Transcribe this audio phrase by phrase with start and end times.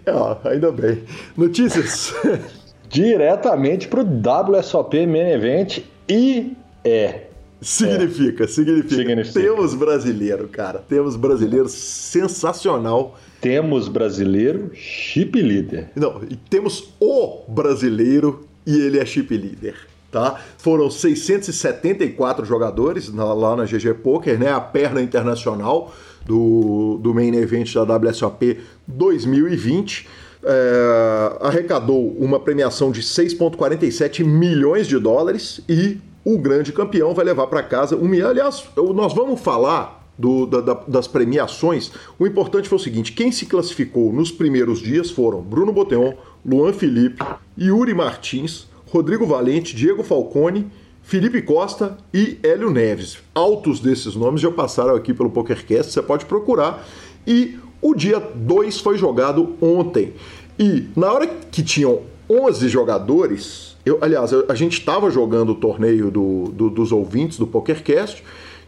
[0.05, 0.11] É,
[0.51, 1.03] ainda bem.
[1.37, 2.13] Notícias.
[2.89, 7.27] Diretamente pro WSOP Main Event e é.
[7.63, 8.47] Significa, é.
[8.47, 9.39] significa, significa.
[9.39, 10.79] Temos brasileiro, cara.
[10.79, 15.89] Temos brasileiro sensacional temos brasileiro chip líder.
[15.97, 19.75] Não, e temos o brasileiro e ele é chip líder.
[20.09, 20.39] Tá?
[20.57, 24.49] Foram 674 jogadores na, lá na GG Poker, né?
[24.49, 25.93] A perna internacional
[26.25, 30.07] do, do main event da WSOP 2020.
[30.45, 37.47] É, arrecadou uma premiação de 6,47 milhões de dólares e o grande campeão vai levar
[37.47, 38.29] para casa um milhão.
[38.29, 43.45] Aliás, nós vamos falar do, da, das premiações, o importante foi o seguinte: quem se
[43.45, 46.13] classificou nos primeiros dias foram Bruno Boteon,
[46.45, 47.23] Luan Felipe,
[47.59, 50.67] Yuri Martins, Rodrigo Valente, Diego Falcone,
[51.01, 53.17] Felipe Costa e Hélio Neves.
[53.33, 56.87] Altos desses nomes já passaram aqui pelo PokerCast, você pode procurar.
[57.25, 60.13] E o dia 2 foi jogado ontem.
[60.59, 66.09] E na hora que tinham 11 jogadores, eu, aliás, a gente estava jogando o torneio
[66.09, 68.23] do, do, dos ouvintes do PokerCast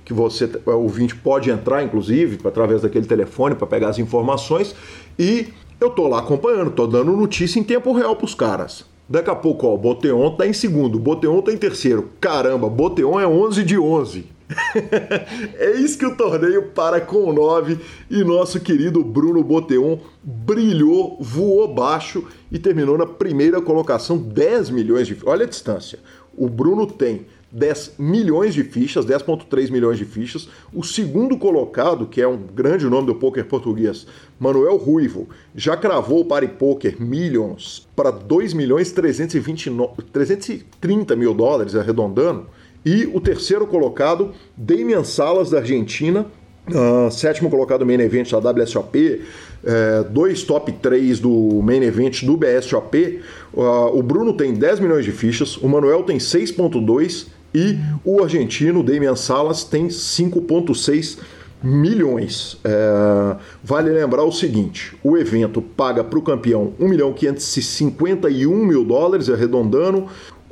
[0.06, 4.76] que você, o ouvinte, pode entrar, inclusive, através daquele telefone para pegar as informações.
[5.18, 5.48] E
[5.82, 8.86] eu tô lá acompanhando, tô dando notícia em tempo real pros caras.
[9.10, 12.10] Daqui a pouco, ó, o Boteon tá em segundo, o Boteon tá em terceiro.
[12.22, 14.36] Caramba, Boteon é 11 de 11.
[15.58, 17.80] é isso que o torneio para com 9
[18.12, 22.26] e nosso querido Bruno Boteon brilhou, voou baixo
[22.56, 25.18] e terminou na primeira colocação, 10 milhões de.
[25.26, 26.00] Olha a distância.
[26.38, 30.48] O Bruno tem 10 milhões de fichas, 10,3 milhões de fichas.
[30.74, 34.08] O segundo colocado, que é um grande nome do poker português,
[34.40, 41.76] Manuel Ruivo, já cravou o Pari Poker Millions para 2 milhões 329, 330 mil dólares,
[41.76, 42.48] arredondando.
[42.86, 46.26] E o terceiro colocado, Damian Salas, da Argentina,
[46.70, 49.22] uh, sétimo colocado main event da WSOP,
[49.64, 53.22] é, dois top 3 do main event do BSOP.
[53.54, 58.84] Uh, o Bruno tem 10 milhões de fichas, o Manuel tem 6,2 e o argentino
[58.84, 61.18] Damian Salas tem 5,6
[61.64, 62.58] milhões.
[62.64, 68.86] É, vale lembrar o seguinte: o evento paga para o campeão 1 milhão 551 mil
[68.86, 70.06] dólares, arredondando,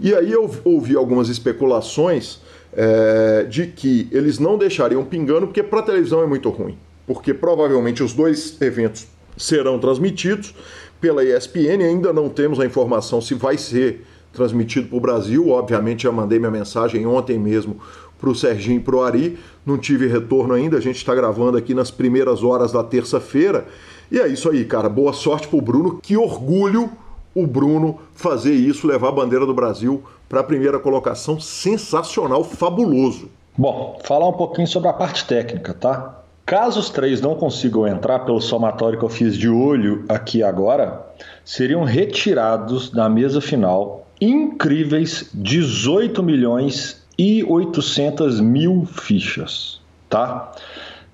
[0.00, 2.40] E aí eu ouvi algumas especulações
[2.80, 6.78] é, de que eles não deixariam pingando, porque para televisão é muito ruim.
[7.08, 10.54] Porque provavelmente os dois eventos serão transmitidos
[11.00, 15.48] pela ESPN, ainda não temos a informação se vai ser transmitido para o Brasil.
[15.48, 17.78] Obviamente, já mandei minha mensagem ontem mesmo
[18.16, 19.38] para o Serginho e para o Ari.
[19.66, 23.66] Não tive retorno ainda, a gente está gravando aqui nas primeiras horas da terça-feira.
[24.08, 24.88] E é isso aí, cara.
[24.88, 25.98] Boa sorte para o Bruno.
[26.00, 26.88] Que orgulho
[27.34, 31.40] o Bruno fazer isso, levar a bandeira do Brasil para a primeira colocação.
[31.40, 33.30] Sensacional, fabuloso.
[33.56, 36.22] Bom, falar um pouquinho sobre a parte técnica, tá?
[36.46, 41.06] Caso os três não consigam entrar pelo somatório que eu fiz de olho aqui agora,
[41.44, 50.52] seriam retirados da mesa final incríveis 18 milhões e 800 mil fichas, tá?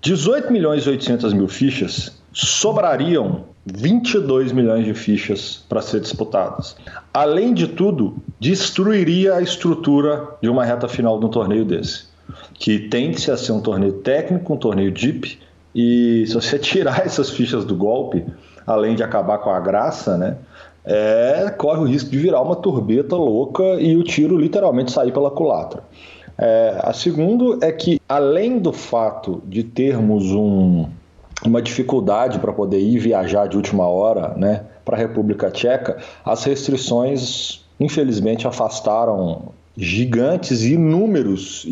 [0.01, 6.77] 18 milhões e 800 mil fichas sobrariam 22 milhões de fichas para ser disputadas.
[7.13, 12.07] Além de tudo, destruiria a estrutura de uma reta final de um torneio desse,
[12.55, 15.39] que tende-se a ser um torneio técnico, um torneio deep,
[15.75, 18.27] e se você tirar essas fichas do golpe,
[18.67, 20.37] além de acabar com a graça, né,
[20.85, 25.31] é, corre o risco de virar uma turbeta louca e o tiro literalmente sair pela
[25.31, 25.83] culatra.
[26.37, 30.87] É, a segundo é que, além do fato de termos um,
[31.47, 36.45] uma dificuldade para poder ir viajar de última hora né, para a República Tcheca, as
[36.45, 41.65] restrições, infelizmente, afastaram gigantes e inúmeros,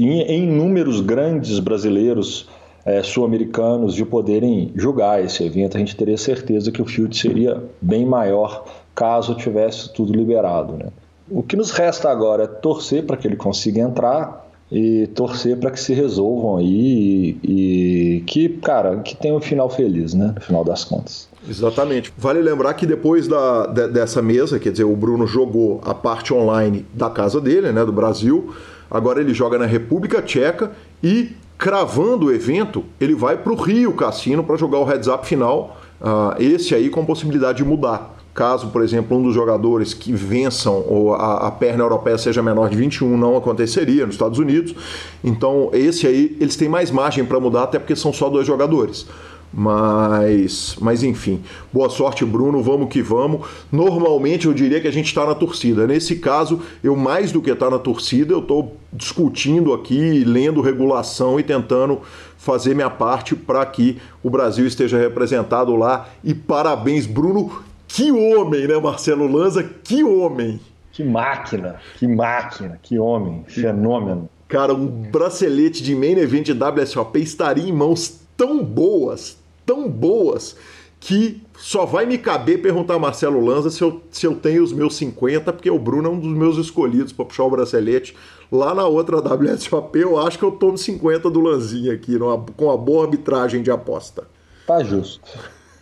[1.00, 2.48] grandes brasileiros
[2.84, 5.76] é, sul-americanos de poderem julgar esse evento.
[5.76, 8.64] A gente teria certeza que o field seria bem maior
[8.94, 10.74] caso tivesse tudo liberado.
[10.74, 10.86] Né?
[11.30, 14.41] O que nos resta agora é torcer para que ele consiga entrar
[14.72, 19.68] e torcer para que se resolvam aí e, e, que, cara, que tenha um final
[19.68, 21.28] feliz, né, no final das contas.
[21.46, 22.10] Exatamente.
[22.16, 26.32] Vale lembrar que depois da, de, dessa mesa, quer dizer, o Bruno jogou a parte
[26.32, 28.54] online da casa dele, né, do Brasil,
[28.90, 33.92] agora ele joga na República Tcheca e cravando o evento, ele vai para o Rio
[33.92, 38.11] Cassino para jogar o heads up final, uh, esse aí com possibilidade de mudar.
[38.34, 42.70] Caso, por exemplo, um dos jogadores que vençam ou a, a, perna europeia seja menor
[42.70, 44.74] de 21, não aconteceria nos Estados Unidos.
[45.22, 49.06] Então, esse aí, eles têm mais margem para mudar, até porque são só dois jogadores.
[49.52, 52.62] Mas, mas enfim, boa sorte, Bruno.
[52.62, 53.46] Vamos que vamos.
[53.70, 55.86] Normalmente eu diria que a gente está na torcida.
[55.86, 60.62] Nesse caso, eu mais do que estar tá na torcida, eu estou discutindo aqui, lendo
[60.62, 62.00] regulação e tentando
[62.38, 66.08] fazer minha parte para que o Brasil esteja representado lá.
[66.24, 67.52] E parabéns, Bruno.
[67.94, 69.62] Que homem, né, Marcelo Lanza?
[69.62, 70.58] Que homem!
[70.92, 74.30] Que máquina, que máquina, que homem, fenômeno.
[74.48, 80.56] Cara, um bracelete de main event de WSOP estaria em mãos tão boas, tão boas
[81.00, 84.72] que só vai me caber perguntar a Marcelo Lanza se eu, se eu tenho os
[84.72, 88.16] meus 50, porque o Bruno é um dos meus escolhidos para puxar o bracelete.
[88.50, 92.66] Lá na outra WSOP, eu acho que eu tomo 50 do Lanzinha aqui, numa, com
[92.66, 94.24] uma boa arbitragem de aposta.
[94.66, 95.20] Tá justo.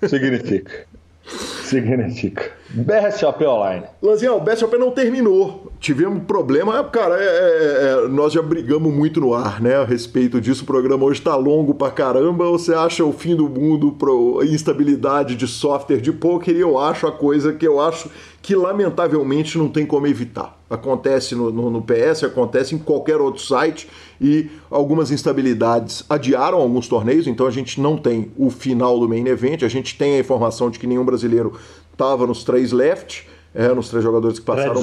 [0.09, 0.90] Significa.
[1.39, 2.60] Significa.
[2.73, 3.85] BSOP Online.
[4.01, 5.73] Lanzinha, o BSOP não terminou.
[5.81, 10.41] Tivemos problema, cara, é, é, é, nós já brigamos muito no ar, né, a respeito
[10.41, 10.63] disso.
[10.63, 12.49] O programa hoje tá longo pra caramba.
[12.51, 17.09] Você acha o fim do mundo pro instabilidade de software de poker e eu acho
[17.09, 18.09] a coisa que eu acho
[18.43, 20.59] que lamentavelmente não tem como evitar.
[20.69, 23.89] Acontece no, no, no, PS, acontece em qualquer outro site
[24.21, 29.27] e algumas instabilidades adiaram alguns torneios, então a gente não tem o final do main
[29.27, 31.53] event, a gente tem a informação de que nenhum brasileiro
[31.93, 34.75] estava nos três left, é, nos três jogadores que passaram.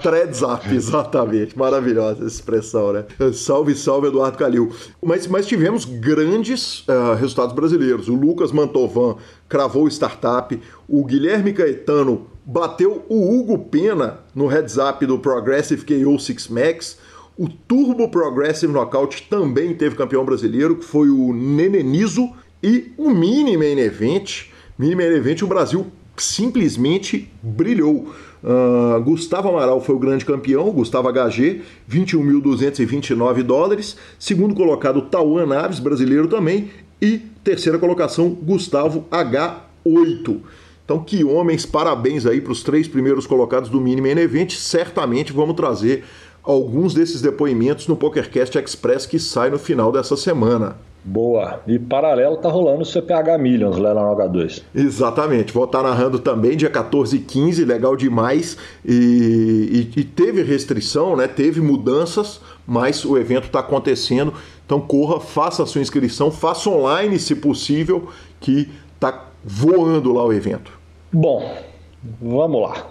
[0.00, 0.74] Threads up.
[0.74, 1.56] exatamente.
[1.56, 3.04] Maravilhosa essa expressão, né?
[3.32, 4.72] Salve, salve, Eduardo Calil.
[5.02, 8.08] Mas, mas tivemos grandes uh, resultados brasileiros.
[8.08, 9.16] O Lucas Mantovan
[9.48, 15.84] cravou o startup, o Guilherme Caetano bateu o Hugo Pena no heads up do Progressive
[15.84, 16.98] KO Six Max.
[17.36, 22.30] O Turbo Progressive Knockout também teve campeão brasileiro, que foi o Nenenizo.
[22.62, 28.12] E o Mini Main Event, Mini Main Event, o Brasil simplesmente brilhou.
[28.42, 33.96] Uh, Gustavo Amaral foi o grande campeão, Gustavo HG, 21.229 dólares.
[34.18, 36.70] Segundo colocado, Tauan Naves, brasileiro também.
[37.00, 40.40] E terceira colocação, Gustavo H8.
[40.84, 44.52] Então, que homens, parabéns aí para os três primeiros colocados do Mini Main Event.
[44.52, 46.04] Certamente vamos trazer
[46.42, 50.76] alguns desses depoimentos no PokerCast Express que sai no final dessa semana.
[51.04, 51.60] Boa.
[51.66, 54.62] E paralelo tá rolando o CPH Millions lá no H2.
[54.74, 55.52] Exatamente.
[55.52, 58.56] Vou estar narrando também dia 14 e 15, legal demais.
[58.82, 61.28] E, e, e teve restrição, né?
[61.28, 64.32] Teve mudanças, mas o evento está acontecendo.
[64.64, 68.08] Então corra, faça a sua inscrição, faça online se possível,
[68.40, 70.72] que tá voando lá o evento.
[71.12, 71.54] Bom,
[72.20, 72.86] vamos lá.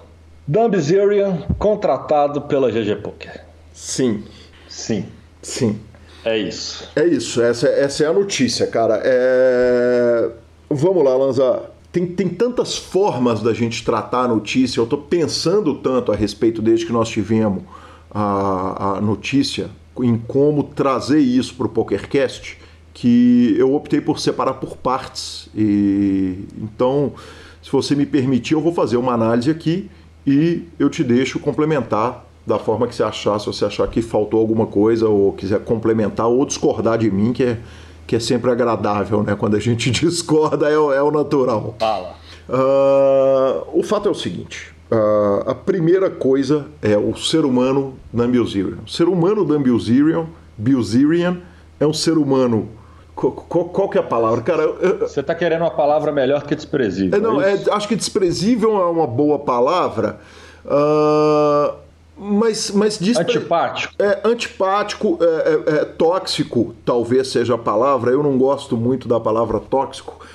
[0.47, 3.43] Dan Bizerian contratado pela GG Poker.
[3.73, 4.23] Sim.
[4.67, 5.05] Sim.
[5.41, 5.79] Sim.
[6.25, 6.87] É isso.
[6.95, 9.01] É isso, essa, essa é a notícia, cara.
[9.03, 10.31] É...
[10.69, 11.63] Vamos lá, Lanza.
[11.91, 16.59] Tem, tem tantas formas da gente tratar a notícia, eu estou pensando tanto a respeito
[16.61, 17.63] desde que nós tivemos
[18.09, 19.69] a, a notícia,
[20.01, 22.57] em como trazer isso para o PokerCast,
[22.93, 25.49] que eu optei por separar por partes.
[25.55, 27.13] E Então,
[27.61, 29.89] se você me permitir, eu vou fazer uma análise aqui
[30.25, 34.39] e eu te deixo complementar da forma que você achar, se você achar que faltou
[34.39, 37.57] alguma coisa ou quiser complementar ou discordar de mim, que é,
[38.05, 39.35] que é sempre agradável, né?
[39.35, 41.75] Quando a gente discorda é, é o natural.
[41.79, 42.15] Fala.
[42.49, 48.27] Uh, o fato é o seguinte: uh, a primeira coisa é o ser humano da
[48.27, 48.79] Bilzerian.
[48.85, 50.25] O ser humano da Bilzerian,
[50.57, 51.37] Bilzerian
[51.79, 52.67] é um ser humano.
[53.15, 54.41] Qual, qual, que é a palavra?
[54.41, 57.17] Cara, eu, Você está querendo uma palavra melhor que desprezível.
[57.17, 60.19] É, não, é, acho que desprezível é uma boa palavra.
[60.65, 61.82] Uh,
[62.23, 63.93] mas, mas diz antipático.
[63.99, 68.11] É antipático, é, é, é, tóxico, talvez seja a palavra.
[68.11, 70.25] Eu não gosto muito da palavra tóxico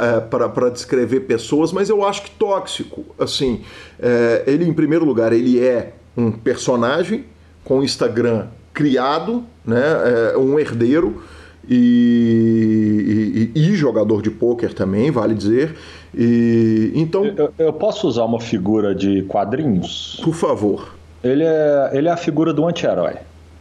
[0.00, 3.04] é, para descrever pessoas, mas eu acho que tóxico.
[3.18, 3.62] Assim,
[3.98, 7.24] é, ele em primeiro lugar ele é um personagem
[7.64, 11.22] com Instagram criado, né, é um herdeiro
[11.68, 15.76] e, e, e, jogador de pôquer também, vale dizer.
[16.14, 20.20] E então eu, eu posso usar uma figura de quadrinhos?
[20.24, 21.01] Por favor.
[21.22, 23.14] Ele é, ele é a figura do anti-herói.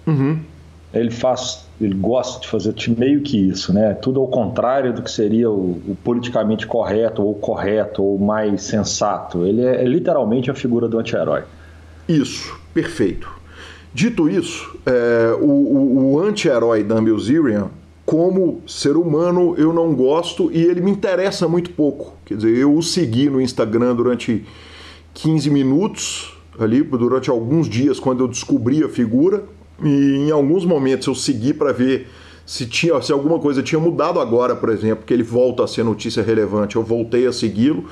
[0.07, 0.39] Uhum.
[0.93, 3.93] Ele faz, ele gosta de fazer meio que isso, né?
[3.93, 9.45] Tudo ao contrário do que seria o, o politicamente correto, ou correto, ou mais sensato.
[9.45, 11.43] Ele é, é literalmente a figura do anti-herói.
[12.09, 13.31] Isso, perfeito.
[13.93, 17.69] Dito isso, é, o, o, o anti-herói Dan Bilzerian,
[18.05, 22.13] como ser humano, eu não gosto e ele me interessa muito pouco.
[22.25, 24.45] Quer dizer, eu o segui no Instagram durante
[25.13, 29.43] 15 minutos, ali durante alguns dias quando eu descobri a figura
[29.83, 32.07] e em alguns momentos eu segui para ver
[32.45, 35.83] se, tinha, se alguma coisa tinha mudado agora, por exemplo, que ele volta a ser
[35.83, 37.85] notícia relevante, eu voltei a segui-lo,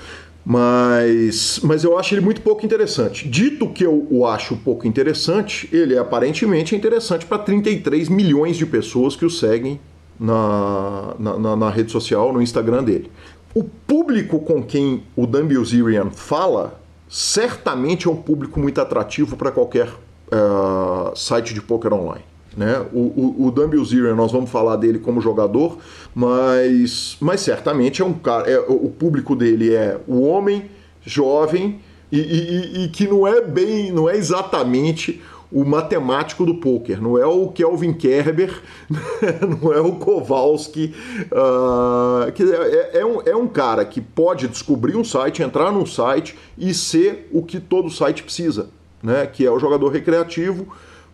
[0.45, 3.27] mas, mas eu acho ele muito pouco interessante.
[3.27, 8.65] Dito que eu o acho pouco interessante, ele é aparentemente interessante para 33 milhões de
[8.65, 9.79] pessoas que o seguem
[10.19, 13.09] na, na, na, rede social, no Instagram dele.
[13.53, 19.51] O público com quem o Dan Bilzerian fala certamente é um público muito atrativo para
[19.51, 22.23] qualquer uh, site de poker online.
[22.55, 22.85] Né?
[22.93, 25.77] O, o, o Bilzerian, nós vamos falar dele como jogador,
[26.13, 28.49] mas, mas certamente é um cara.
[28.49, 30.69] É, o público dele é o homem
[31.01, 31.79] jovem
[32.11, 37.17] e, e, e, que não é bem, não é exatamente o matemático do poker, não
[37.17, 38.61] é o Kelvin Kerber,
[39.61, 40.93] não é o Kowalski,
[41.25, 45.85] uh, que é, é, um, é um cara que pode descobrir um site, entrar num
[45.85, 48.69] site e ser o que todo site precisa,
[49.01, 49.25] né?
[49.25, 50.67] que é o jogador recreativo,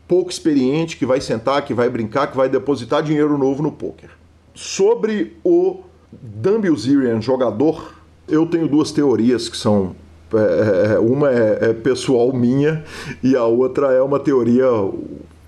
[0.05, 4.09] pouco experiente, que vai sentar, que vai brincar, que vai depositar dinheiro novo no poker.
[4.53, 7.95] Sobre o Dan Bilzerian jogador,
[8.27, 9.95] eu tenho duas teorias que são
[11.01, 12.83] uma é, é, pessoal minha
[13.23, 14.65] e a outra é uma teoria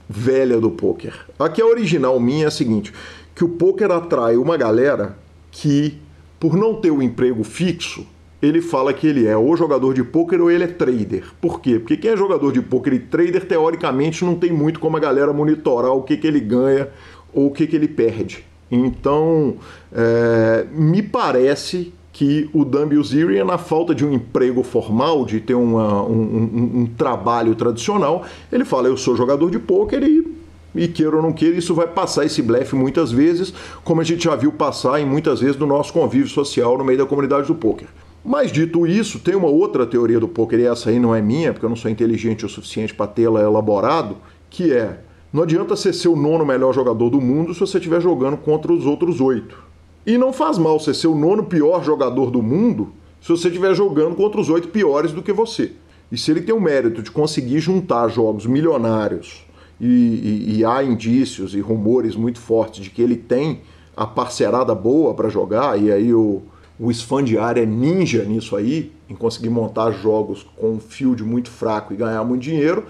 [0.08, 1.14] velha do poker.
[1.38, 2.94] A que é original minha é a seguinte:
[3.36, 5.18] que o poker atrai uma galera
[5.52, 5.98] que,
[6.40, 8.06] por não ter o um emprego fixo,
[8.42, 11.24] ele fala que ele é ou jogador de poker ou ele é trader.
[11.42, 11.80] Por quê?
[11.80, 15.34] Porque quem é jogador de poker e trader, teoricamente, não tem muito como a galera
[15.34, 16.90] monitorar o que, que ele ganha
[17.34, 18.46] ou o que, que ele perde.
[18.70, 19.56] Então,
[19.92, 25.54] é, me parece que o Dan Bilzerian, na falta de um emprego formal, de ter
[25.54, 30.28] uma, um, um, um, trabalho tradicional, ele fala: Eu sou jogador de pôquer e,
[30.74, 34.24] e queira ou não queira, isso vai passar esse blefe muitas vezes, como a gente
[34.24, 37.54] já viu passar em muitas vezes no nosso convívio social no meio da comunidade do
[37.54, 37.88] pôquer.
[38.26, 41.54] Mas dito isso, tem uma outra teoria do pôquer, e essa aí não é minha,
[41.54, 44.18] porque eu não sou inteligente o suficiente para tê-la elaborado,
[44.50, 48.02] que é: não adianta você ser o nono melhor jogador do mundo se você estiver
[48.02, 49.67] jogando contra os outros oito.
[50.08, 53.76] E não faz mal você ser o nono pior jogador do mundo se você estiver
[53.76, 55.74] jogando contra os oito piores do que você.
[56.10, 59.46] E se ele tem o mérito de conseguir juntar jogos milionários
[59.82, 63.60] e, e, e há indícios e rumores muito fortes de que ele tem
[63.98, 66.42] a parcerada boa para jogar, e aí o,
[66.80, 71.94] o Esfandiar é ninja nisso aí, em conseguir montar jogos com um field muito fraco
[71.94, 72.86] e ganhar muito dinheiro,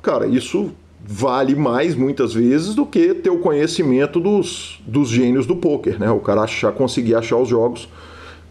[0.00, 0.70] cara, isso
[1.04, 6.10] vale mais muitas vezes do que ter o conhecimento dos, dos gênios do poker, né?
[6.10, 7.88] O cara achar, conseguir achar os jogos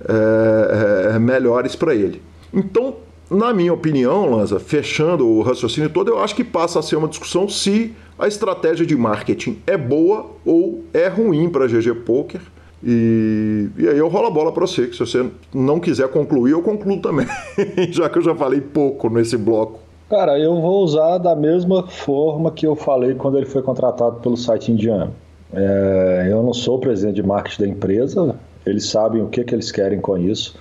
[0.07, 2.21] é, é, melhores para ele.
[2.53, 2.95] Então,
[3.29, 7.07] na minha opinião, Lanza, fechando o raciocínio todo, eu acho que passa a ser uma
[7.07, 12.41] discussão se a estratégia de marketing é boa ou é ruim para GG Poker.
[12.83, 16.51] E, e aí eu rolo a bola para você, que se você não quiser concluir,
[16.51, 17.25] eu concluo também,
[17.89, 19.79] já que eu já falei pouco nesse bloco.
[20.09, 24.37] Cara, eu vou usar da mesma forma que eu falei quando ele foi contratado pelo
[24.37, 25.11] site indiano.
[25.51, 29.71] É, eu não sou presidente de marketing da empresa, eles sabem o que, que eles
[29.71, 30.55] querem com isso.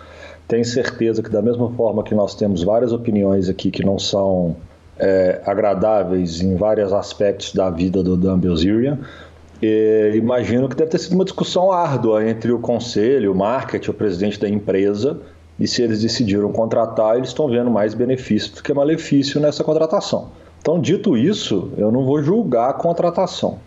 [0.49, 4.57] Tenho certeza que, da mesma forma que nós temos várias opiniões aqui que não são
[4.99, 8.99] é, agradáveis em vários aspectos da vida do Dan Bilzerian,
[9.63, 13.95] é, imagino que deve ter sido uma discussão árdua entre o conselho, o marketing, o
[13.95, 15.21] presidente da empresa
[15.59, 20.31] e se eles decidiram contratar, eles estão vendo mais benefício do que malefício nessa contratação.
[20.61, 23.59] Então, dito isso, eu não vou julgar a contratação.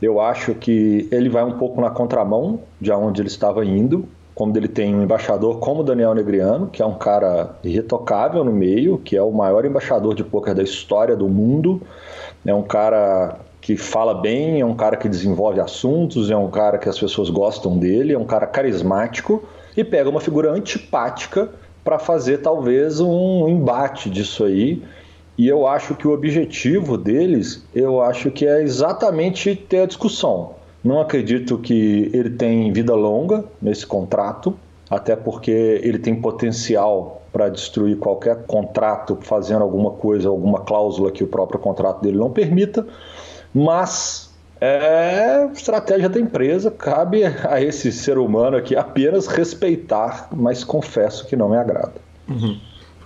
[0.00, 4.56] Eu acho que ele vai um pouco na contramão de onde ele estava indo, como
[4.56, 9.14] ele tem um embaixador como Daniel Negriano, que é um cara irretocável no meio, que
[9.14, 11.82] é o maior embaixador de poker da história do mundo,
[12.46, 16.78] é um cara que fala bem, é um cara que desenvolve assuntos, é um cara
[16.78, 19.46] que as pessoas gostam dele, é um cara carismático
[19.80, 21.48] e pega uma figura antipática
[21.82, 24.82] para fazer talvez um embate disso aí.
[25.36, 30.52] E eu acho que o objetivo deles, eu acho que é exatamente ter a discussão.
[30.84, 34.54] Não acredito que ele tem vida longa nesse contrato,
[34.88, 35.50] até porque
[35.82, 41.60] ele tem potencial para destruir qualquer contrato fazendo alguma coisa, alguma cláusula que o próprio
[41.60, 42.86] contrato dele não permita.
[43.54, 44.29] Mas
[44.60, 51.34] é estratégia da empresa, cabe a esse ser humano aqui apenas respeitar, mas confesso que
[51.34, 51.94] não me agrada.
[52.28, 52.58] Uhum.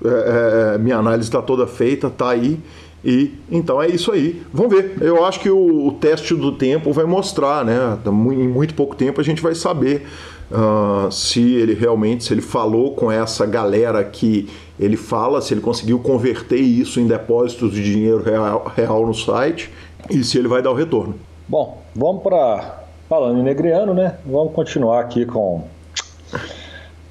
[0.04, 2.58] É, é, minha análise está toda feita, está aí.
[3.04, 4.42] E então é isso aí.
[4.52, 4.96] Vamos ver.
[5.00, 7.98] Eu acho que o, o, teste do tempo vai mostrar, né?
[8.06, 10.06] Em muito pouco tempo a gente vai saber
[10.50, 14.48] uh, se ele realmente, se ele falou com essa galera que
[14.80, 19.70] ele fala, se ele conseguiu converter isso em depósitos de dinheiro real, real no site
[20.10, 21.14] e se ele vai dar o retorno.
[21.48, 22.82] Bom, vamos para.
[23.08, 24.16] Falando em negriano, né?
[24.24, 25.64] Vamos continuar aqui com.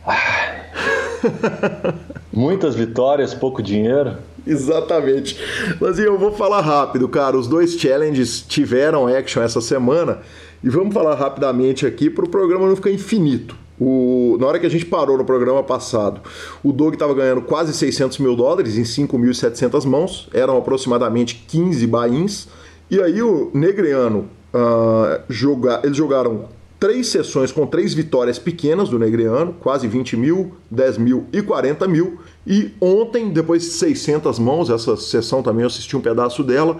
[2.33, 4.17] Muitas vitórias, pouco dinheiro.
[4.45, 5.39] Exatamente.
[5.79, 7.37] Mas eu vou falar rápido, cara.
[7.37, 10.19] Os dois challenges tiveram action essa semana
[10.63, 13.55] E vamos falar rapidamente aqui para o programa não ficar infinito.
[13.79, 16.21] O, na hora que a gente parou no programa passado,
[16.63, 22.47] o Doug estava ganhando quase 600 mil dólares em 5.700 mãos, eram aproximadamente 15 bains.
[22.93, 26.45] E aí o Negreano, uh, joga, eles jogaram
[26.79, 31.87] três sessões com três vitórias pequenas do Negreano, quase 20 mil, 10 mil e 40
[31.87, 32.19] mil.
[32.45, 36.79] E ontem, depois de 600 mãos, essa sessão também eu assisti um pedaço dela,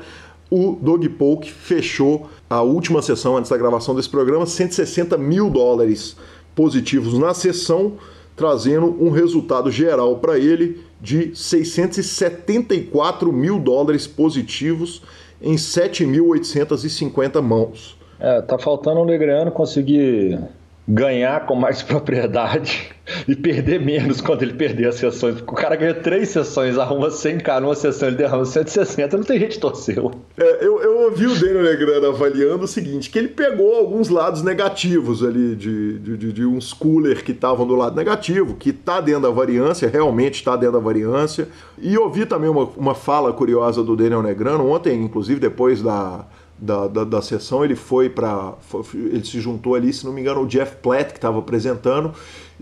[0.52, 6.16] o Doug Polk fechou a última sessão antes da gravação desse programa, 160 mil dólares
[6.54, 7.94] positivos na sessão,
[8.36, 15.02] trazendo um resultado geral para ele de 674 mil dólares positivos
[15.44, 17.98] em 7.850 mãos.
[18.20, 20.40] É, tá faltando o Negreano conseguir
[20.88, 22.92] ganhar com mais propriedade
[23.28, 25.36] e perder menos quando ele perder as sessões.
[25.36, 29.40] Porque o cara ganha três sessões, arruma 100k numa sessão, ele derrama 160, não tem
[29.40, 30.12] gente torceu.
[30.38, 34.42] É, eu, eu ouvi o Daniel Negrano avaliando o seguinte, que ele pegou alguns lados
[34.42, 39.24] negativos ali, de, de, de uns cooler que estavam do lado negativo, que tá dentro
[39.24, 41.48] da variância, realmente está dentro da variância.
[41.78, 46.26] E ouvi também uma, uma fala curiosa do Daniel Negrano, ontem, inclusive depois da
[46.64, 48.54] da, da, da sessão, ele foi para.
[48.94, 52.14] Ele se juntou ali, se não me engano, o Jeff Platt, que estava apresentando,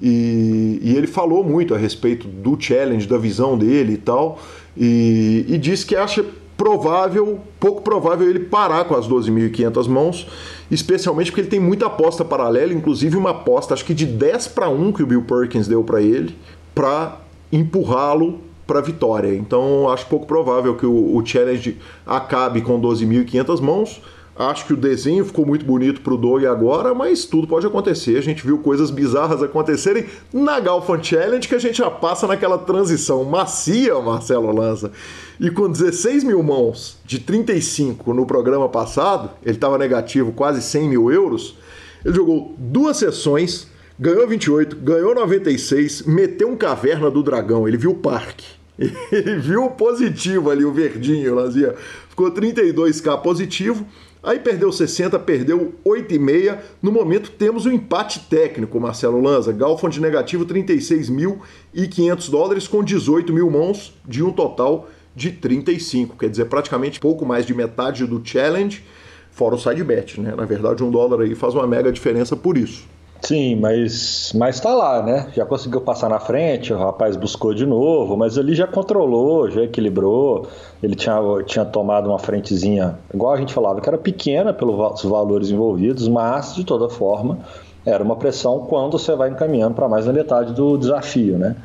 [0.01, 4.39] e, e, ele falou muito a respeito do challenge, da visão dele e tal,
[4.75, 6.25] e, e disse que acha
[6.57, 10.27] provável, pouco provável ele parar com as 12.500 mãos,
[10.69, 14.69] especialmente porque ele tem muita aposta paralela, inclusive uma aposta, acho que de 10 para
[14.69, 16.35] 1 que o Bill Perkins deu para ele,
[16.73, 17.19] para
[17.51, 18.39] empurrá-lo
[18.71, 19.35] para vitória.
[19.35, 24.01] Então acho pouco provável que o, o challenge acabe com 12.500 mãos.
[24.33, 28.17] Acho que o desenho ficou muito bonito para o Doug agora, mas tudo pode acontecer.
[28.17, 32.57] A gente viu coisas bizarras acontecerem na Galfan Challenge que a gente já passa naquela
[32.57, 34.93] transição macia, Marcelo Lanza.
[35.37, 40.87] E com 16 mil mãos de 35 no programa passado, ele estava negativo quase 100
[40.87, 41.57] mil euros.
[42.05, 43.67] Ele jogou duas sessões,
[43.99, 47.67] ganhou 28, ganhou 96, meteu um caverna do dragão.
[47.67, 48.60] Ele viu o parque.
[49.11, 51.75] Ele viu o positivo ali, o verdinho, Lazia.
[52.09, 53.85] Ficou 32k positivo.
[54.23, 56.57] Aí perdeu 60, perdeu 8,5.
[56.81, 59.51] No momento temos um empate técnico, Marcelo Lanza.
[59.51, 66.17] Galfond negativo 36.500 dólares com 18 mil mãos de um total de 35.
[66.17, 68.83] Quer dizer, praticamente pouco mais de metade do challenge,
[69.31, 70.33] fora o side bet, né?
[70.35, 72.83] Na verdade, um dólar aí faz uma mega diferença por isso.
[73.21, 75.27] Sim, mas mas tá lá, né?
[75.35, 79.61] Já conseguiu passar na frente, o rapaz buscou de novo, mas ele já controlou, já
[79.61, 80.47] equilibrou.
[80.81, 85.51] Ele tinha, tinha tomado uma frentezinha, igual a gente falava, que era pequena pelos valores
[85.51, 87.37] envolvidos, mas de toda forma
[87.85, 91.55] era uma pressão quando você vai encaminhando para mais da metade do desafio, né?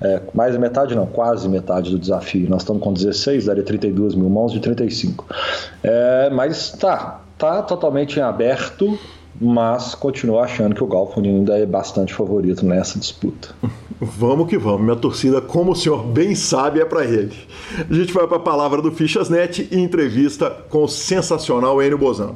[0.00, 2.48] É, mais da metade não, quase metade do desafio.
[2.48, 5.26] Nós estamos com 16, daria 32 mil mãos de 35.
[5.82, 8.98] É, mas tá, tá totalmente em aberto
[9.40, 13.54] mas continuo achando que o Galfond ainda é bastante favorito nessa disputa.
[14.04, 17.36] Vamos que vamos, minha torcida, como o senhor bem sabe, é para ele.
[17.88, 22.34] A gente vai para a palavra do Fichasnet e entrevista com o sensacional Enio Bozano.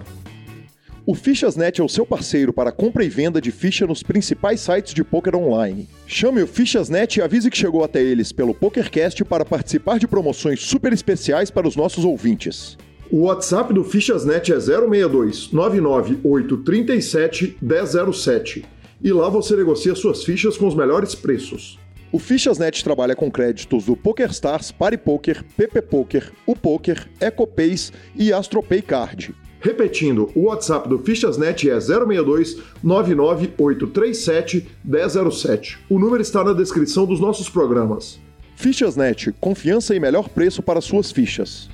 [1.05, 4.95] O Fichasnet é o seu parceiro para compra e venda de ficha nos principais sites
[4.95, 5.89] de poker online.
[6.05, 10.61] Chame o Fichasnet e avise que chegou até eles pelo PokerCast para participar de promoções
[10.63, 12.77] super especiais para os nossos ouvintes.
[13.11, 18.65] O WhatsApp do Fichasnet é 062 99837 1007
[19.03, 21.79] e lá você negocia suas fichas com os melhores preços.
[22.11, 28.83] O Fichasnet trabalha com créditos do PokerStars, PariPoker, PP Poker, o Poker, EcoPays e AstroPay
[28.83, 29.35] Card.
[29.61, 35.79] Repetindo, o WhatsApp do Fichasnet é 062 99837 1007.
[35.89, 38.19] O número está na descrição dos nossos programas.
[38.57, 41.69] Fichasnet, confiança e melhor preço para suas fichas.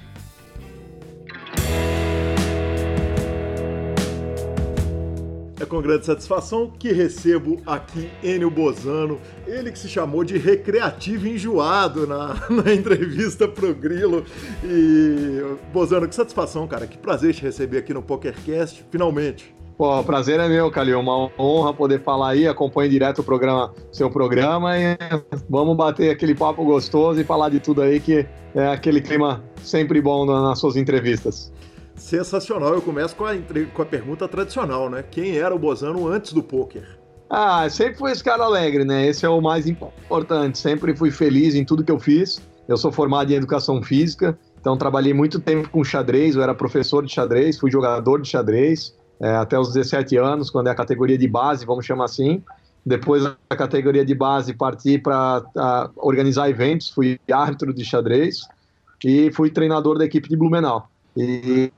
[5.72, 12.06] Com grande satisfação que recebo aqui Enio Bozano, ele que se chamou de recreativo enjoado
[12.06, 14.22] na, na entrevista pro Grilo.
[14.62, 16.86] E, Bozano, que satisfação, cara.
[16.86, 19.54] Que prazer te receber aqui no PokerCast, finalmente.
[19.78, 21.00] Pô, prazer é meu, Calil.
[21.00, 22.46] Uma honra poder falar aí.
[22.46, 24.98] Acompanhe direto o programa, seu programa e
[25.48, 30.02] vamos bater aquele papo gostoso e falar de tudo aí que é aquele clima sempre
[30.02, 31.50] bom nas suas entrevistas.
[31.94, 32.74] Sensacional.
[32.74, 33.32] Eu começo com a,
[33.72, 35.04] com a pergunta tradicional, né?
[35.10, 36.98] Quem era o Bozano antes do poker?
[37.28, 39.06] Ah, sempre fui esse cara alegre, né?
[39.06, 40.58] Esse é o mais importante.
[40.58, 42.42] Sempre fui feliz em tudo que eu fiz.
[42.68, 46.36] Eu sou formado em educação física, então trabalhei muito tempo com xadrez.
[46.36, 50.66] Eu era professor de xadrez, fui jogador de xadrez é, até os 17 anos, quando
[50.66, 52.42] é a categoria de base, vamos chamar assim.
[52.84, 55.44] Depois da categoria de base, parti para
[55.96, 58.40] organizar eventos, fui árbitro de xadrez
[59.04, 60.88] e fui treinador da equipe de Blumenau.
[61.16, 61.70] E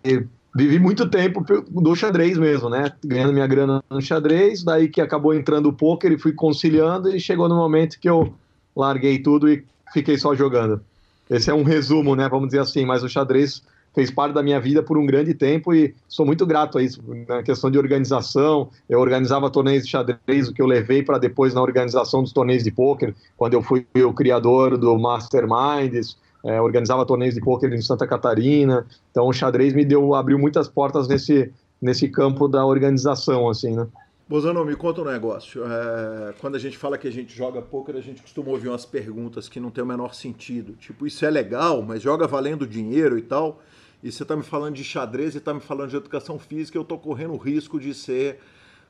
[0.55, 2.93] vivi muito tempo do xadrez mesmo, né?
[3.05, 7.19] Ganhando minha grana no xadrez, daí que acabou entrando o poker e fui conciliando e
[7.19, 8.33] chegou no momento que eu
[8.75, 10.81] larguei tudo e fiquei só jogando.
[11.29, 12.29] Esse é um resumo, né?
[12.29, 13.63] Vamos dizer assim, mas o xadrez
[13.95, 17.01] fez parte da minha vida por um grande tempo e sou muito grato a isso.
[17.29, 21.55] Na questão de organização, eu organizava torneios de xadrez, o que eu levei para depois
[21.55, 27.07] na organização dos torneios de pôquer, quando eu fui o criador do Masterminds, é, organizava
[27.07, 28.87] torneios de pôquer em Santa Catarina.
[29.11, 33.87] Então o xadrez me deu, abriu muitas portas nesse, nesse campo da organização, assim, né?
[34.27, 35.63] Bozano, me conta um negócio.
[35.65, 38.87] É, quando a gente fala que a gente joga poker, a gente costuma ouvir umas
[38.87, 40.73] perguntas que não tem o menor sentido.
[40.75, 43.61] Tipo, isso é legal, mas joga valendo dinheiro e tal
[44.05, 46.83] e você está me falando de xadrez e está me falando de educação física, eu
[46.83, 48.39] estou correndo o risco de ser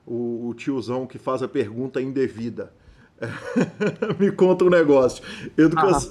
[0.05, 2.73] o, o tiozão que faz a pergunta indevida.
[4.19, 5.23] me conta um negócio.
[5.57, 6.01] Educa ah.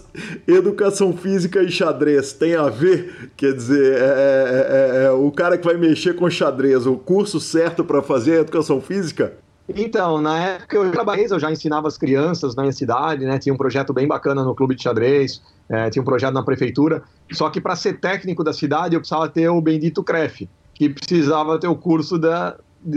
[0.46, 3.30] Educação física e xadrez tem a ver?
[3.36, 7.38] Quer dizer, é, é, é, é o cara que vai mexer com xadrez, o curso
[7.40, 9.34] certo para fazer é educação física?
[9.68, 13.38] Então, na época eu trabalhei, eu já ensinava as crianças na minha cidade, né?
[13.38, 17.02] Tinha um projeto bem bacana no clube de xadrez, é, tinha um projeto na prefeitura.
[17.32, 21.58] Só que para ser técnico da cidade eu precisava ter o bendito CREF, que precisava
[21.58, 22.56] ter o curso da,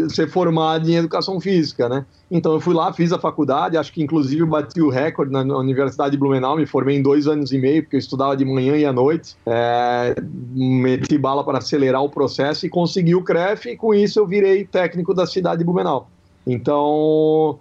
[0.10, 2.06] ser formado em educação física, né?
[2.30, 6.12] Então eu fui lá, fiz a faculdade, acho que inclusive bati o recorde na, Universidade
[6.12, 8.86] de Blumenau, me formei em dois anos e meio, porque eu estudava de manhã e
[8.86, 10.15] à noite, é,
[10.54, 14.65] meti bala para acelerar o processo e consegui o CREF, e com isso eu virei
[14.65, 16.10] técnico da cidade de Blumenau.
[16.45, 17.60] Então,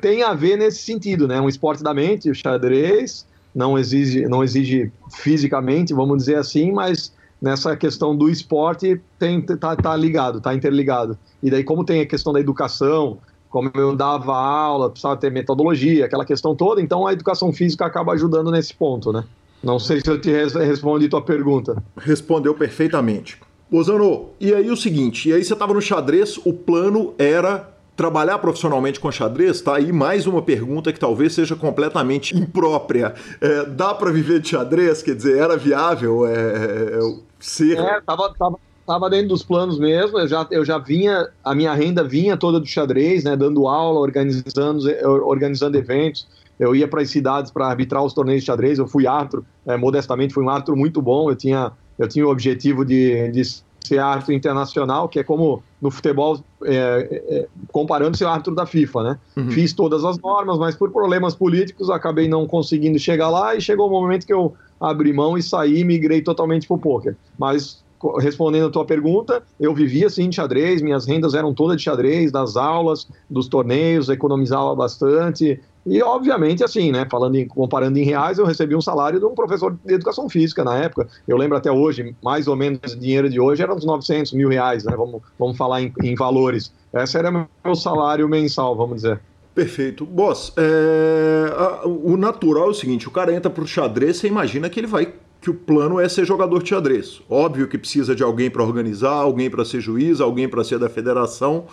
[0.00, 1.40] tem a ver nesse sentido, né?
[1.40, 7.12] Um esporte da mente, o xadrez, não exige, não exige fisicamente, vamos dizer assim, mas
[7.44, 11.18] nessa questão do esporte tem tá, tá ligado, tá interligado.
[11.42, 13.18] E daí como tem a questão da educação,
[13.50, 18.14] como eu dava aula, precisava ter metodologia, aquela questão toda, então a educação física acaba
[18.14, 19.24] ajudando nesse ponto, né?
[19.62, 21.82] Não sei se eu te respondi tua pergunta.
[21.98, 23.38] Respondeu perfeitamente.
[23.70, 28.38] Bozano, e aí o seguinte, e aí você estava no xadrez, o plano era trabalhar
[28.38, 33.14] profissionalmente com xadrez, tá aí mais uma pergunta que talvez seja completamente imprópria.
[33.40, 35.02] É, dá para viver de xadrez?
[35.02, 36.98] Quer dizer, era viável é,
[37.46, 37.78] ser?
[37.78, 40.18] É, tava, tava, tava dentro dos planos mesmo.
[40.18, 43.36] Eu já, eu já vinha, a minha renda vinha toda do xadrez, né?
[43.36, 44.84] Dando aula, organizando,
[45.24, 46.26] organizando eventos.
[46.58, 48.78] Eu ia para as cidades para arbitrar os torneios de xadrez.
[48.78, 51.30] Eu fui árbitro, é, modestamente, fui um árbitro muito bom.
[51.30, 53.42] Eu tinha, eu tinha o objetivo de, de
[53.86, 59.02] ser árbitro internacional, que é como no futebol, é, é, comparando ser árbitro da FIFA,
[59.02, 59.18] né?
[59.36, 59.50] Uhum.
[59.50, 63.88] Fiz todas as normas, mas por problemas políticos acabei não conseguindo chegar lá e chegou
[63.88, 67.14] o momento que eu abri mão e saí e migrei totalmente para o poker.
[67.38, 67.84] Mas
[68.18, 72.30] respondendo a tua pergunta, eu vivia assim de xadrez, minhas rendas eram todas de xadrez,
[72.30, 78.38] das aulas, dos torneios, economizava bastante, e, obviamente, assim, né, falando em, comparando em reais,
[78.38, 81.08] eu recebi um salário de um professor de educação física na época.
[81.28, 84.48] Eu lembro até hoje, mais ou menos, o dinheiro de hoje era uns 900 mil
[84.48, 86.72] reais, né, vamos, vamos falar em, em valores.
[86.92, 89.20] Esse era meu salário mensal, vamos dizer.
[89.54, 90.04] Perfeito.
[90.04, 94.80] Boss, é, o natural é o seguinte, o cara entra pro xadrez, você imagina que
[94.80, 97.20] ele vai que o plano é ser jogador de xadrez.
[97.28, 100.88] Óbvio que precisa de alguém para organizar, alguém para ser juiz, alguém para ser da
[100.88, 101.66] federação,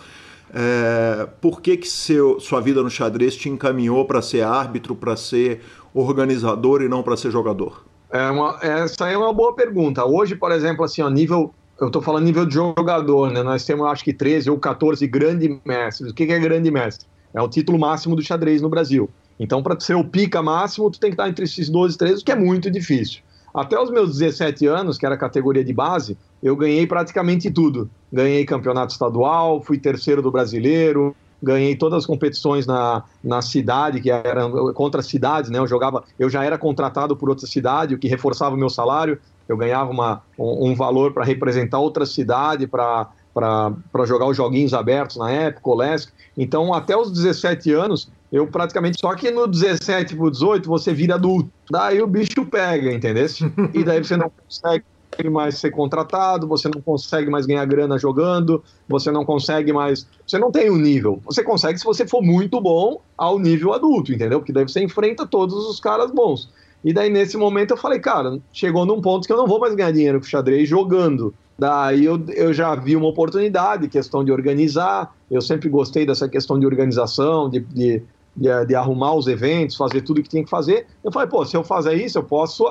[0.54, 5.16] é, por que, que seu, sua vida no xadrez te encaminhou para ser árbitro, para
[5.16, 5.62] ser
[5.94, 7.84] organizador e não para ser jogador?
[8.10, 10.04] É uma, essa é uma boa pergunta.
[10.04, 13.42] Hoje, por exemplo, assim, ó, nível, eu estou falando nível de jogador, né?
[13.42, 16.10] Nós temos, acho que 13 ou 14 grandes mestres.
[16.10, 17.06] O que, que é grande mestre?
[17.32, 19.08] É o título máximo do xadrez no Brasil.
[19.40, 22.22] Então, para ser o pica máximo, tu tem que estar entre esses 12 e 13,
[22.22, 23.22] o que é muito difícil.
[23.54, 27.88] Até os meus 17 anos, que era a categoria de base, eu ganhei praticamente tudo.
[28.12, 34.10] Ganhei campeonato estadual, fui terceiro do brasileiro, ganhei todas as competições na, na cidade, que
[34.10, 35.58] eram contra cidades, né?
[35.58, 39.18] Eu jogava, eu já era contratado por outra cidade, o que reforçava o meu salário.
[39.48, 44.74] Eu ganhava uma, um, um valor para representar outra cidade, para para jogar os joguinhos
[44.74, 46.12] abertos na época, o LESC.
[46.36, 49.00] Então, até os 17 anos, eu praticamente.
[49.00, 51.50] Só que no 17 pro 18 você vira adulto.
[51.70, 53.26] Daí o bicho pega, entendeu?
[53.72, 54.84] E daí você não consegue
[55.30, 60.06] mais ser contratado, você não consegue mais ganhar grana jogando, você não consegue mais.
[60.26, 61.20] Você não tem um nível.
[61.24, 64.40] Você consegue se você for muito bom ao nível adulto, entendeu?
[64.40, 66.48] Porque daí você enfrenta todos os caras bons.
[66.84, 69.74] E daí nesse momento eu falei, cara, chegou num ponto que eu não vou mais
[69.74, 71.34] ganhar dinheiro com xadrez jogando.
[71.58, 75.14] Daí eu, eu já vi uma oportunidade, questão de organizar.
[75.30, 78.02] Eu sempre gostei dessa questão de organização, de, de
[78.34, 80.86] de, de, arrumar os eventos, fazer tudo que tinha que fazer.
[81.04, 82.64] Eu falei, pô, se eu fazer isso, eu posso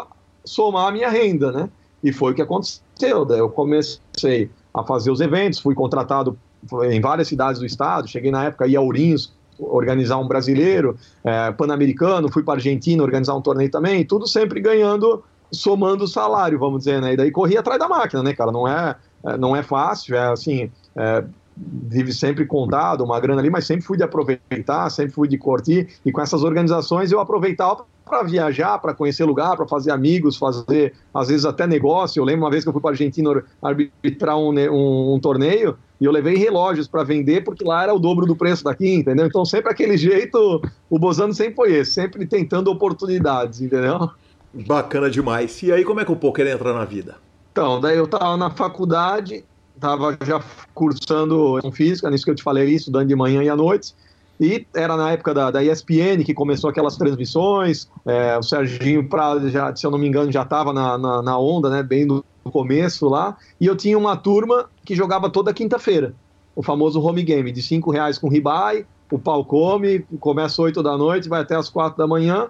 [0.44, 1.70] somar a minha renda, né?
[2.04, 3.26] E foi o que aconteceu.
[3.26, 6.38] Daí eu comecei a fazer os eventos, fui contratado
[6.84, 12.32] em várias cidades do estado, cheguei na época em Ourinhos, organizar um brasileiro, é, pan-americano,
[12.32, 17.02] fui para Argentina organizar um torneio também, tudo sempre ganhando, somando o salário, vamos dizer,
[17.02, 17.14] né?
[17.14, 18.52] E daí corri atrás da máquina, né, cara?
[18.52, 21.24] Não é, é, não é fácil, é assim, é,
[21.56, 25.88] vive sempre contado, uma grana ali, mas sempre fui de aproveitar, sempre fui de curtir,
[26.06, 30.94] e com essas organizações eu aproveitava para viajar, para conhecer lugar, para fazer amigos, fazer
[31.14, 32.20] às vezes até negócio.
[32.20, 35.78] Eu lembro uma vez que eu fui para a Argentina arbitrar um, um, um, torneio
[36.00, 39.26] e eu levei relógios para vender porque lá era o dobro do preço daqui, entendeu?
[39.26, 44.10] Então sempre aquele jeito, o Bozano sempre foi esse, sempre tentando oportunidades, entendeu?
[44.54, 45.62] Bacana demais.
[45.64, 47.18] E aí como é que o poker entra na vida?
[47.52, 49.44] Então, daí eu estava na faculdade,
[49.76, 50.42] estava já
[50.74, 53.94] cursando física, nisso que eu te falei, estudando de manhã e à noite.
[54.42, 57.88] E era na época da, da ESPN que começou aquelas transmissões.
[58.04, 61.38] É, o Serginho Prado, já, se eu não me engano, já estava na, na, na,
[61.38, 61.84] onda, né?
[61.84, 63.38] Bem no começo lá.
[63.60, 66.16] E eu tinha uma turma que jogava toda quinta-feira.
[66.56, 70.98] O famoso home game, de cinco reais com ribai, o pau come, começa 8 da
[70.98, 72.48] noite, vai até as 4 da manhã.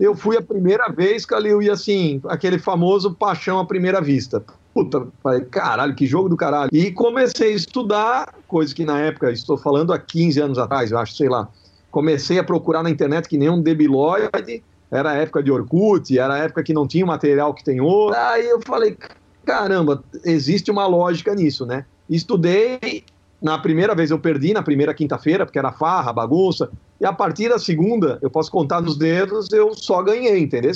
[0.00, 4.42] Eu fui a primeira vez, Calil, e assim, aquele famoso paixão à primeira vista.
[4.74, 6.68] Puta, falei, caralho, que jogo do caralho.
[6.72, 10.98] E comecei a estudar, coisa que na época, estou falando há 15 anos atrás, eu
[10.98, 11.48] acho, sei lá.
[11.92, 16.34] Comecei a procurar na internet que nem um debilóide, era a época de Orkut, era
[16.34, 18.16] a época que não tinha o material que tem hoje.
[18.18, 18.98] Aí eu falei,
[19.44, 21.84] caramba, existe uma lógica nisso, né?
[22.10, 23.04] Estudei,
[23.40, 26.68] na primeira vez eu perdi, na primeira quinta-feira, porque era farra, bagunça,
[27.00, 30.72] e a partir da segunda, eu posso contar nos dedos, eu só ganhei, entendeu?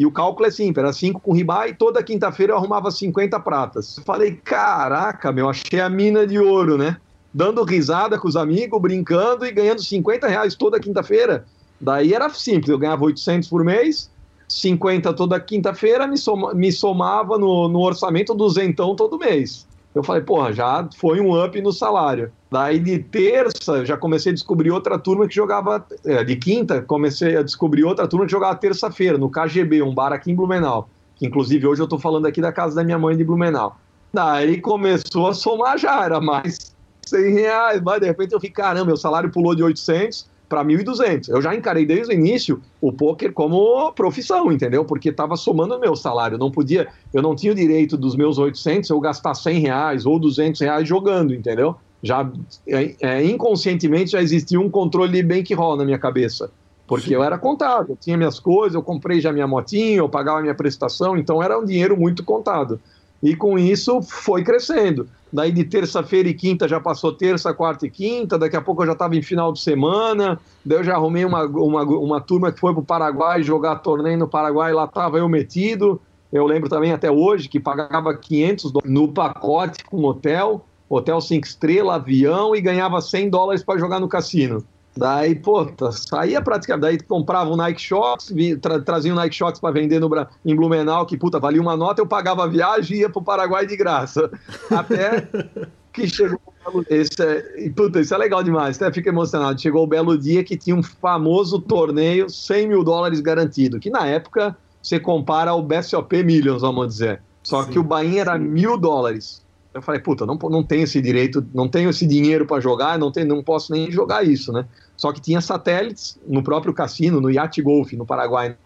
[0.00, 3.38] E o cálculo é simples, era 5 com riba e toda quinta-feira eu arrumava 50
[3.40, 4.00] pratas.
[4.02, 6.96] Falei, caraca, meu, achei a mina de ouro, né?
[7.34, 11.44] Dando risada com os amigos, brincando e ganhando 50 reais toda quinta-feira.
[11.78, 14.10] Daí era simples, eu ganhava 800 por mês,
[14.48, 19.66] 50 toda quinta-feira, me, soma, me somava no, no orçamento duzentão todo mês.
[19.94, 22.32] Eu falei, porra, já foi um up no salário.
[22.50, 25.84] Daí de terça, já comecei a descobrir outra turma que jogava.
[26.04, 30.12] É, de quinta, comecei a descobrir outra turma que jogava terça-feira, no KGB, um bar
[30.12, 30.88] aqui em Blumenau.
[31.16, 33.76] Que inclusive hoje eu tô falando aqui da casa da minha mãe de Blumenau.
[34.14, 36.74] Daí começou a somar já, era mais
[37.06, 37.80] 100 reais.
[37.82, 41.28] Mas de repente eu fiquei, caramba, meu salário pulou de 800 para 1.200.
[41.28, 44.84] Eu já encarei desde o início o poker como profissão, entendeu?
[44.84, 46.36] Porque estava somando o meu salário.
[46.36, 50.18] Não podia, eu não tinha o direito dos meus 800 eu gastar 100 reais ou
[50.18, 51.76] 200 reais jogando, entendeu?
[52.02, 52.28] Já
[52.66, 56.50] é, é, inconscientemente já existia um controle de bankroll na minha cabeça.
[56.88, 57.14] Porque Sim.
[57.14, 60.54] eu era contado, eu tinha minhas coisas, eu comprei já minha motinha, eu pagava minha
[60.56, 62.80] prestação, então era um dinheiro muito contado.
[63.22, 65.06] E com isso foi crescendo.
[65.32, 68.86] Daí de terça-feira e quinta já passou terça, quarta e quinta, daqui a pouco eu
[68.86, 72.58] já estava em final de semana, daí eu já arrumei uma, uma, uma turma que
[72.58, 76.00] foi para o Paraguai jogar torneio no Paraguai, lá estava eu metido.
[76.32, 81.96] Eu lembro também até hoje que pagava 500 no pacote com hotel, hotel cinco estrelas,
[81.96, 84.64] avião e ganhava 100 dólares para jogar no cassino.
[84.96, 86.82] Daí, pô, tá, saía praticamente.
[86.82, 90.10] Daí comprava um Nike Shox, tra, trazia um Nike Shox para vender no,
[90.44, 93.66] em Blumenau, que puta, valia uma nota, eu pagava a viagem e ia pro Paraguai
[93.66, 94.30] de graça.
[94.70, 95.28] Até
[95.92, 96.40] que chegou
[96.88, 99.60] esse é, puta, isso é legal demais, até fico emocionado.
[99.60, 104.06] Chegou o belo dia que tinha um famoso torneio 100 mil dólares garantido, que na
[104.06, 107.22] época você compara ao BSOP Millions, vamos dizer.
[107.42, 109.42] Só sim, que o Bahia era mil dólares.
[109.72, 113.12] Eu falei, puta, não, não tenho esse direito, não tenho esse dinheiro para jogar, não,
[113.12, 114.66] tenho, não posso nem jogar isso, né?
[114.96, 118.56] Só que tinha satélites no próprio cassino, no Yacht Golf, no Paraguai.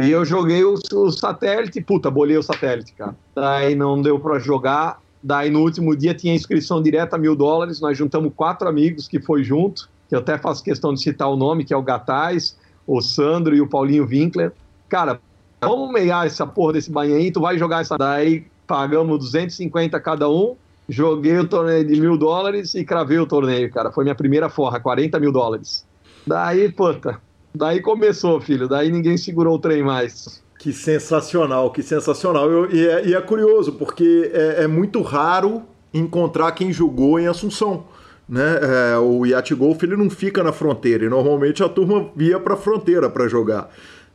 [0.00, 3.16] E eu joguei o, o satélite, puta, bolei o satélite, cara.
[3.34, 5.00] Daí não deu para jogar.
[5.22, 7.80] Daí no último dia tinha inscrição direta mil dólares.
[7.80, 11.36] Nós juntamos quatro amigos que foi junto, que eu até faço questão de citar o
[11.36, 14.52] nome, que é o Gatais, o Sandro e o Paulinho Winkler.
[14.88, 15.20] Cara,
[15.60, 17.98] vamos meiar essa porra desse banho aí, tu vai jogar essa.
[17.98, 20.54] Daí pagamos 250 cada um,
[20.88, 23.90] joguei o torneio de mil dólares e cravei o torneio, cara.
[23.90, 25.84] Foi minha primeira forra, 40 mil dólares.
[26.24, 27.20] Daí, puta,
[27.52, 28.68] daí começou, filho.
[28.68, 30.40] Daí ninguém segurou o trem mais.
[30.60, 32.48] Que sensacional, que sensacional.
[32.48, 37.26] Eu, e, é, e, é, curioso, porque é, é, muito raro encontrar quem jogou em
[37.26, 37.86] Assunção.
[38.28, 38.60] Né?
[38.92, 42.54] É, o Yacht Golf ele não fica na fronteira e normalmente a turma via para
[42.54, 43.68] a fronteira para jogar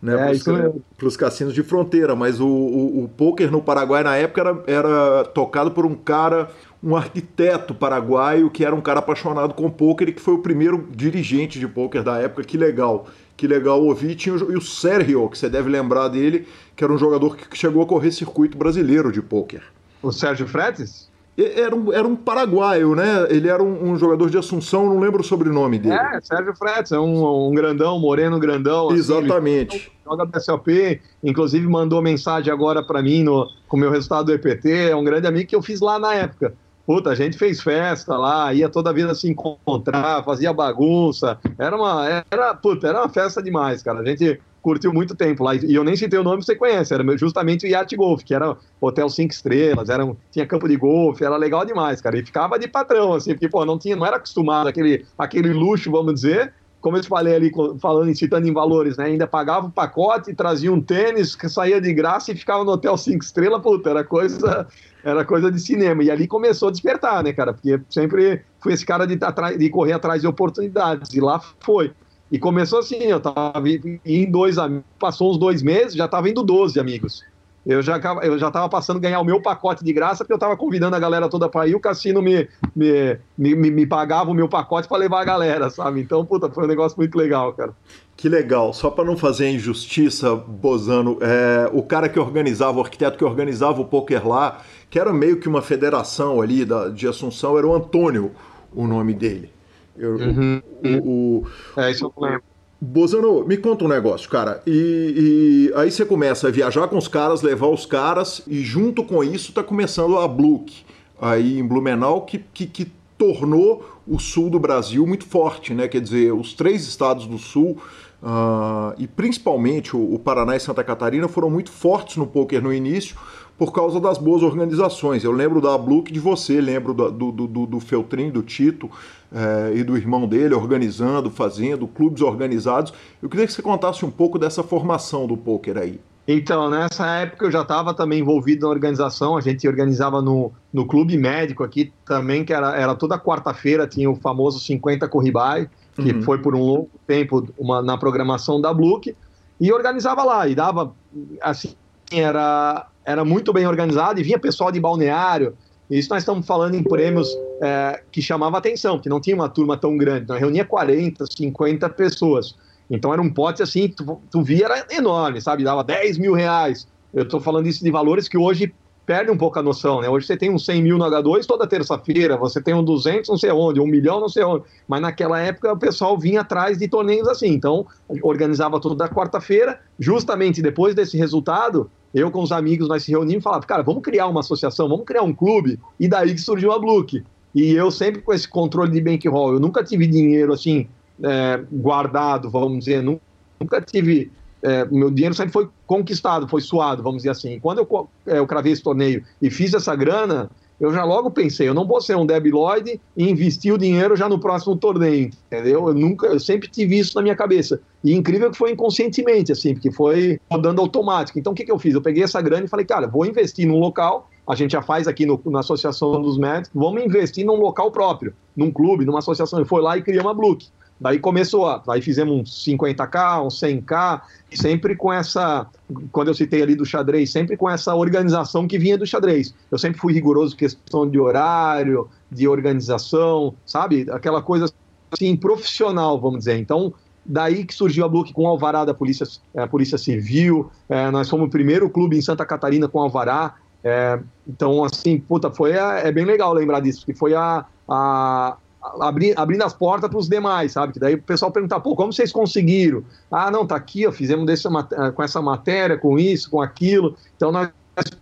[0.06, 4.15] né, é, para os cassinos de fronteira, mas o, o, o poker no Paraguai na
[4.15, 6.50] época era, era tocado por um cara,
[6.84, 10.88] um arquiteto paraguaio que era um cara apaixonado com poker e que foi o primeiro
[10.91, 12.43] dirigente de poker da época.
[12.43, 14.14] Que legal, que legal ouvir.
[14.14, 17.58] Tinha o, e o Sérgio, que você deve lembrar dele, que era um jogador que
[17.58, 19.64] chegou a correr circuito brasileiro de poker.
[20.03, 21.10] O Sérgio Fretes?
[21.38, 23.28] Era um, era um paraguaio, né?
[23.30, 25.96] Ele era um, um, jogador de Assunção, não lembro o sobrenome dele.
[25.96, 28.88] É, Sérgio Fretes, é um, um grandão, moreno grandão.
[28.88, 29.92] Assim, Exatamente.
[30.06, 34.90] joga BSLP, inclusive mandou mensagem agora para mim no, com o meu resultado do EPT.
[34.90, 36.54] É um grande amigo que eu fiz lá na época.
[36.86, 41.38] Puta, a gente fez festa lá, ia toda a vida se encontrar, fazia bagunça.
[41.58, 44.00] Era uma, era, puta, era uma festa demais, cara.
[44.00, 45.53] A gente curtiu muito tempo lá.
[45.53, 48.57] E eu nem citei o nome, você conhece, era justamente o Yacht Golf, que era
[48.82, 52.18] hotel cinco estrelas, era um, tinha campo de golfe, era legal demais, cara.
[52.18, 55.91] E ficava de patrão, assim, porque, pô, não, tinha, não era acostumado aquele, aquele luxo,
[55.91, 56.51] vamos dizer,
[56.82, 59.05] como eu te falei ali, falando, citando em valores, né?
[59.05, 63.24] Ainda pagava o pacote, trazia um tênis, saía de graça e ficava no hotel cinco
[63.24, 64.68] estrelas, puta, era coisa,
[65.03, 66.03] era coisa de cinema.
[66.03, 67.53] E ali começou a despertar, né, cara?
[67.53, 69.16] Porque sempre fui esse cara de,
[69.57, 71.91] de correr atrás de oportunidades, e lá foi.
[72.36, 73.64] E começou assim, eu tava
[74.06, 74.58] em dois
[75.00, 77.24] passou uns dois meses, já tava indo 12 amigos.
[77.66, 80.38] Eu já, eu já tava passando a ganhar o meu pacote de graça, porque eu
[80.38, 84.34] tava convidando a galera toda para ir, o cassino me, me, me, me pagava o
[84.34, 86.02] meu pacote para levar a galera, sabe?
[86.02, 87.72] Então, puta, foi um negócio muito legal, cara.
[88.18, 88.74] Que legal.
[88.74, 93.80] Só para não fazer injustiça, Bozano, é, o cara que organizava, o arquiteto que organizava
[93.80, 97.74] o poker lá, que era meio que uma federação ali da, de Assunção, era o
[97.74, 98.34] Antônio,
[98.74, 99.55] o nome dele.
[99.98, 100.62] Eu, uhum.
[100.84, 102.43] o, o, é, isso eu lembro.
[102.80, 104.62] Bozano, me conta um negócio, cara.
[104.68, 109.04] E, e, aí você começa a viajar com os caras, levar os caras, e junto
[109.04, 110.84] com isso tá começando a Bluke,
[111.20, 115.88] aí em Blumenau, que, que, que tornou o sul do Brasil muito forte, né?
[115.88, 117.78] Quer dizer, os três estados do sul,
[118.22, 122.74] uh, e principalmente o, o Paraná e Santa Catarina, foram muito fortes no poker no
[122.74, 123.16] início,
[123.58, 125.24] por causa das boas organizações.
[125.24, 128.89] Eu lembro da Bluke de você, lembro do, do, do, do Feltrin, do Tito
[129.32, 132.93] é, e do irmão dele organizando, fazendo, clubes organizados.
[133.22, 135.99] Eu queria que você contasse um pouco dessa formação do poker aí.
[136.28, 140.88] Então, nessa época eu já estava também envolvido na organização, a gente organizava no, no
[140.88, 146.12] clube médico aqui também, que era, era toda quarta-feira, tinha o famoso 50 Corribai, que
[146.12, 146.24] uhum.
[146.24, 149.16] foi por um longo tempo uma, na programação da Bluke,
[149.62, 150.93] e organizava lá, e dava,
[151.41, 151.76] assim,
[152.12, 155.56] era era muito bem organizado e vinha pessoal de balneário.
[155.89, 157.30] Isso nós estamos falando em prêmios
[157.62, 161.88] é, que chamava atenção, que não tinha uma turma tão grande, nós reunia 40, 50
[161.89, 162.56] pessoas.
[162.89, 165.64] Então era um pote assim, tu, tu via, era enorme, sabe?
[165.64, 166.88] Dava 10 mil reais.
[167.14, 168.74] Eu estou falando isso de valores que hoje
[169.06, 170.10] perde um pouco a noção, né?
[170.10, 173.38] Hoje você tem um 100 mil no H2 toda terça-feira, você tem um 200 não
[173.38, 174.66] sei onde, um milhão não sei onde.
[174.88, 177.49] Mas naquela época o pessoal vinha atrás de torneios assim.
[177.49, 177.86] Então
[178.24, 183.41] organizava tudo da quarta-feira, justamente depois desse resultado, eu com os amigos, nós se reunimos
[183.41, 186.72] e falávamos, cara, vamos criar uma associação, vamos criar um clube, e daí que surgiu
[186.72, 187.24] a Bluke.
[187.53, 190.88] E eu sempre com esse controle de bankroll, eu nunca tive dinheiro assim,
[191.22, 194.32] é, guardado, vamos dizer, nunca tive.
[194.63, 197.59] É, meu dinheiro sempre foi conquistado, foi suado, vamos dizer assim.
[197.59, 200.49] Quando eu, é, eu cravei esse torneio e fiz essa grana,
[200.80, 204.15] eu já logo pensei, eu não vou ser um Debbie Lloyd e investir o dinheiro
[204.15, 205.88] já no próximo torneio, entendeu?
[205.88, 207.80] Eu nunca, eu sempre tive isso na minha cabeça.
[208.03, 211.39] E incrível que foi inconscientemente, assim, porque foi rodando automático.
[211.39, 211.93] Então o que, que eu fiz?
[211.93, 215.07] Eu peguei essa grana e falei, cara, vou investir num local, a gente já faz
[215.07, 219.59] aqui no, na Associação dos Médicos, vamos investir num local próprio, num clube, numa associação.
[219.59, 220.67] Eu fui lá e criei uma Bluke.
[221.00, 224.22] Daí começou, a, aí fizemos uns 50k, uns 100k,
[224.54, 225.68] sempre com essa,
[226.12, 229.54] quando eu citei ali do xadrez, sempre com essa organização que vinha do xadrez.
[229.70, 234.08] Eu sempre fui rigoroso questão de horário, de organização, sabe?
[234.10, 234.72] Aquela coisa
[235.12, 236.58] assim, profissional, vamos dizer.
[236.58, 236.93] Então,
[237.26, 241.30] daí que surgiu a Bluke com alvará da Polícia, é, a Polícia Civil, é, nós
[241.30, 246.08] fomos o primeiro clube em Santa Catarina com alvará, é, então, assim, puta, foi, é,
[246.08, 248.58] é bem legal lembrar disso, porque foi a, a,
[249.00, 250.94] abri, abrindo as portas para os demais, sabe?
[250.94, 253.04] Que daí o pessoal perguntar, pô, como vocês conseguiram?
[253.32, 257.16] Ah, não, tá aqui, ó, fizemos desse, eh, com essa matéria, com isso, com aquilo.
[257.36, 257.70] Então nós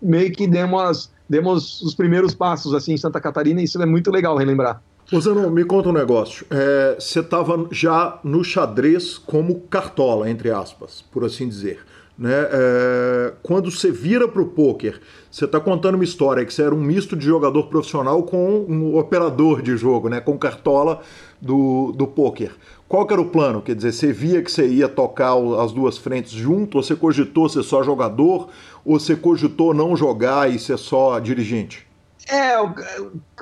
[0.00, 4.10] meio que demos, demos os primeiros passos assim em Santa Catarina e isso é muito
[4.10, 4.80] legal relembrar.
[5.20, 6.46] Zano, me conta um negócio.
[6.50, 11.80] É, você estava já no xadrez como cartola, entre aspas, por assim dizer.
[12.16, 12.30] Né?
[12.32, 16.74] É, quando você vira para o poker, você está contando uma história que você era
[16.74, 20.20] um misto de jogador profissional com um operador de jogo, né?
[20.20, 21.00] com cartola
[21.40, 22.52] do, do poker.
[22.88, 23.60] Qual era o plano?
[23.60, 27.48] Quer dizer, você via que você ia tocar as duas frentes junto, ou você cogitou
[27.48, 28.48] ser só jogador,
[28.84, 31.84] ou você cogitou não jogar e ser só dirigente?
[32.28, 32.54] É,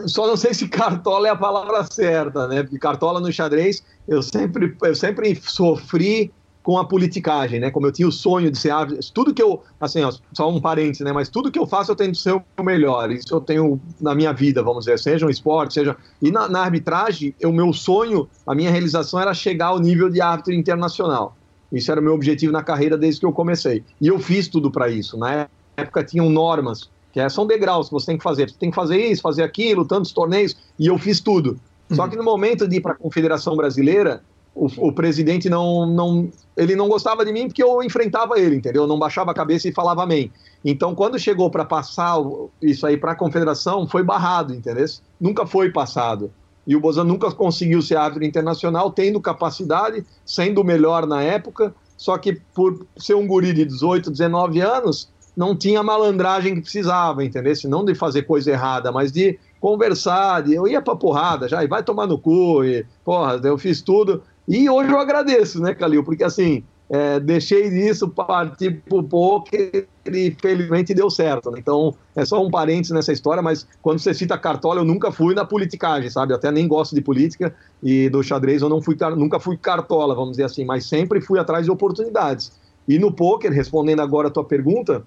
[0.07, 2.63] só não sei se cartola é a palavra certa, né?
[2.63, 7.71] Porque cartola no xadrez, eu sempre, eu sempre sofri com a politicagem, né?
[7.71, 10.61] Como eu tinha o sonho de ser árbitro, tudo que eu, assim, ó, só um
[10.61, 11.13] parênteses, né?
[11.13, 13.11] Mas tudo que eu faço eu tento ser o melhor.
[13.11, 16.61] Isso eu tenho na minha vida, vamos dizer, seja um esporte, seja e na, na
[16.61, 21.37] arbitragem, o meu sonho, a minha realização era chegar ao nível de árbitro internacional.
[21.73, 23.83] Isso era o meu objetivo na carreira desde que eu comecei.
[24.01, 25.17] E eu fiz tudo para isso.
[25.17, 28.51] Na época tinham normas, que é, são degraus que você tem que fazer.
[28.51, 31.59] Você tem que fazer isso, fazer aquilo, tantos torneios, e eu fiz tudo.
[31.91, 34.23] Só que no momento de ir para a Confederação Brasileira,
[34.55, 38.83] o, o, presidente não, não, ele não gostava de mim porque eu enfrentava ele, entendeu?
[38.83, 40.31] Eu não baixava a cabeça e falava amém.
[40.65, 42.17] Então, quando chegou para passar
[42.61, 44.87] isso aí para a confederação, foi barrado, entendeu?
[45.21, 46.31] Nunca foi passado.
[46.67, 51.75] E o Bozan nunca conseguiu ser árbitro internacional, tendo capacidade, sendo o melhor na época,
[51.97, 56.61] só que por ser um guri de 18, 19 anos, não tinha a malandragem que
[56.61, 57.53] precisava, entendeu?
[57.65, 61.69] Não de fazer coisa errada, mas de conversar, de eu ia pra porrada já, e
[61.69, 64.23] vai tomar no cu, e porra, eu fiz tudo.
[64.49, 66.03] E hoje eu agradeço, né, Calil?
[66.05, 71.51] Porque assim, é, deixei disso, parti pro poker e felizmente deu certo.
[71.51, 71.59] Né?
[71.59, 75.35] Então, é só um parênteses nessa história, mas quando você cita cartola, eu nunca fui
[75.35, 76.33] na politicagem, sabe?
[76.33, 80.15] Eu até nem gosto de política e do xadrez eu não fui, nunca fui cartola,
[80.15, 82.53] vamos dizer assim, mas sempre fui atrás de oportunidades.
[82.87, 85.03] E no poker, respondendo agora a tua pergunta,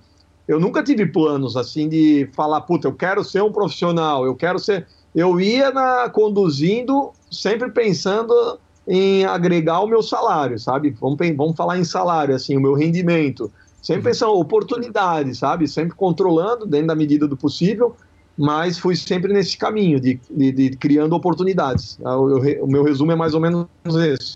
[0.48, 4.58] eu nunca tive planos assim de falar, puta, eu quero ser um profissional, eu quero
[4.58, 4.88] ser.
[5.14, 10.96] Eu ia na, conduzindo, sempre pensando em agregar o meu salário, sabe?
[11.00, 13.52] Vamos, vamos falar em salário, assim, o meu rendimento.
[13.82, 14.06] Sempre uhum.
[14.06, 15.68] pensando oportunidades, sabe?
[15.68, 17.96] Sempre controlando dentro da medida do possível,
[18.38, 21.98] mas fui sempre nesse caminho de, de, de criando oportunidades.
[22.04, 23.68] Ah, o, o, meu resumo é mais ou menos
[24.08, 24.36] esse.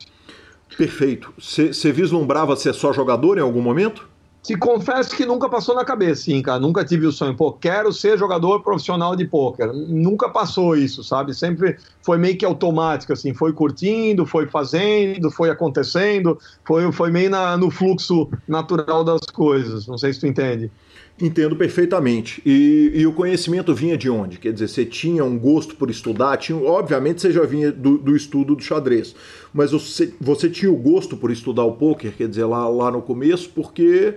[0.78, 1.34] Perfeito.
[1.38, 4.09] Você vislumbrava ser só jogador em algum momento?
[4.42, 6.60] Te confesso que nunca passou na cabeça, sim, cara.
[6.60, 9.72] Nunca tive o sonho, pô, quero ser jogador profissional de pôquer.
[9.74, 11.34] Nunca passou isso, sabe?
[11.34, 13.34] Sempre foi meio que automático, assim.
[13.34, 19.86] Foi curtindo, foi fazendo, foi acontecendo, foi, foi meio na, no fluxo natural das coisas.
[19.88, 20.72] Não sei se tu entende.
[21.22, 22.42] Entendo perfeitamente.
[22.46, 24.40] E, e, o conhecimento vinha de onde?
[24.40, 26.38] Quer dizer, você tinha um gosto por estudar?
[26.38, 29.14] Tinha, obviamente você já vinha do, do estudo do xadrez,
[29.54, 33.02] mas você, você, tinha o gosto por estudar o poker, quer dizer, lá, lá no
[33.02, 34.16] começo, porque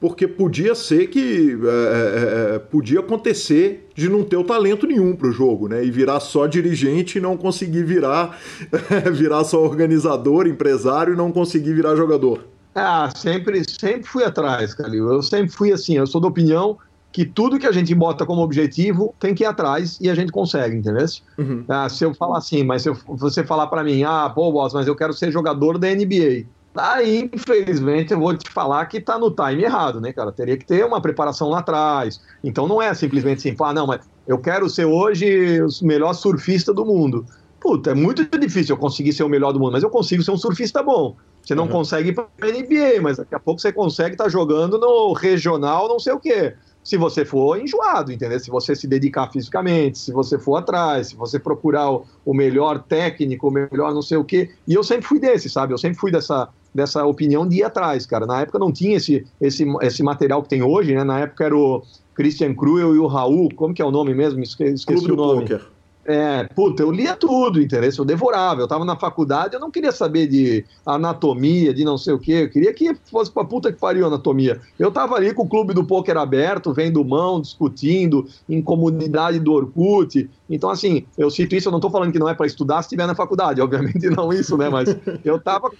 [0.00, 5.14] porque podia ser que é, é, é podia acontecer de não ter o talento nenhum
[5.14, 5.84] para o jogo, né?
[5.84, 8.40] E virar só dirigente e não conseguir virar
[9.12, 12.46] virar só organizador, empresário e não conseguir virar jogador.
[12.74, 15.08] Ah, sempre, sempre fui atrás, Calil.
[15.08, 16.78] Eu sempre fui assim, eu sou da opinião
[17.12, 20.30] que tudo que a gente bota como objetivo tem que ir atrás e a gente
[20.30, 21.06] consegue, entendeu?
[21.38, 21.64] Uhum.
[21.68, 24.72] Ah, se eu falar assim, mas se eu, você falar para mim, ah, pô, boss,
[24.72, 26.46] mas eu quero ser jogador da NBA.
[26.76, 30.30] Aí, infelizmente, eu vou te falar que tá no time errado, né, cara?
[30.30, 32.20] Teria que ter uma preparação lá atrás.
[32.44, 36.72] Então não é simplesmente assim, ah, não, mas eu quero ser hoje o melhor surfista
[36.72, 37.24] do mundo.
[37.60, 40.30] Puta, é muito difícil eu conseguir ser o melhor do mundo, mas eu consigo ser
[40.30, 41.16] um surfista bom.
[41.42, 41.70] Você não uhum.
[41.70, 45.12] consegue ir para a NBA, mas daqui a pouco você consegue estar tá jogando no
[45.12, 46.54] regional, não sei o quê.
[46.82, 48.40] Se você for enjoado, entendeu?
[48.40, 52.82] Se você se dedicar fisicamente, se você for atrás, se você procurar o, o melhor
[52.82, 54.50] técnico, o melhor não sei o quê.
[54.66, 55.74] E eu sempre fui desse, sabe?
[55.74, 58.26] Eu sempre fui dessa, dessa opinião de ir atrás, cara.
[58.26, 61.04] Na época não tinha esse, esse, esse material que tem hoje, né?
[61.04, 61.82] Na época era o
[62.14, 64.42] Christian Cruel e o Raul, como que é o nome mesmo?
[64.42, 65.40] Esqueci Clube o nome.
[65.42, 65.79] Poker.
[66.10, 67.88] É, puta, eu lia tudo, entendeu?
[67.96, 68.60] Eu devorava.
[68.60, 72.32] Eu tava na faculdade, eu não queria saber de anatomia, de não sei o quê.
[72.32, 74.60] Eu queria que fosse pra puta que pariu anatomia.
[74.76, 79.52] Eu tava ali com o clube do poker aberto, vendo mão, discutindo, em comunidade do
[79.52, 80.28] Orkut.
[80.48, 82.86] Então, assim, eu cito isso, eu não tô falando que não é para estudar se
[82.86, 84.68] estiver na faculdade, obviamente não isso, né?
[84.68, 84.88] Mas
[85.24, 85.70] eu tava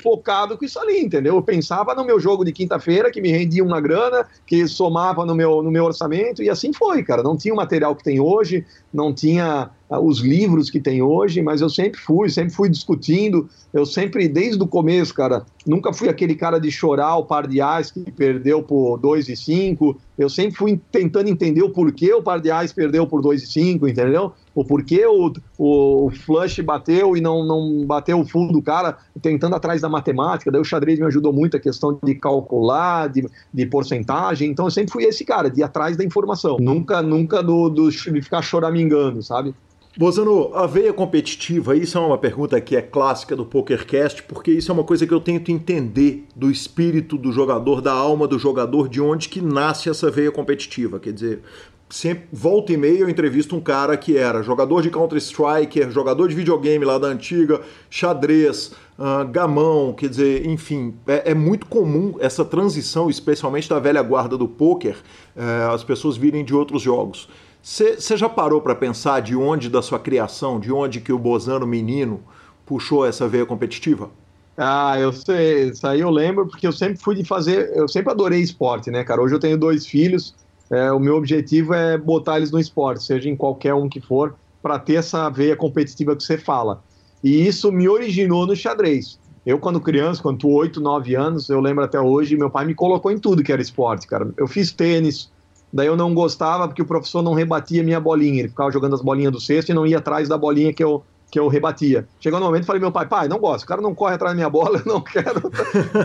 [0.00, 1.34] focado com isso ali, entendeu?
[1.34, 5.34] Eu pensava no meu jogo de quinta-feira, que me rendia uma grana, que somava no
[5.34, 7.24] meu, no meu orçamento, e assim foi, cara.
[7.24, 8.64] Não tinha o material que tem hoje,
[8.94, 13.84] não tinha os livros que tem hoje, mas eu sempre fui, sempre fui discutindo, eu
[13.84, 17.90] sempre, desde o começo, cara, nunca fui aquele cara de chorar o par de ais
[17.90, 22.40] que perdeu por 2 e 5, eu sempre fui tentando entender o porquê o par
[22.40, 24.32] de ais perdeu por 2 e 5, entendeu?
[24.54, 28.98] O porquê o, o, o, flush bateu e não, não bateu o fundo do cara,
[29.22, 30.50] tentando atrás da matemática.
[30.50, 34.50] Daí o xadrez me ajudou muito a questão de calcular, de, de porcentagem.
[34.50, 36.58] Então eu sempre fui esse cara, de ir atrás da informação.
[36.60, 39.54] Nunca, nunca do, do de ficar choramingando, sabe?
[39.96, 44.70] Bozano, a veia competitiva, isso é uma pergunta que é clássica do PokerCast, porque isso
[44.70, 48.88] é uma coisa que eu tento entender do espírito do jogador, da alma do jogador,
[48.88, 51.00] de onde que nasce essa veia competitiva.
[51.00, 51.42] Quer dizer,
[51.88, 56.36] sempre volta e meia eu entrevisto um cara que era jogador de Counter-Strike, jogador de
[56.36, 57.60] videogame lá da antiga,
[57.90, 64.02] xadrez, uh, gamão, quer dizer, enfim, é, é, muito comum essa transição, especialmente da velha
[64.02, 64.96] guarda do poker,
[65.36, 67.28] uh, as pessoas virem de outros jogos.
[67.62, 71.66] Você já parou para pensar de onde da sua criação, de onde que o Bozano
[71.66, 72.22] menino
[72.64, 74.10] puxou essa veia competitiva?
[74.56, 78.10] Ah, eu sei, isso aí eu lembro porque eu sempre fui de fazer, eu sempre
[78.10, 79.20] adorei esporte, né, cara?
[79.20, 80.34] Hoje eu tenho dois filhos,
[80.70, 84.34] é, o meu objetivo é botar eles no esporte, seja em qualquer um que for,
[84.62, 86.82] para ter essa veia competitiva que você fala.
[87.22, 89.18] E isso me originou no xadrez.
[89.44, 93.10] Eu, quando criança, quando 8, 9 anos, eu lembro até hoje, meu pai me colocou
[93.10, 94.30] em tudo que era esporte, cara.
[94.36, 95.30] Eu fiz tênis,
[95.72, 99.02] daí eu não gostava porque o professor não rebatia minha bolinha, ele ficava jogando as
[99.02, 102.06] bolinhas do cesto e não ia atrás da bolinha que eu, que eu rebatia.
[102.20, 104.36] Chegou no momento, falei, meu pai, pai, não gosto, o cara não corre atrás da
[104.36, 105.50] minha bola, eu não quero.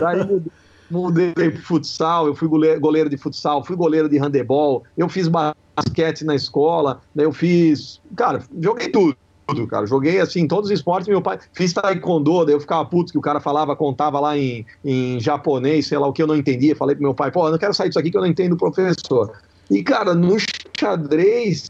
[0.00, 0.42] daí
[0.90, 6.24] mudei pro futsal, eu fui goleiro de futsal, fui goleiro de handebol, eu fiz basquete
[6.24, 9.16] na escola, eu fiz, cara, joguei tudo.
[9.46, 9.86] tudo, cara.
[9.86, 11.08] Joguei assim, todos os esportes.
[11.08, 14.64] Meu pai fiz taekwondo, daí eu ficava puto que o cara falava, contava lá em,
[14.84, 16.74] em japonês, sei lá o que eu não entendia.
[16.76, 18.54] Falei pro meu pai, pô, eu não quero sair disso aqui que eu não entendo
[18.54, 19.32] o professor.
[19.70, 20.36] E, cara, no
[20.78, 21.68] xadrez,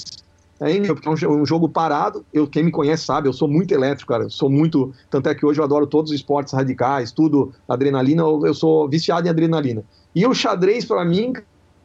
[0.60, 4.12] é, porque é um jogo parado, eu, quem me conhece sabe, eu sou muito elétrico,
[4.12, 7.52] cara, eu sou muito, tanto é que hoje eu adoro todos os esportes radicais, tudo,
[7.68, 9.84] adrenalina, eu, eu sou viciado em adrenalina.
[10.14, 11.32] E o xadrez, para mim,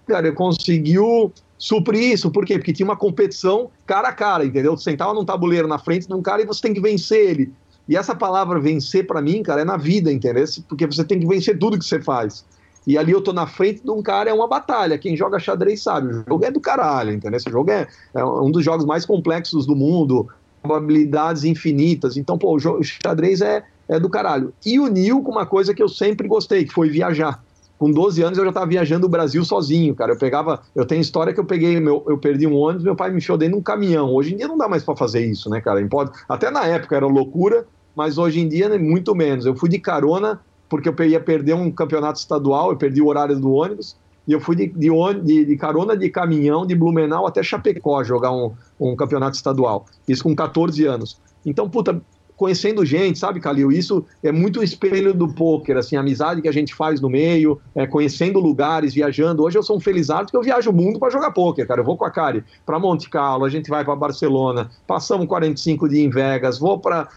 [0.07, 2.31] cara, conseguiu suprir isso.
[2.31, 2.57] Por quê?
[2.57, 4.75] Porque tinha uma competição cara a cara, entendeu?
[4.75, 7.53] Você sentava num tabuleiro na frente de um cara e você tem que vencer ele.
[7.87, 10.45] E essa palavra vencer, para mim, cara, é na vida, entendeu?
[10.67, 12.45] Porque você tem que vencer tudo que você faz.
[12.85, 14.97] E ali eu tô na frente de um cara, é uma batalha.
[14.97, 17.37] Quem joga xadrez sabe, o jogo é do caralho, entendeu?
[17.37, 20.27] Esse jogo é, é um dos jogos mais complexos do mundo,
[20.61, 22.17] probabilidades infinitas.
[22.17, 24.53] Então, pô, o xadrez é, é do caralho.
[24.65, 27.41] E uniu com uma coisa que eu sempre gostei, que foi viajar
[27.81, 30.11] com 12 anos eu já estava viajando o Brasil sozinho, cara.
[30.11, 33.09] Eu pegava, eu tenho história que eu peguei, meu, eu perdi um ônibus, meu pai
[33.09, 34.13] me enfiou dentro de um caminhão.
[34.13, 35.81] Hoje em dia não dá mais para fazer isso, né, cara?
[36.29, 37.65] Até na época era loucura,
[37.95, 39.47] mas hoje em dia né, muito menos.
[39.47, 40.39] Eu fui de carona
[40.71, 43.97] porque eu ia perder um campeonato estadual, eu perdi o horário do ônibus.
[44.25, 44.89] E eu fui de, de,
[45.21, 49.85] de, de carona de caminhão de Blumenau até Chapecó jogar um, um campeonato estadual.
[50.07, 51.19] Isso com 14 anos.
[51.45, 52.01] Então, puta,
[52.41, 53.71] conhecendo gente, sabe, Calil?
[53.71, 57.61] Isso é muito espelho do poker, assim, a amizade que a gente faz no meio,
[57.75, 59.43] é, conhecendo lugares, viajando.
[59.43, 61.81] Hoje eu sou um felizardo que eu viajo o mundo para jogar poker, cara.
[61.81, 65.87] Eu vou com a Kari para Monte Carlo, a gente vai para Barcelona, passamos 45
[65.87, 67.07] dias em Vegas, vou para,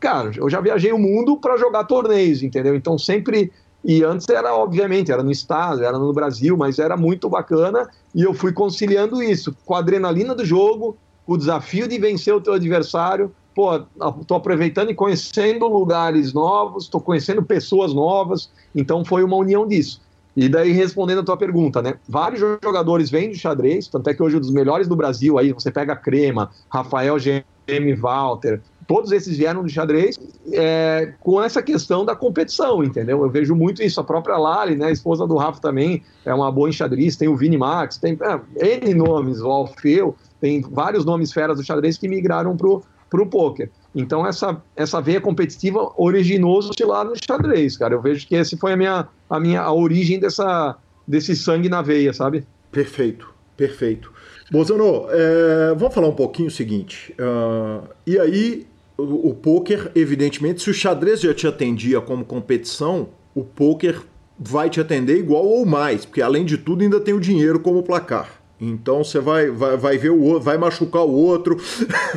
[0.00, 2.74] cara, eu já viajei o mundo para jogar torneios, entendeu?
[2.74, 3.52] Então sempre
[3.84, 7.88] e antes era, obviamente, era no estado, era no Brasil, mas era muito bacana.
[8.12, 12.40] E eu fui conciliando isso com a adrenalina do jogo, o desafio de vencer o
[12.40, 13.76] teu adversário, pô,
[14.20, 20.00] estou aproveitando e conhecendo lugares novos, estou conhecendo pessoas novas, então foi uma união disso.
[20.34, 21.94] E daí, respondendo a tua pergunta, né?
[22.08, 25.52] Vários jogadores vêm de xadrez, tanto é que hoje um dos melhores do Brasil, aí
[25.52, 30.18] você pega Crema, Rafael GM, Walter, todos esses vieram de xadrez
[30.52, 33.22] é, com essa questão da competição, entendeu?
[33.22, 34.00] Eu vejo muito isso.
[34.00, 37.36] A própria Lali, né, a esposa do Rafa também, é uma boa enxadrista, tem o
[37.36, 38.18] Vini Max, tem
[38.56, 42.82] é, N nomes, o Alfeu, tem vários nomes feras do xadrez que migraram pro
[43.12, 43.70] para o poker.
[43.94, 47.94] Então essa, essa veia competitiva originou-se lá no xadrez, cara.
[47.94, 51.82] Eu vejo que esse foi a minha a minha a origem dessa desse sangue na
[51.82, 52.46] veia, sabe?
[52.70, 54.10] Perfeito, perfeito.
[54.50, 57.14] Bolsonaro, é, vamos falar um pouquinho o seguinte.
[57.18, 63.08] Uh, e aí, o, o poker, evidentemente, se o xadrez já te atendia como competição,
[63.34, 64.00] o poker
[64.38, 67.82] vai te atender igual ou mais, porque além de tudo ainda tem o dinheiro como
[67.82, 68.41] placar.
[68.64, 71.56] Então você vai, vai, vai ver o outro, vai machucar o outro,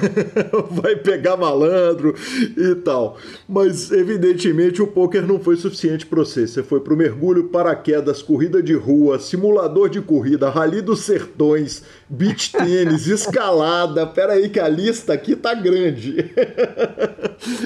[0.69, 2.13] vai pegar malandro
[2.55, 3.17] e tal.
[3.49, 6.45] Mas evidentemente o poker não foi suficiente para você.
[6.45, 11.81] Você foi para o mergulho, paraquedas, corrida de rua, simulador de corrida, rally dos sertões,
[12.09, 14.05] beach tênis, escalada.
[14.07, 16.31] Pera aí que a lista aqui tá grande.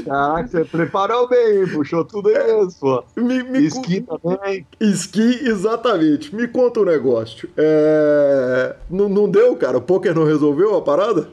[0.05, 3.03] Caraca, você preparou bem, puxou tudo aí mesmo.
[3.15, 4.65] Me, me Esqui também.
[4.79, 6.35] Esqui, exatamente.
[6.35, 7.49] Me conta um negócio.
[7.57, 9.77] É não, não deu, cara?
[9.77, 11.29] O poker não resolveu a parada?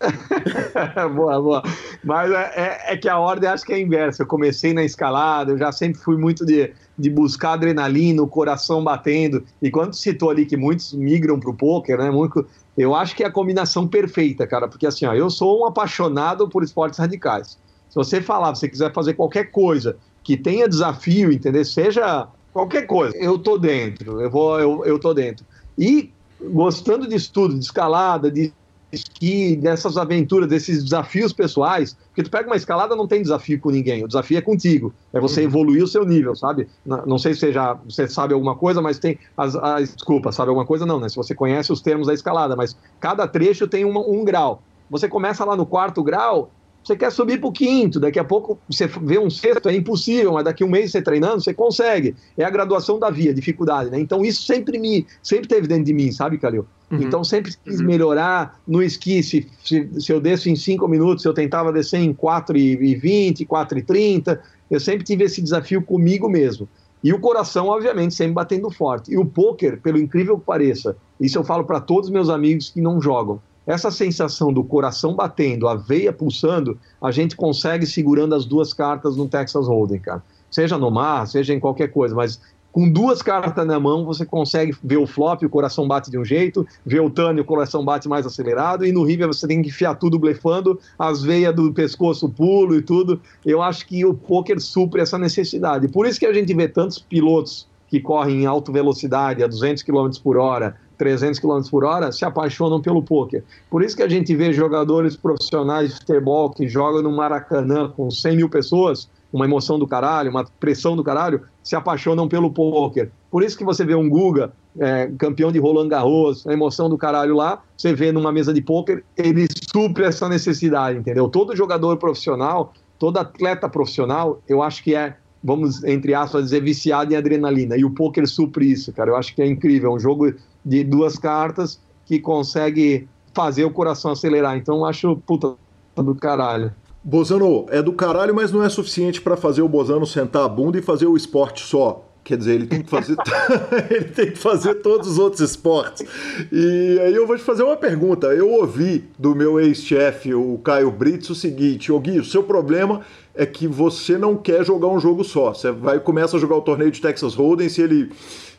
[1.14, 1.62] boa, boa.
[2.04, 4.22] Mas é, é, é, que a ordem acho que é inversa.
[4.22, 8.82] Eu comecei na escalada, eu já sempre fui muito de, de buscar adrenalina, o coração
[8.82, 9.44] batendo.
[9.62, 12.10] E quando citou ali que muitos migram para o poker, né?
[12.10, 12.44] Muito,
[12.76, 14.66] eu acho que é a combinação perfeita, cara.
[14.66, 17.58] Porque assim, ó, eu sou um apaixonado por esportes radicais.
[17.88, 21.64] Se você falar, você quiser fazer qualquer coisa que tenha desafio, entender?
[21.64, 24.20] Seja qualquer coisa, eu tô dentro.
[24.20, 25.46] Eu vou, eu, eu tô dentro.
[25.78, 28.52] E gostando de estudo, de escalada, de
[28.90, 33.70] esqui, dessas aventuras, desses desafios pessoais, porque tu pega uma escalada não tem desafio com
[33.70, 35.46] ninguém, o desafio é contigo, é você uhum.
[35.46, 36.68] evoluir o seu nível, sabe?
[36.84, 40.48] Não sei se você já você sabe alguma coisa, mas tem as, as desculpa, sabe
[40.48, 41.08] alguma coisa não, né?
[41.08, 44.62] Se você conhece os termos da escalada, mas cada trecho tem uma, um grau.
[44.90, 46.50] Você começa lá no quarto grau,
[46.88, 50.32] você quer subir para o quinto, daqui a pouco você vê um sexto, é impossível,
[50.32, 52.16] mas daqui a um mês você treinando, você consegue.
[52.36, 54.00] É a graduação da via, dificuldade, né?
[54.00, 56.66] Então isso sempre me, sempre teve dentro de mim, sabe, Calil?
[56.90, 57.02] Uhum.
[57.02, 57.86] Então sempre quis uhum.
[57.86, 59.22] melhorar no esqui.
[59.22, 63.44] Se, se, se, eu desço em cinco minutos, eu tentava descer em 4 e 20,
[63.44, 64.42] 4 e 30.
[64.70, 66.66] Eu sempre tive esse desafio comigo mesmo.
[67.04, 69.12] E o coração, obviamente, sempre batendo forte.
[69.12, 72.70] E o poker, pelo incrível que pareça, isso eu falo para todos os meus amigos
[72.70, 78.34] que não jogam essa sensação do coração batendo, a veia pulsando, a gente consegue segurando
[78.34, 80.22] as duas cartas no Texas Hold'em, cara.
[80.50, 82.40] Seja no mar, seja em qualquer coisa, mas
[82.72, 86.24] com duas cartas na mão você consegue ver o flop, o coração bate de um
[86.24, 89.68] jeito, ver o turn, o coração bate mais acelerado, e no river você tem que
[89.68, 93.20] enfiar tudo blefando, as veias do pescoço pulo e tudo.
[93.44, 95.88] Eu acho que o poker supre essa necessidade.
[95.88, 99.82] Por isso que a gente vê tantos pilotos que correm em alta velocidade, a 200
[99.82, 103.44] km por hora, 300 km por hora, se apaixonam pelo poker.
[103.70, 108.10] Por isso que a gente vê jogadores profissionais de futebol que jogam no Maracanã com
[108.10, 113.10] 100 mil pessoas, uma emoção do caralho, uma pressão do caralho, se apaixonam pelo poker.
[113.30, 116.96] Por isso que você vê um Guga, é, campeão de Roland Garros, a emoção do
[116.96, 121.28] caralho lá, você vê numa mesa de poker, ele supre essa necessidade, entendeu?
[121.28, 127.12] Todo jogador profissional, todo atleta profissional, eu acho que é, vamos, entre aspas, dizer, viciado
[127.12, 127.76] em adrenalina.
[127.76, 129.10] E o poker supre isso, cara.
[129.10, 129.90] Eu acho que é incrível.
[129.90, 130.32] É um jogo
[130.68, 134.56] de duas cartas que consegue fazer o coração acelerar.
[134.56, 135.54] Então, acho puta
[135.96, 136.72] do caralho.
[137.02, 140.78] Bozano, é do caralho, mas não é suficiente para fazer o Bozano sentar a bunda
[140.78, 142.04] e fazer o esporte só.
[142.28, 143.16] Quer dizer, ele tem que fazer,
[143.90, 146.06] ele tem que fazer todos os outros esportes.
[146.52, 148.26] E aí eu vou te fazer uma pergunta.
[148.26, 153.00] Eu ouvi do meu ex-chefe, o Caio Brits, o seguinte: Ô Gui, o seu problema
[153.34, 155.54] é que você não quer jogar um jogo só.
[155.54, 158.10] Você vai começa a jogar o torneio de Texas Hold'em, se ele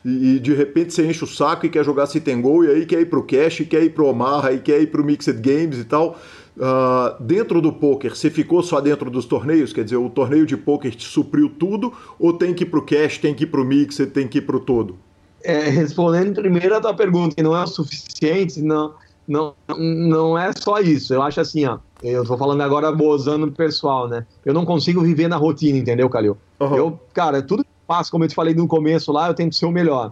[0.03, 2.85] e, de repente você enche o saco e quer jogar sit and go, e aí
[2.85, 5.83] quer ir pro cash, quer ir pro Omaha, e quer ir pro Mixed Games e
[5.83, 6.17] tal.
[6.59, 9.71] Uh, dentro do poker, você ficou só dentro dos torneios?
[9.71, 11.93] Quer dizer, o torneio de poker te supriu tudo?
[12.19, 14.59] Ou tem que ir pro cash, tem que ir pro mix, tem que ir pro
[14.59, 14.97] todo?
[15.41, 18.93] É, respondendo primeiro a tua pergunta, que não é o suficiente, não,
[19.25, 21.13] não, não é só isso.
[21.13, 24.25] Eu acho assim, ó, eu tô falando agora bozando pessoal, né?
[24.43, 26.37] Eu não consigo viver na rotina, entendeu, Calil?
[26.59, 26.75] Uhum.
[26.75, 29.55] Eu, cara, tudo que eu faço, como eu te falei no começo lá, eu tento
[29.55, 30.11] ser o melhor.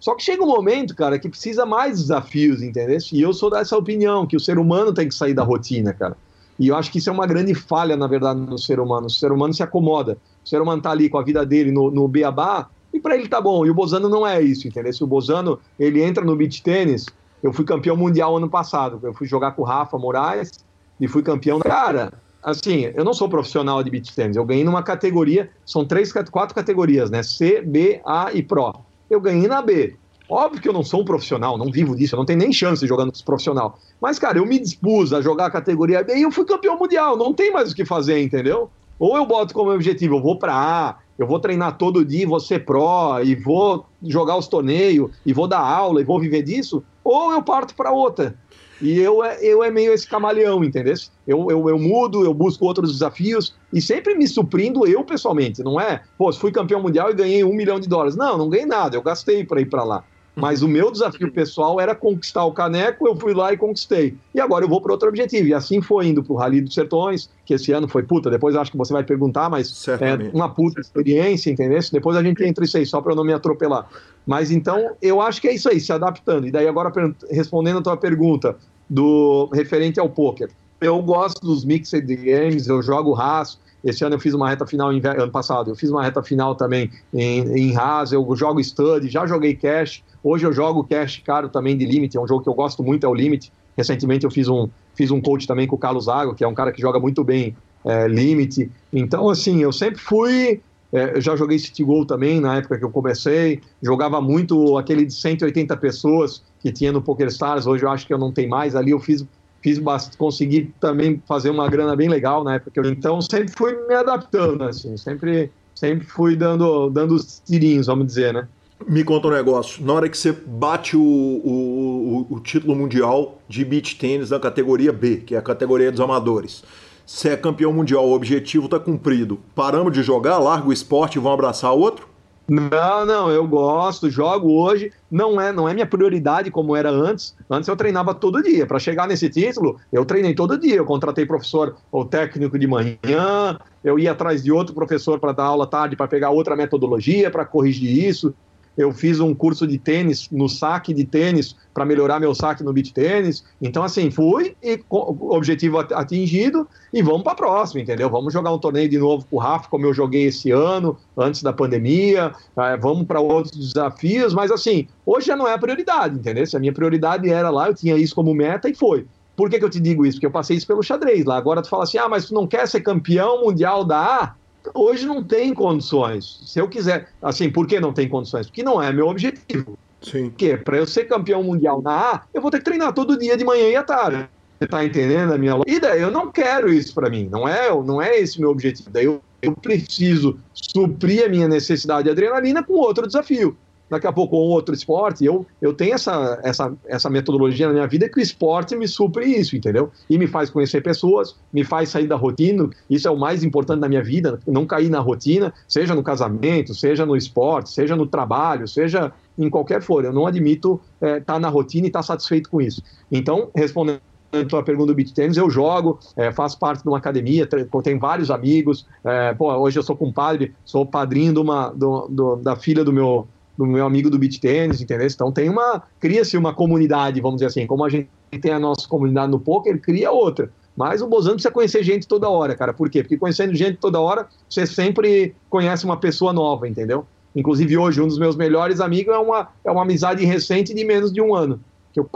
[0.00, 2.98] Só que chega um momento, cara, que precisa mais desafios, entendeu?
[3.12, 6.16] E eu sou dessa opinião, que o ser humano tem que sair da rotina, cara.
[6.58, 9.06] E eu acho que isso é uma grande falha, na verdade, no ser humano.
[9.06, 10.18] O ser humano se acomoda.
[10.44, 13.28] O ser humano tá ali com a vida dele no, no beabá, e para ele
[13.28, 13.66] tá bom.
[13.66, 14.92] E o Bozano não é isso, entendeu?
[14.92, 17.06] Se o Bozano, ele entra no beach tênis,
[17.42, 18.98] eu fui campeão mundial ano passado.
[19.02, 20.52] Eu fui jogar com o Rafa Moraes
[21.00, 21.58] e fui campeão.
[21.60, 24.36] Cara, assim, eu não sou profissional de beach tênis.
[24.36, 27.22] Eu ganhei numa categoria, são três, quatro categorias, né?
[27.22, 29.96] C, B, A e Pro eu ganhei na B.
[30.28, 32.86] Óbvio que eu não sou um profissional, não vivo disso, eu não tenho nem chance
[32.86, 33.78] jogando com profissional.
[34.00, 37.16] Mas, cara, eu me dispus a jogar a categoria B e eu fui campeão mundial,
[37.16, 38.70] não tem mais o que fazer, entendeu?
[38.98, 42.40] Ou eu boto como objetivo, eu vou para A, eu vou treinar todo dia, vou
[42.40, 46.84] ser pró, e vou jogar os torneios, e vou dar aula, e vou viver disso,
[47.02, 48.36] ou eu parto para outra.
[48.80, 50.94] E eu, é, eu é meio esse camaleão, entendeu?
[51.26, 55.62] Eu, eu, eu mudo, eu busco outros desafios e sempre me suprindo eu pessoalmente.
[55.62, 58.16] Não é, pô, fui campeão mundial e ganhei um milhão de dólares.
[58.16, 60.04] Não, não ganhei nada, eu gastei para ir para lá.
[60.38, 64.16] Mas o meu desafio pessoal era conquistar o caneco, eu fui lá e conquistei.
[64.32, 65.48] E agora eu vou para outro objetivo.
[65.48, 68.30] E assim foi indo para o Rally dos Sertões, que esse ano foi puta.
[68.30, 71.80] Depois acho que você vai perguntar, mas é uma puta experiência, entendeu?
[71.92, 73.88] Depois a gente entra isso aí, só para eu não me atropelar.
[74.28, 76.46] Mas então eu acho que é isso aí, se adaptando.
[76.46, 76.92] E daí agora
[77.30, 78.54] respondendo a tua pergunta
[78.88, 80.50] do referente ao poker.
[80.78, 83.58] Eu gosto dos mixed games, eu jogo raso.
[83.82, 86.90] Esse ano eu fiz uma reta final, ano passado, eu fiz uma reta final também
[87.14, 91.76] em, em Haas, eu jogo Study, já joguei Cash, hoje eu jogo Cash caro também
[91.76, 93.50] de Limit, é um jogo que eu gosto muito, é o Limit.
[93.78, 96.54] Recentemente eu fiz um, fiz um coach também com o Carlos Zago, que é um
[96.54, 98.70] cara que joga muito bem é, Limit.
[98.92, 100.60] Então, assim, eu sempre fui.
[100.92, 105.04] É, eu já joguei City Goal também na época que eu comecei, jogava muito aquele
[105.04, 108.74] de 180 pessoas que tinha no PokerStars, hoje eu acho que eu não tenho mais,
[108.74, 109.24] ali eu fiz
[109.62, 112.80] fiz bastante, consegui também fazer uma grana bem legal na época.
[112.86, 118.32] Então sempre fui me adaptando, assim, sempre, sempre fui dando, dando os tirinhos, vamos dizer,
[118.32, 118.48] né?
[118.86, 119.84] Me conta um negócio.
[119.84, 124.92] Na hora que você bate o, o, o, título mundial de beach tênis na categoria
[124.92, 126.62] B, que é a categoria dos amadores,
[127.08, 129.40] você é campeão mundial, o objetivo está cumprido.
[129.54, 132.06] Paramos de jogar, larga o esporte e vão abraçar outro?
[132.46, 134.92] Não, não, eu gosto, jogo hoje.
[135.10, 137.34] Não é, não é minha prioridade como era antes.
[137.48, 138.66] Antes eu treinava todo dia.
[138.66, 140.76] Para chegar nesse título, eu treinei todo dia.
[140.76, 145.44] Eu contratei professor ou técnico de manhã, eu ia atrás de outro professor para dar
[145.44, 148.34] aula tarde para pegar outra metodologia para corrigir isso
[148.78, 152.72] eu fiz um curso de tênis, no saque de tênis, para melhorar meu saque no
[152.72, 153.44] beat tênis.
[153.60, 158.08] Então, assim, fui e objetivo atingido e vamos para a próxima, entendeu?
[158.08, 161.42] Vamos jogar um torneio de novo com o Rafa, como eu joguei esse ano, antes
[161.42, 162.32] da pandemia.
[162.56, 166.46] É, vamos para outros desafios, mas assim, hoje já não é a prioridade, entendeu?
[166.46, 169.04] Se a minha prioridade era lá, eu tinha isso como meta e foi.
[169.36, 170.16] Por que, que eu te digo isso?
[170.16, 171.36] Porque eu passei isso pelo xadrez lá.
[171.36, 174.34] Agora tu fala assim, ah, mas tu não quer ser campeão mundial da A?
[174.74, 176.40] Hoje não tem condições.
[176.44, 178.46] Se eu quiser, assim, por que não tem condições?
[178.46, 179.78] Porque não é meu objetivo.
[180.02, 180.30] Sim.
[180.30, 183.36] Porque para eu ser campeão mundial na A, eu vou ter que treinar todo dia
[183.36, 184.28] de manhã e à tarde.
[184.58, 187.70] Você tá entendendo a minha E daí eu não quero isso para mim, não é,
[187.70, 188.90] não é esse meu objetivo.
[188.90, 193.56] Daí eu, eu preciso suprir a minha necessidade de adrenalina com outro desafio
[193.90, 195.24] daqui a pouco um outro esporte.
[195.24, 199.24] Eu, eu tenho essa, essa, essa metodologia na minha vida que o esporte me supre
[199.24, 199.90] isso, entendeu?
[200.08, 202.68] E me faz conhecer pessoas, me faz sair da rotina.
[202.88, 206.74] Isso é o mais importante na minha vida, não cair na rotina, seja no casamento,
[206.74, 210.04] seja no esporte, seja no trabalho, seja em qualquer for.
[210.04, 212.82] Eu não admito estar é, tá na rotina e estar tá satisfeito com isso.
[213.10, 214.00] Então, respondendo
[214.32, 218.30] a pergunta do beat tênis, eu jogo, é, faço parte de uma academia, tenho vários
[218.30, 218.86] amigos.
[219.04, 222.92] É, pô, hoje eu sou compadre, sou padrinho de uma, do, do, da filha do
[222.92, 223.26] meu,
[223.58, 225.08] do meu amigo do beat tênis, entendeu?
[225.08, 228.08] Então tem uma cria-se uma comunidade, vamos dizer assim, como a gente
[228.40, 230.50] tem a nossa comunidade no poker, cria outra.
[230.76, 232.72] Mas o Bozano precisa conhecer gente toda hora, cara.
[232.72, 233.02] Por quê?
[233.02, 237.04] Porque conhecendo gente toda hora, você sempre conhece uma pessoa nova, entendeu?
[237.34, 241.12] Inclusive hoje, um dos meus melhores amigos é uma, é uma amizade recente de menos
[241.12, 241.60] de um ano.
[241.92, 242.08] Que eu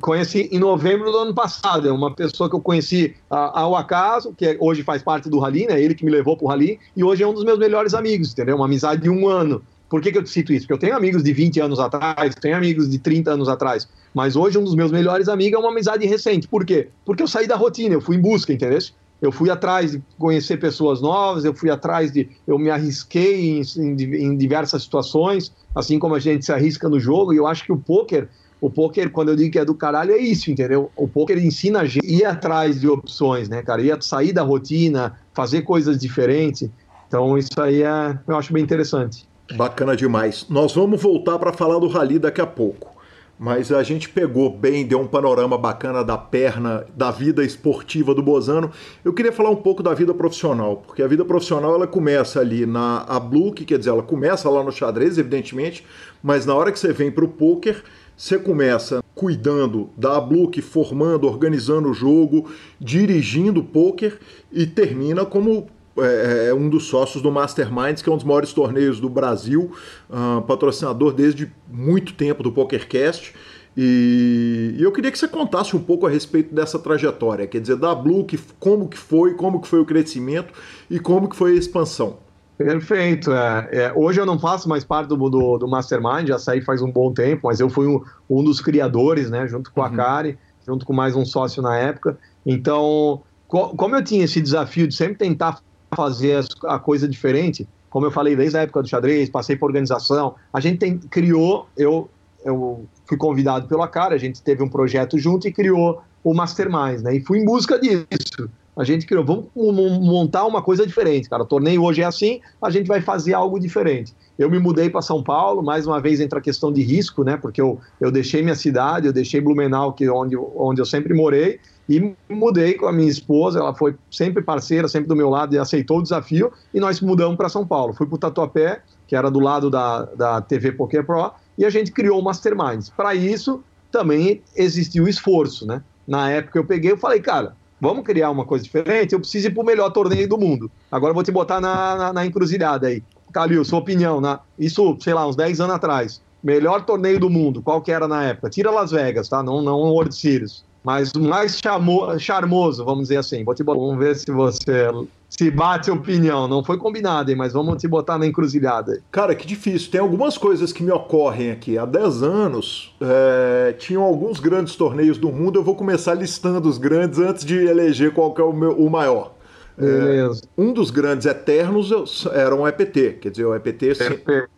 [0.00, 1.88] conheci em novembro do ano passado.
[1.88, 5.80] É uma pessoa que eu conheci ao acaso, que hoje faz parte do Rally, né?
[5.80, 8.56] Ele que me levou pro Rally, e hoje é um dos meus melhores amigos, entendeu?
[8.56, 9.62] Uma amizade de um ano.
[9.88, 10.66] Por que, que eu te cito isso?
[10.66, 14.36] Porque eu tenho amigos de 20 anos atrás, tenho amigos de 30 anos atrás, mas
[14.36, 16.46] hoje um dos meus melhores amigos é uma amizade recente.
[16.46, 16.88] Por quê?
[17.04, 18.78] Porque eu saí da rotina, eu fui em busca, entendeu?
[19.20, 22.28] Eu fui atrás de conhecer pessoas novas, eu fui atrás de.
[22.46, 27.00] Eu me arrisquei em, em, em diversas situações, assim como a gente se arrisca no
[27.00, 28.28] jogo, e eu acho que o poker
[28.60, 30.90] o poker, quando eu digo que é do caralho, é isso, entendeu?
[30.96, 33.80] O poker ensina a gente a ir atrás de opções, né, cara?
[33.80, 36.68] Ir sair da rotina, fazer coisas diferentes.
[37.06, 39.27] Então, isso aí é, eu acho bem interessante.
[39.54, 40.46] Bacana demais.
[40.48, 42.98] Nós vamos voltar para falar do rally daqui a pouco.
[43.38, 48.20] Mas a gente pegou bem, deu um panorama bacana da perna, da vida esportiva do
[48.20, 48.70] Bozano.
[49.04, 52.66] Eu queria falar um pouco da vida profissional, porque a vida profissional ela começa ali
[52.66, 55.86] na a Blue, que quer dizer, ela começa lá no xadrez, evidentemente,
[56.20, 57.80] mas na hora que você vem para o poker,
[58.16, 64.18] você começa cuidando da Blue, formando, organizando o jogo, dirigindo o poker
[64.52, 65.68] e termina como
[66.02, 69.72] é, é, um dos sócios do Masterminds, que é um dos maiores torneios do Brasil,
[70.08, 73.34] uh, patrocinador desde muito tempo do PokerCast.
[73.76, 77.76] E, e, eu queria que você contasse um pouco a respeito dessa trajetória, quer dizer,
[77.76, 80.52] da Blue, que, como que foi, como que foi o crescimento
[80.90, 82.16] e como que foi a expansão.
[82.56, 83.32] Perfeito.
[83.32, 86.82] É, é, hoje eu não faço mais parte do, do, do, Mastermind, já saí faz
[86.82, 89.94] um bom tempo, mas eu fui um, um dos criadores, né, junto com a uhum.
[89.94, 92.18] Kari, junto com mais um sócio na época.
[92.44, 95.60] Então, co como eu tinha esse desafio de sempre tentar
[95.94, 100.34] fazer a coisa diferente, como eu falei desde a época do xadrez, passei por organização,
[100.52, 102.08] a gente tem, criou, eu,
[102.44, 107.00] eu fui convidado pela cara, a gente teve um projeto junto e criou o Mastermind,
[107.00, 107.16] né?
[107.16, 108.50] E fui em busca disso.
[108.76, 111.42] A gente criou, vamos montar uma coisa diferente, cara.
[111.42, 114.14] O torneio hoje é assim, a gente vai fazer algo diferente.
[114.38, 117.36] Eu me mudei para São Paulo, mais uma vez entra a questão de risco, né?
[117.36, 121.12] Porque eu, eu deixei minha cidade, eu deixei Blumenau, que é onde, onde eu sempre
[121.12, 121.58] morei,
[121.88, 125.58] e mudei com a minha esposa, ela foi sempre parceira, sempre do meu lado e
[125.58, 127.94] aceitou o desafio, e nós mudamos para São Paulo.
[127.94, 131.70] Fui para o Tatuapé, que era do lado da, da TV Poker Pro, e a
[131.70, 132.90] gente criou o Masterminds.
[132.90, 135.82] Para isso, também existiu esforço, né?
[136.06, 139.50] Na época eu peguei, eu falei, cara, vamos criar uma coisa diferente, eu preciso ir
[139.54, 140.70] para o melhor torneio do mundo.
[140.90, 143.02] Agora eu vou te botar na, na, na encruzilhada aí.
[143.32, 144.38] Calil, sua opinião, né?
[144.58, 146.22] isso, sei lá, uns 10 anos atrás.
[146.42, 148.48] Melhor torneio do mundo, qual que era na época?
[148.48, 149.42] Tira Las Vegas, tá?
[149.42, 150.64] Não, não World Series.
[150.88, 153.44] Mas o mais chamo, charmoso, vamos dizer assim.
[153.44, 154.88] Vou te botar, vamos ver se você
[155.28, 156.48] se bate opinião.
[156.48, 159.02] Não foi combinado, hein, mas vamos te botar na encruzilhada.
[159.12, 159.90] Cara, que difícil.
[159.90, 161.76] Tem algumas coisas que me ocorrem aqui.
[161.76, 165.58] Há 10 anos, é, tinham alguns grandes torneios do mundo.
[165.58, 169.34] Eu vou começar listando os grandes antes de eleger qual é o, meu, o maior.
[169.78, 170.26] É,
[170.56, 173.92] um dos grandes eternos era o EPT, quer dizer, o EPT,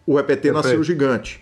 [0.06, 1.40] o EPT nasceu gigante.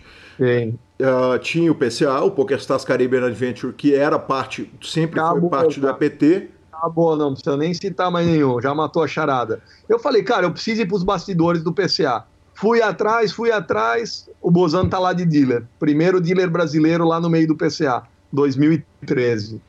[0.99, 5.79] Uh, tinha o PCA, o PokerStars Caribbean Adventure, que era parte, sempre Acabou, foi parte
[5.79, 6.49] do EPT.
[6.71, 9.61] Acabou, não precisa nem citar mais nenhum, já matou a charada.
[9.87, 12.25] Eu falei, cara, eu preciso ir para os bastidores do PCA.
[12.53, 15.63] Fui atrás, fui atrás, o Bozano tá lá de dealer.
[15.79, 19.61] Primeiro dealer brasileiro lá no meio do PCA, 2013.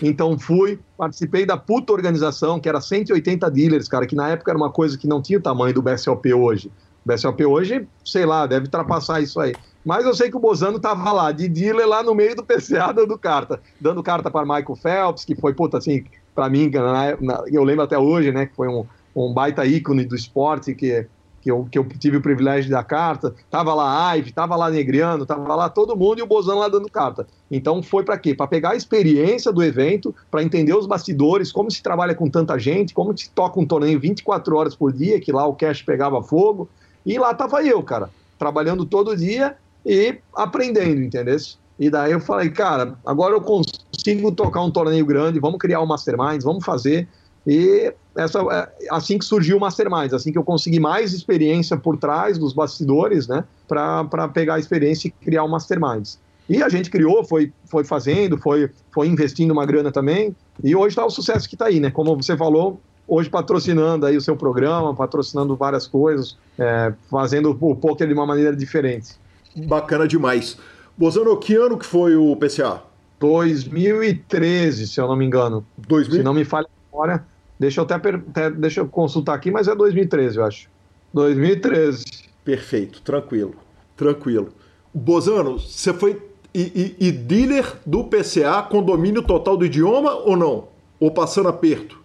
[0.00, 4.58] Então fui, participei da puta organização, que era 180 dealers, cara, que na época era
[4.58, 6.70] uma coisa que não tinha o tamanho do BSOP hoje.
[7.04, 9.54] O BSOP hoje, sei lá, deve ultrapassar isso aí.
[9.86, 12.90] Mas eu sei que o Bozano tava lá, de dealer lá no meio do PCA
[12.92, 13.60] dando carta.
[13.80, 17.84] Dando carta para Michael Phelps, que foi, puta, assim, para mim, na, na, eu lembro
[17.84, 18.84] até hoje, né, que foi um,
[19.14, 21.06] um baita ícone do esporte, que,
[21.40, 23.32] que, eu, que eu tive o privilégio dar carta.
[23.48, 26.90] Tava lá Ive, tava lá Negriano, tava lá todo mundo e o Bozano lá dando
[26.90, 27.24] carta.
[27.48, 28.34] Então foi para quê?
[28.34, 32.58] Para pegar a experiência do evento, para entender os bastidores, como se trabalha com tanta
[32.58, 36.20] gente, como se toca um torneio 24 horas por dia, que lá o cash pegava
[36.24, 36.68] fogo.
[37.06, 39.56] E lá tava eu, cara, trabalhando todo dia
[39.86, 41.36] e aprendendo, entendeu?
[41.78, 45.86] E daí eu falei, cara, agora eu consigo tocar um torneio grande, vamos criar um
[45.86, 47.06] Masterminds, vamos fazer.
[47.46, 51.96] E essa, é, assim que surgiu o Masterminds, assim que eu consegui mais experiência por
[51.96, 56.18] trás dos bastidores, né, para pegar a experiência e criar o Masterminds.
[56.48, 60.34] E a gente criou, foi, foi fazendo, foi, foi investindo uma grana também,
[60.64, 61.90] e hoje está o sucesso que está aí, né?
[61.90, 67.76] Como você falou, hoje patrocinando aí o seu programa, patrocinando várias coisas, é, fazendo o
[67.76, 69.16] poker de uma maneira diferente.
[69.64, 70.58] Bacana demais.
[70.96, 72.82] Bozano, que ano que foi o PCA?
[73.18, 75.64] 2013, se eu não me engano.
[75.78, 76.18] 2000?
[76.18, 77.24] Se não me falha a memória.
[77.58, 80.68] Deixa eu até, até deixa eu consultar aqui, mas é 2013, eu acho.
[81.14, 82.04] 2013.
[82.44, 83.54] Perfeito, tranquilo,
[83.96, 84.48] tranquilo.
[84.92, 86.22] Bozano, você foi
[86.54, 90.68] e, e, e dealer do PCA com domínio total do idioma ou não?
[90.98, 91.98] Ou passando aperto?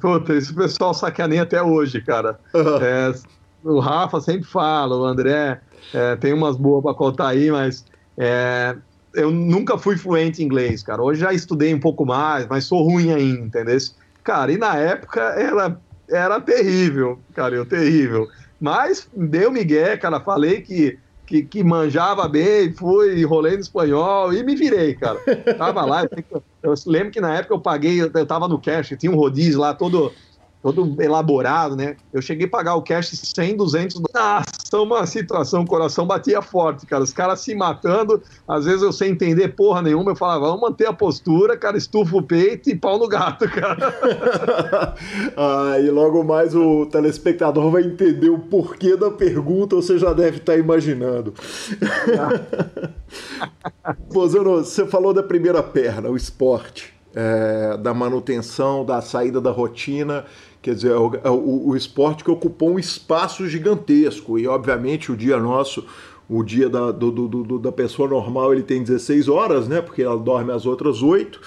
[0.00, 2.38] Puta, esse pessoal sacaneia até hoje, cara.
[2.54, 2.76] Uhum.
[2.82, 3.14] É,
[3.64, 5.60] o Rafa sempre fala, o André
[5.92, 7.84] é, tem umas boas para contar aí, mas
[8.16, 8.76] é,
[9.14, 11.02] eu nunca fui fluente em inglês, cara.
[11.02, 13.78] Hoje já estudei um pouco mais, mas sou ruim ainda, entendeu?
[14.22, 18.28] Cara, e na época era, era terrível, cara, eu terrível.
[18.60, 24.42] Mas deu migué, cara, falei que, que, que manjava bem, fui, enrolei no espanhol e
[24.42, 25.18] me virei, cara.
[25.56, 29.10] Tava lá, eu, eu lembro que na época eu paguei, eu tava no cash, tinha
[29.10, 30.12] um rodízio lá todo
[30.62, 31.96] todo elaborado, né?
[32.12, 36.86] Eu cheguei a pagar o cash 100, 200 Nossa, uma situação, o coração batia forte,
[36.86, 37.02] cara.
[37.02, 40.86] Os caras se matando, às vezes eu sem entender porra nenhuma, eu falava, vamos manter
[40.86, 43.94] a postura, cara, estufa o peito e pau no gato, cara.
[45.36, 50.38] ah, e logo mais o telespectador vai entender o porquê da pergunta, você já deve
[50.38, 51.32] estar imaginando.
[54.12, 57.00] Bozano, você falou da primeira perna, o esporte.
[57.12, 60.24] É, da manutenção, da saída da rotina
[60.62, 64.38] Quer dizer, o, o, o esporte que ocupou um espaço gigantesco.
[64.38, 65.84] E, obviamente, o dia nosso,
[66.28, 69.80] o dia da, do, do, do, da pessoa normal, ele tem 16 horas, né?
[69.80, 71.40] Porque ela dorme as outras 8.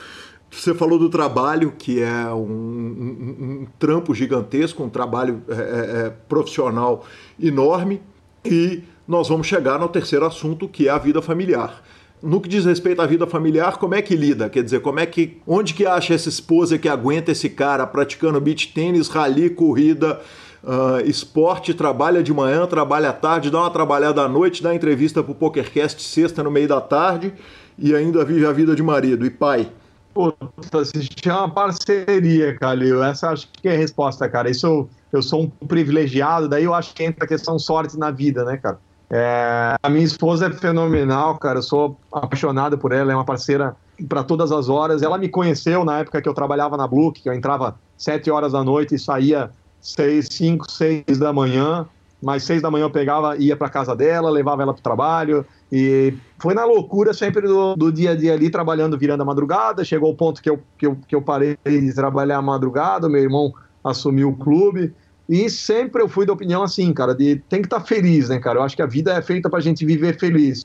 [0.49, 5.57] Você falou do trabalho, que é um, um, um trampo gigantesco, um trabalho é, é,
[6.05, 7.05] é, profissional
[7.41, 8.01] enorme.
[8.43, 11.83] E nós vamos chegar no terceiro assunto, que é a vida familiar
[12.23, 14.49] no que diz respeito à vida familiar, como é que lida?
[14.49, 15.41] Quer dizer, como é que.
[15.45, 20.21] Onde que acha essa esposa que aguenta esse cara praticando beach tênis, rally, corrida,
[20.63, 25.21] uh, esporte, trabalha de manhã, trabalha à tarde, dá uma trabalhada à noite, dá entrevista
[25.21, 27.33] pro PokerCast sexta no meio da tarde
[27.77, 29.69] e ainda vive a vida de marido e pai?
[30.13, 33.03] Puta, se chama parceria, Calil.
[33.03, 34.49] Essa acho que é a resposta, cara.
[34.49, 38.11] Isso eu, eu sou um privilegiado, daí eu acho que entra a questão sorte na
[38.11, 38.79] vida, né, cara?
[39.09, 41.59] É, a minha esposa é fenomenal, cara.
[41.59, 43.75] Eu sou apaixonado por ela, é uma parceira
[44.07, 45.01] para todas as horas.
[45.01, 48.53] Ela me conheceu na época que eu trabalhava na Blue, que eu entrava sete horas
[48.53, 51.87] da noite e saía seis, cinco, seis da manhã.
[52.21, 55.45] Mas seis da manhã eu pegava, ia para casa dela, levava ela para o trabalho.
[55.69, 59.83] E foi na loucura sempre do, do, dia a dia ali, trabalhando, virando a madrugada.
[59.83, 63.21] Chegou o ponto que eu, que eu, que eu parei de trabalhar a madrugada, meu
[63.21, 64.93] irmão assumiu o clube.
[65.27, 68.39] E sempre eu fui da opinião assim, cara, de tem que estar tá feliz, né,
[68.39, 68.59] cara?
[68.59, 70.63] Eu acho que a vida é feita pra gente viver feliz.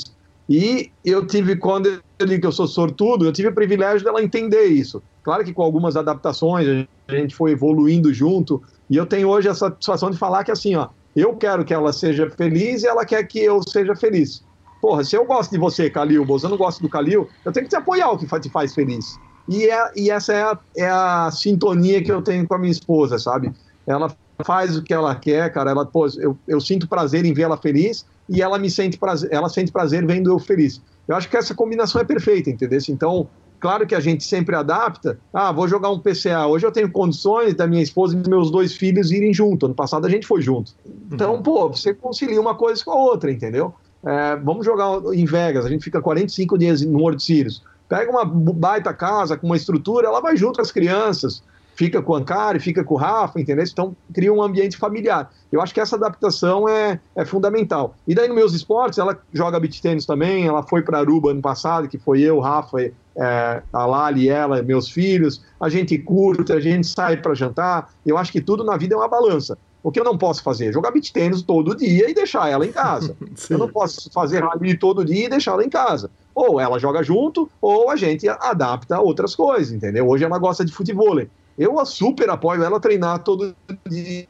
[0.48, 4.22] E eu tive, quando eu digo que eu sou sortudo, eu tive o privilégio dela
[4.22, 5.02] entender isso.
[5.22, 9.54] Claro que com algumas adaptações, a gente foi evoluindo junto, e eu tenho hoje a
[9.54, 13.22] satisfação de falar que assim, ó, eu quero que ela seja feliz e ela quer
[13.24, 14.42] que eu seja feliz.
[14.80, 17.70] Porra, se eu gosto de você, Calil, você não gosta do Calil, eu tenho que
[17.70, 19.18] te apoiar o que te faz feliz.
[19.48, 22.70] E, é, e essa é a, é a sintonia que eu tenho com a minha
[22.70, 23.52] esposa, sabe?
[23.86, 24.14] Ela
[24.44, 25.70] faz o que ela quer, cara.
[25.70, 29.30] Ela, pô, eu, eu sinto prazer em ver ela feliz e ela me sente prazer,
[29.32, 30.80] ela sente prazer vendo eu feliz.
[31.06, 32.78] Eu acho que essa combinação é perfeita, entendeu?
[32.88, 33.28] Então,
[33.58, 35.18] claro que a gente sempre adapta.
[35.32, 36.46] Ah, vou jogar um PCA.
[36.46, 39.66] Hoje eu tenho condições da minha esposa e dos meus dois filhos irem junto.
[39.66, 40.72] Ano passado a gente foi junto.
[41.10, 41.42] Então, uhum.
[41.42, 43.74] pô, você concilia uma coisa com a outra, entendeu?
[44.04, 47.62] É, vamos jogar em Vegas, a gente fica 45 dias no World Series.
[47.88, 51.42] Pega uma baita casa com uma estrutura, ela vai junto com as crianças
[51.78, 53.64] fica com o Ancari, fica com o Rafa, entendeu?
[53.64, 55.30] Então cria um ambiente familiar.
[55.52, 57.94] Eu acho que essa adaptação é, é fundamental.
[58.04, 61.40] E daí nos meus esportes, ela joga beat tênis também, ela foi para Aruba ano
[61.40, 65.40] passado, que foi eu, Rafa, é, a Lali, ela, meus filhos.
[65.60, 67.92] A gente curte, a gente sai para jantar.
[68.04, 69.56] Eu acho que tudo na vida é uma balança.
[69.80, 70.72] O que eu não posso fazer?
[70.72, 73.16] Jogar beat tênis todo dia e deixar ela em casa.
[73.48, 76.10] eu não posso fazer rally todo dia e deixar ela em casa.
[76.34, 80.08] Ou ela joga junto, ou a gente adapta outras coisas, entendeu?
[80.08, 81.20] Hoje ela gosta de futebol.
[81.58, 83.54] Eu super apoio ela treinar todo
[83.88, 84.28] dia,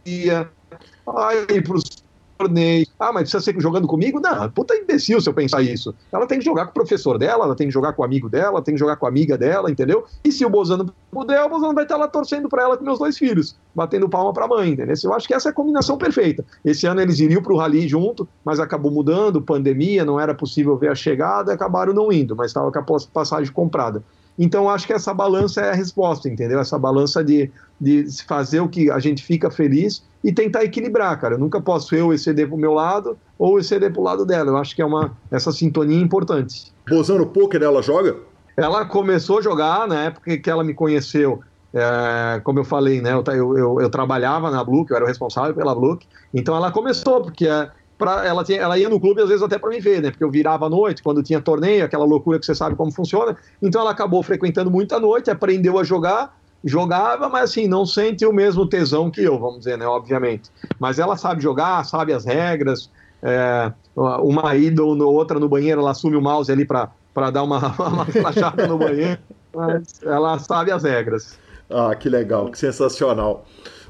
[1.50, 1.84] ir para os
[2.38, 2.88] torneios.
[2.98, 4.20] Ah, mas precisa ser jogando comigo?
[4.20, 5.94] Não, puta imbecil se eu pensar isso.
[6.12, 8.28] Ela tem que jogar com o professor dela, ela tem que jogar com o amigo
[8.28, 10.06] dela, tem que jogar com a amiga dela, entendeu?
[10.24, 12.98] E se o Bozano puder, o Bozano vai estar lá torcendo para ela com meus
[12.98, 14.94] dois filhos, batendo palma para a mãe, entendeu?
[15.02, 16.44] Eu acho que essa é a combinação perfeita.
[16.64, 20.76] Esse ano eles iriam para o Rally junto, mas acabou mudando, pandemia, não era possível
[20.76, 24.02] ver a chegada, acabaram não indo, mas estava com a passagem comprada.
[24.38, 26.60] Então, acho que essa balança é a resposta, entendeu?
[26.60, 31.34] Essa balança de, de fazer o que a gente fica feliz e tentar equilibrar, cara.
[31.34, 34.50] Eu nunca posso eu exceder para o meu lado ou exceder para o lado dela.
[34.50, 36.72] Eu acho que é uma essa sintonia importante.
[36.88, 38.16] Bozano, poker ela joga?
[38.56, 41.40] Ela começou a jogar na época que ela me conheceu.
[41.72, 43.12] É, como eu falei, né?
[43.12, 45.98] Eu, eu, eu, eu, trabalhava na Blue, eu era o responsável pela Blue.
[46.32, 49.58] Então ela começou, porque é, Pra, ela, tinha, ela ia no clube às vezes até
[49.58, 50.10] para me ver, né?
[50.10, 53.36] Porque eu virava à noite, quando tinha torneio, aquela loucura que você sabe como funciona.
[53.60, 58.24] Então ela acabou frequentando muito à noite, aprendeu a jogar, jogava, mas assim, não sente
[58.24, 59.84] o mesmo tesão que eu, vamos dizer, né?
[59.84, 60.48] Obviamente.
[60.78, 62.88] Mas ela sabe jogar, sabe as regras.
[63.20, 66.90] É, uma ida ou outra no banheiro, ela assume o mouse ali para
[67.32, 68.06] dar uma, uma
[68.68, 69.18] no banheiro,
[69.52, 71.36] mas ela sabe as regras.
[71.68, 73.44] Ah, que legal, que sensacional.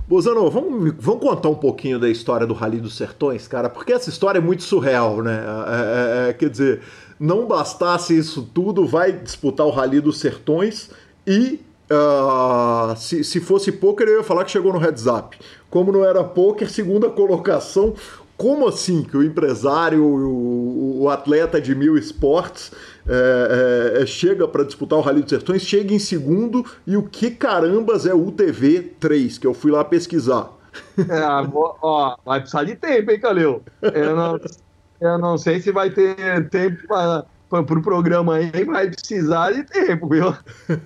[0.09, 4.09] Bozano, vamos, vamos contar um pouquinho da história do Rally dos Sertões, cara, porque essa
[4.09, 5.39] história é muito surreal, né?
[5.39, 6.81] É, é, é, quer dizer,
[7.21, 10.89] não bastasse isso tudo, vai disputar o Rally dos Sertões
[11.27, 15.39] e uh, se, se fosse pôquer, eu ia falar que chegou no heads up.
[15.69, 17.93] Como não era pôquer, segunda colocação.
[18.39, 22.71] Como assim que o empresário, o, o atleta de mil esportes
[23.05, 27.03] é, é, é, chega para disputar o Rally dos Sertões, chega em segundo e o
[27.03, 30.53] que carambas é o UTV 3, que eu fui lá pesquisar.
[30.99, 31.21] É,
[31.83, 33.63] ó, vai precisar de tempo, hein, Calil?
[33.83, 34.41] Eu não,
[35.01, 39.65] eu não sei se vai ter tempo para o pro programa aí, vai precisar de
[39.65, 40.33] tempo, viu?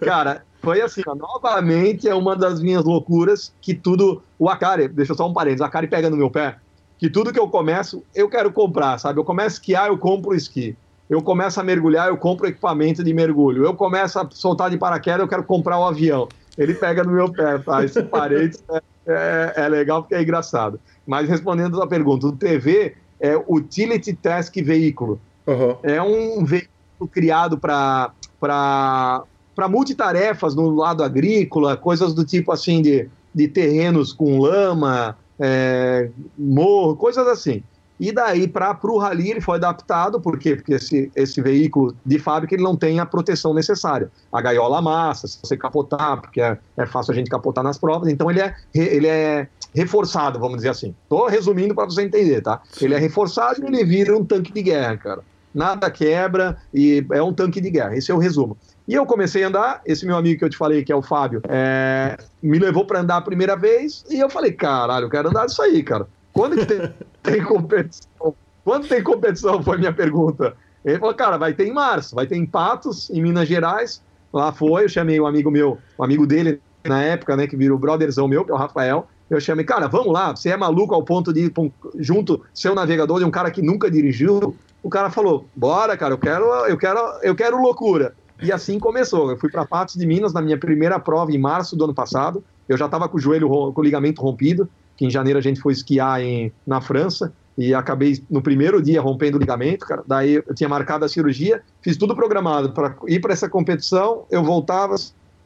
[0.01, 4.23] Cara, foi assim, ó, novamente é uma das minhas loucuras que tudo.
[4.39, 6.57] O Akari, deixa eu só um parênteses, o Akari pega no meu pé,
[7.03, 9.19] que tudo que eu começo, eu quero comprar, sabe?
[9.19, 10.77] Eu começo a esquiar, eu compro esqui
[11.11, 13.65] eu começo a mergulhar, eu compro equipamento de mergulho.
[13.65, 16.29] Eu começo a soltar de paraquedas, eu quero comprar o um avião.
[16.57, 17.85] Ele pega no meu pé, tá?
[17.85, 20.81] Esse parede é, é, é, legal porque é engraçado.
[21.05, 25.21] Mas respondendo a pergunta, o TV é Utility Task Veículo.
[25.47, 25.77] Uhum.
[25.83, 33.09] É um veículo criado para para multitarefas no lado agrícola, coisas do tipo assim de,
[33.35, 37.65] de terrenos com lama, é, morro, coisas assim.
[37.99, 40.57] E daí, para o rally, ele foi adaptado, por quê?
[40.57, 44.11] Porque esse, esse veículo de fábrica ele não tem a proteção necessária.
[44.33, 48.09] A gaiola massa, se você capotar, porque é, é fácil a gente capotar nas provas,
[48.09, 50.95] então ele é, ele é reforçado, vamos dizer assim.
[51.03, 52.61] Estou resumindo para você entender, tá?
[52.81, 55.21] Ele é reforçado e ele vira um tanque de guerra, cara.
[55.55, 57.97] Nada quebra e é um tanque de guerra.
[57.97, 58.57] Esse é o resumo.
[58.93, 61.01] E eu comecei a andar, esse meu amigo que eu te falei, que é o
[61.01, 65.31] Fábio, é, me levou para andar a primeira vez e eu falei, caralho, eu quero
[65.31, 66.07] andar disso aí, cara.
[66.31, 68.35] Quando que tem, tem competição?
[68.63, 69.63] Quando tem competição?
[69.63, 70.55] Foi minha pergunta.
[70.85, 74.03] Ele falou, cara, vai ter em março, vai ter em Patos, em Minas Gerais.
[74.31, 77.79] Lá foi, eu chamei um amigo meu, um amigo dele na época, né, que virou
[77.79, 79.09] brotherzão meu, que é o Rafael.
[79.31, 81.53] Eu chamei, cara, vamos lá, você é maluco ao ponto de ir
[81.99, 84.55] junto seu navegador de um cara que nunca dirigiu.
[84.83, 88.15] O cara falou, bora, cara, eu quero, eu quero, eu quero loucura.
[88.43, 89.31] E assim começou.
[89.31, 92.43] Eu fui para Patos de Minas na minha primeira prova em março do ano passado.
[92.69, 95.61] Eu já estava com o joelho com o ligamento rompido que em janeiro a gente
[95.61, 100.03] foi esquiar em, na França e acabei no primeiro dia rompendo o ligamento, cara.
[100.07, 104.25] Daí eu tinha marcado a cirurgia, fiz tudo programado para ir para essa competição.
[104.31, 104.95] Eu voltava,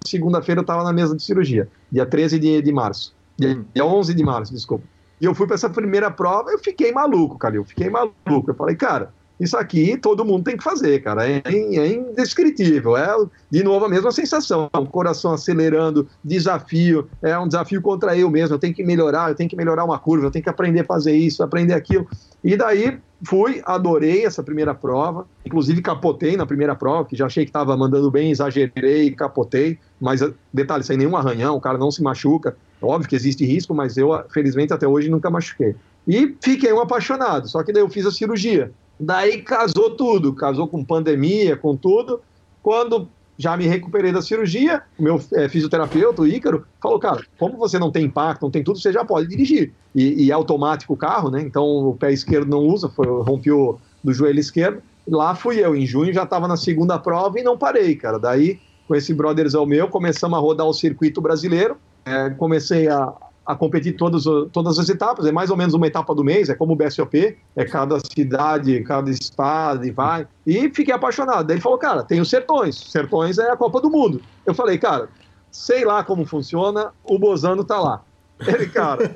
[0.04, 4.14] segunda-feira eu estava na mesa de cirurgia, dia 13 de, de março, dia, dia 11
[4.14, 4.84] de março, desculpa.
[5.20, 7.56] E eu fui para essa primeira prova, eu fiquei maluco, cara.
[7.56, 8.50] Eu fiquei maluco.
[8.50, 11.28] Eu falei, cara, isso aqui todo mundo tem que fazer, cara.
[11.28, 12.96] É, é indescritível.
[12.96, 13.14] É,
[13.50, 14.70] de novo, a mesma sensação.
[14.72, 17.08] O coração acelerando, desafio.
[17.22, 18.54] É um desafio contra eu mesmo.
[18.54, 20.84] Eu tenho que melhorar, eu tenho que melhorar uma curva, eu tenho que aprender a
[20.84, 22.06] fazer isso, aprender aquilo.
[22.42, 25.26] E daí fui, adorei essa primeira prova.
[25.44, 29.78] Inclusive, capotei na primeira prova, que já achei que estava mandando bem, exagerei, capotei.
[30.00, 30.20] Mas,
[30.52, 32.56] detalhe, sem nenhum arranhão, o cara não se machuca.
[32.80, 35.74] Óbvio que existe risco, mas eu, felizmente, até hoje nunca machuquei.
[36.06, 37.48] E fiquei um apaixonado.
[37.48, 38.72] Só que daí eu fiz a cirurgia.
[38.98, 42.20] Daí casou tudo, casou com pandemia, com tudo.
[42.62, 47.78] Quando já me recuperei da cirurgia, meu é, fisioterapeuta, o Ícaro, falou, cara, como você
[47.78, 49.72] não tem impacto, não tem tudo, você já pode dirigir.
[49.94, 51.42] E, e é automático o carro, né?
[51.42, 54.82] Então o pé esquerdo não usa, foi, rompi o do joelho esquerdo.
[55.06, 58.18] Lá fui eu, em junho já estava na segunda prova e não parei, cara.
[58.18, 61.76] Daí, com esse brotherzão meu, começamos a rodar o circuito brasileiro.
[62.04, 63.12] É, comecei a,
[63.46, 66.54] a competir todas, todas as etapas, é mais ou menos uma etapa do mês, é
[66.54, 70.26] como o BSOP, é cada cidade, cada estado e vai.
[70.44, 71.46] E fiquei apaixonado.
[71.46, 74.20] Daí ele falou, cara, tem os Sertões, Sertões é a Copa do Mundo.
[74.44, 75.08] Eu falei, cara,
[75.50, 78.02] sei lá como funciona, o Bozano tá lá.
[78.40, 79.14] Ele, cara,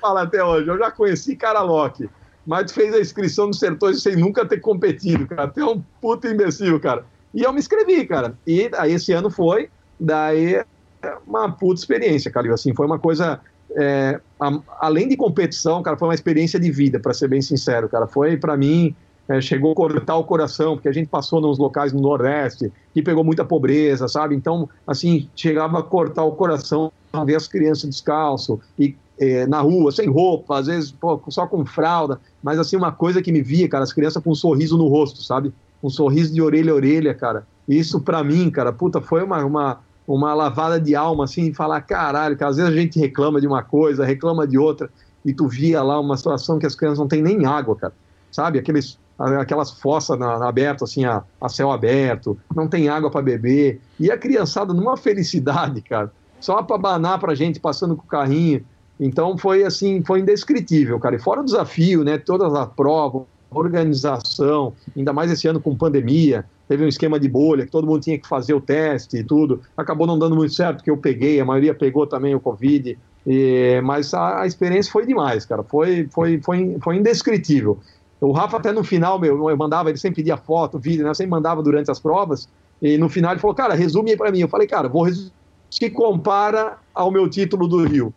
[0.00, 2.10] fala até hoje, eu já conheci Caralock,
[2.44, 5.46] mas fez a inscrição nos Sertões sem nunca ter competido, cara.
[5.46, 7.04] Tem um puto imbecil, cara.
[7.32, 8.36] E eu me inscrevi, cara.
[8.44, 10.62] E aí esse ano foi, daí
[11.26, 12.52] uma puta experiência, cara.
[12.52, 13.40] Assim, foi uma coisa.
[13.76, 17.88] É, a, além de competição, cara, foi uma experiência de vida, para ser bem sincero,
[17.88, 18.06] cara.
[18.06, 18.94] Foi, para mim,
[19.28, 23.00] é, chegou a cortar o coração, porque a gente passou nos locais no Nordeste que
[23.00, 24.34] pegou muita pobreza, sabe?
[24.34, 26.92] Então, assim, chegava a cortar o coração
[27.24, 31.64] ver as crianças descalço e é, na rua, sem roupa, às vezes pô, só com
[31.64, 34.88] fralda, mas assim, uma coisa que me via, cara, as crianças com um sorriso no
[34.88, 35.52] rosto, sabe?
[35.82, 37.46] Um sorriso de orelha a orelha, cara.
[37.68, 39.80] Isso para mim, cara, puta, foi uma, uma,
[40.14, 43.62] uma lavada de alma, assim, falar, caralho, que às vezes a gente reclama de uma
[43.62, 44.90] coisa, reclama de outra,
[45.24, 47.92] e tu via lá uma situação que as crianças não têm nem água, cara.
[48.30, 48.58] Sabe?
[48.58, 53.22] Aqueles, aquelas fossas na, na aberto, assim, a, a, céu aberto, não tem água para
[53.22, 53.80] beber.
[53.98, 56.10] E a criançada numa felicidade, cara.
[56.40, 58.64] Só para banar pra gente, passando com o carrinho.
[58.98, 61.16] Então foi assim, foi indescritível, cara.
[61.16, 62.18] E fora o desafio, né?
[62.18, 67.66] Todas as provas, organização, ainda mais esse ano com pandemia, teve um esquema de bolha
[67.66, 69.60] que todo mundo tinha que fazer o teste e tudo.
[69.76, 72.96] Acabou não dando muito certo, porque eu peguei, a maioria pegou também o Covid.
[73.26, 75.64] E, mas a, a, experiência foi demais, cara.
[75.64, 77.80] Foi, foi, foi, foi indescritível.
[78.20, 81.10] O Rafa, até no final, meu, eu mandava, ele sempre pedia foto, vídeo, né?
[81.10, 82.48] Eu sempre mandava durante as provas.
[82.80, 84.38] E no final ele falou, cara, resume aí pra mim.
[84.38, 85.32] Eu falei, cara, vou resumir
[85.72, 88.14] que compara ao meu título do Rio.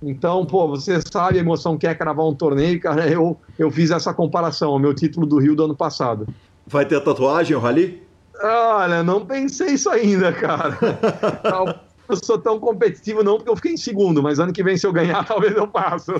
[0.00, 3.08] Então, pô, você sabe a emoção que é cravar um torneio, cara.
[3.08, 6.28] Eu, eu fiz essa comparação ao meu título do Rio do ano passado.
[6.66, 8.02] Vai ter tatuagem, o Rally?
[8.42, 10.78] Olha, não pensei isso ainda, cara.
[12.08, 14.86] eu sou tão competitivo não, porque eu fiquei em segundo, mas ano que vem, se
[14.86, 16.12] eu ganhar, talvez eu passo.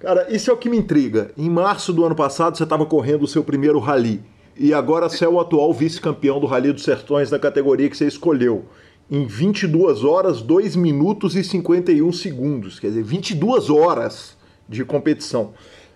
[0.00, 1.30] Cara, isso é o que me intriga.
[1.36, 4.22] Em março do ano passado, você estava correndo o seu primeiro rally.
[4.56, 8.06] E agora você é o atual vice-campeão do Rally dos Sertões da categoria que você
[8.06, 8.66] escolheu
[9.10, 12.78] em 22 horas, 2 minutos e 51 segundos.
[12.78, 14.36] Quer dizer, 22 horas
[14.68, 15.52] de competição.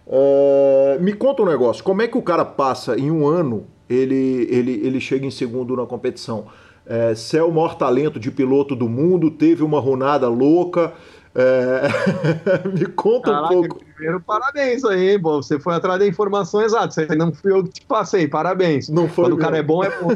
[0.06, 4.46] Uh, me conta um negócio, como é que o cara passa em um ano, ele,
[4.50, 6.46] ele, ele chega em segundo na competição?
[6.86, 10.92] É, você é o maior talento de piloto do mundo, teve uma runada louca,
[11.34, 11.88] é...
[12.68, 13.84] Me conta Caraca, um pouco.
[13.94, 15.42] Primeiro, parabéns aí, pô.
[15.42, 16.92] Você foi atrás da informação exata.
[16.92, 18.28] Você não fui eu que te passei.
[18.28, 18.88] Parabéns.
[18.88, 20.10] Não foi Quando o cara é bom, é bom.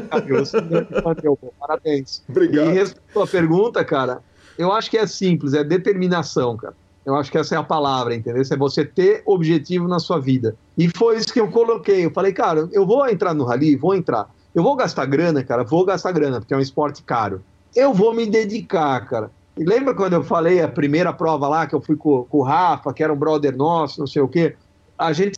[1.23, 2.23] Eu, parabéns.
[2.29, 2.69] Obrigado.
[2.69, 4.21] E respondendo a pergunta, cara,
[4.57, 6.75] eu acho que é simples, é determinação, cara.
[7.05, 8.43] Eu acho que essa é a palavra, entendeu?
[8.49, 10.55] É você ter objetivo na sua vida.
[10.77, 12.05] E foi isso que eu coloquei.
[12.05, 14.29] Eu falei, cara, eu vou entrar no rally, vou entrar.
[14.53, 17.41] Eu vou gastar grana, cara, vou gastar grana, porque é um esporte caro.
[17.75, 19.31] Eu vou me dedicar, cara.
[19.57, 22.43] E lembra quando eu falei a primeira prova lá, que eu fui com, com o
[22.43, 24.55] Rafa, que era um brother nosso, não sei o quê?
[24.97, 25.37] A gente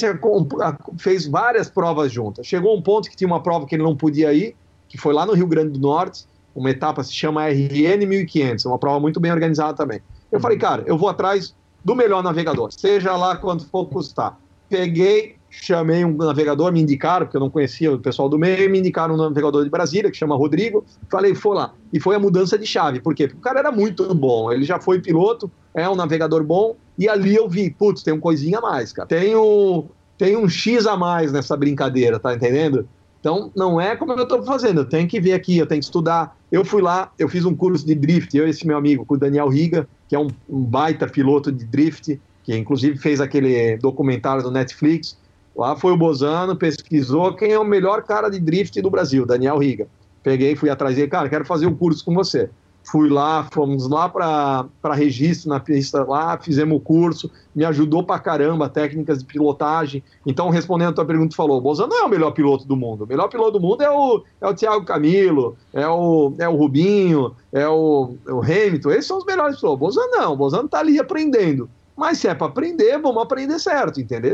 [0.98, 2.46] fez várias provas juntas.
[2.46, 4.56] Chegou um ponto que tinha uma prova que ele não podia ir,
[4.88, 8.78] que foi lá no Rio Grande do Norte, uma etapa se chama RN 1500, uma
[8.78, 10.02] prova muito bem organizada também.
[10.32, 14.38] Eu falei, cara, eu vou atrás do melhor navegador, seja lá quanto for custar.
[14.70, 18.80] Peguei, chamei um navegador, me indicaram, porque eu não conhecia o pessoal do meio, me
[18.80, 21.74] indicaram um navegador de Brasília, que chama Rodrigo, falei, foi lá.
[21.92, 23.28] E foi a mudança de chave, por quê?
[23.28, 27.10] Porque o cara era muito bom, ele já foi piloto, é um navegador bom, e
[27.10, 29.08] ali eu vi, putz, tem um coisinha a mais, cara.
[29.08, 29.88] Tem um,
[30.18, 32.88] tem um X a mais nessa brincadeira, tá entendendo?
[33.20, 35.86] Então, não é como eu estou fazendo, eu tenho que ver aqui, eu tenho que
[35.86, 36.36] estudar.
[36.52, 39.14] Eu fui lá, eu fiz um curso de drift, eu e esse meu amigo, com
[39.14, 43.78] o Daniel Riga, que é um, um baita piloto de drift, que inclusive fez aquele
[43.78, 45.18] documentário do Netflix,
[45.56, 49.58] Lá foi o Bozano, pesquisou quem é o melhor cara de drift do Brasil, Daniel
[49.58, 49.88] Riga.
[50.24, 52.50] Peguei, fui atrás dele, cara, quero fazer um curso com você.
[52.84, 58.18] Fui lá, fomos lá para registro na pista lá, fizemos o curso, me ajudou pra
[58.18, 60.04] caramba, técnicas de pilotagem.
[60.26, 63.04] Então, respondendo a tua pergunta, falou: o não é o melhor piloto do mundo.
[63.04, 66.56] O melhor piloto do mundo é o, é o Thiago Camilo, é o, é o
[66.56, 68.92] Rubinho, é o, é o Hamilton.
[68.92, 69.76] Esses são os melhores pilotos.
[69.76, 71.70] O Bozano não, o Bozano tá ali aprendendo.
[71.96, 74.34] Mas se é para aprender, vamos aprender certo, entendeu?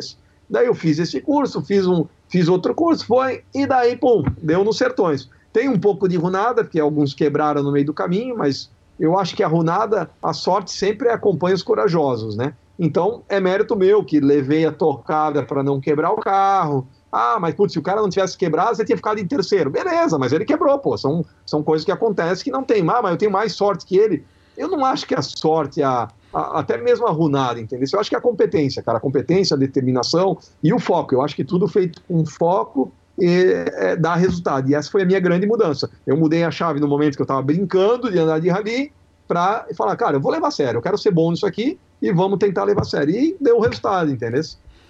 [0.50, 4.64] Daí eu fiz esse curso, fiz, um, fiz outro curso, foi, e daí, pum, deu
[4.64, 5.30] nos sertões.
[5.52, 8.70] Tem um pouco de runada, porque alguns quebraram no meio do caminho, mas
[9.00, 12.54] eu acho que a runada, a sorte sempre acompanha os corajosos, né?
[12.80, 16.88] Então é mérito meu que levei a tocada para não quebrar o carro.
[17.12, 19.70] Ah, mas putz, se o cara não tivesse quebrado, você tinha ficado em terceiro.
[19.70, 20.98] Beleza, mas ele quebrou, pô.
[20.98, 23.98] São, são coisas que acontecem que não tem mais, mas eu tenho mais sorte que
[23.98, 24.26] ele.
[24.58, 27.88] Eu não acho que a sorte, a, a, até mesmo a runada, entendeu?
[27.92, 31.16] Eu acho que é a competência, cara, a competência, a determinação e o foco.
[31.16, 34.70] Eu acho que tudo feito com foco e, é, dá resultado.
[34.70, 35.90] E essa foi a minha grande mudança.
[36.06, 38.92] Eu mudei a chave no momento que eu estava brincando de andar de rally
[39.28, 42.14] para falar, cara, eu vou levar a sério, eu quero ser bom nisso aqui e
[42.14, 43.14] vamos tentar levar a sério.
[43.14, 44.42] E deu resultado, entendeu?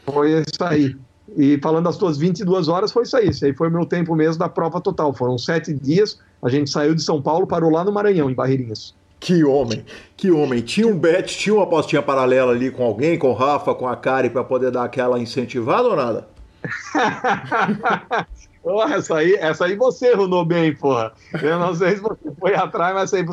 [0.06, 0.96] Foi isso aí.
[1.36, 3.28] E falando das tuas 22 horas, foi isso aí.
[3.28, 5.14] Esse aí foi o meu tempo mesmo da prova total.
[5.14, 6.20] Foram sete dias.
[6.42, 8.96] A gente saiu de São Paulo, parou lá no Maranhão, em Barreirinhas.
[9.20, 9.84] Que homem,
[10.16, 10.62] que homem.
[10.62, 13.96] Tinha um bet, tinha uma apostinha paralela ali com alguém, com o Rafa, com a
[13.96, 16.28] Kari, para poder dar aquela incentivada ou nada?
[18.64, 21.12] oh, essa, aí, essa aí você runou bem, porra.
[21.42, 23.26] Eu não sei se você foi atrás, mas aí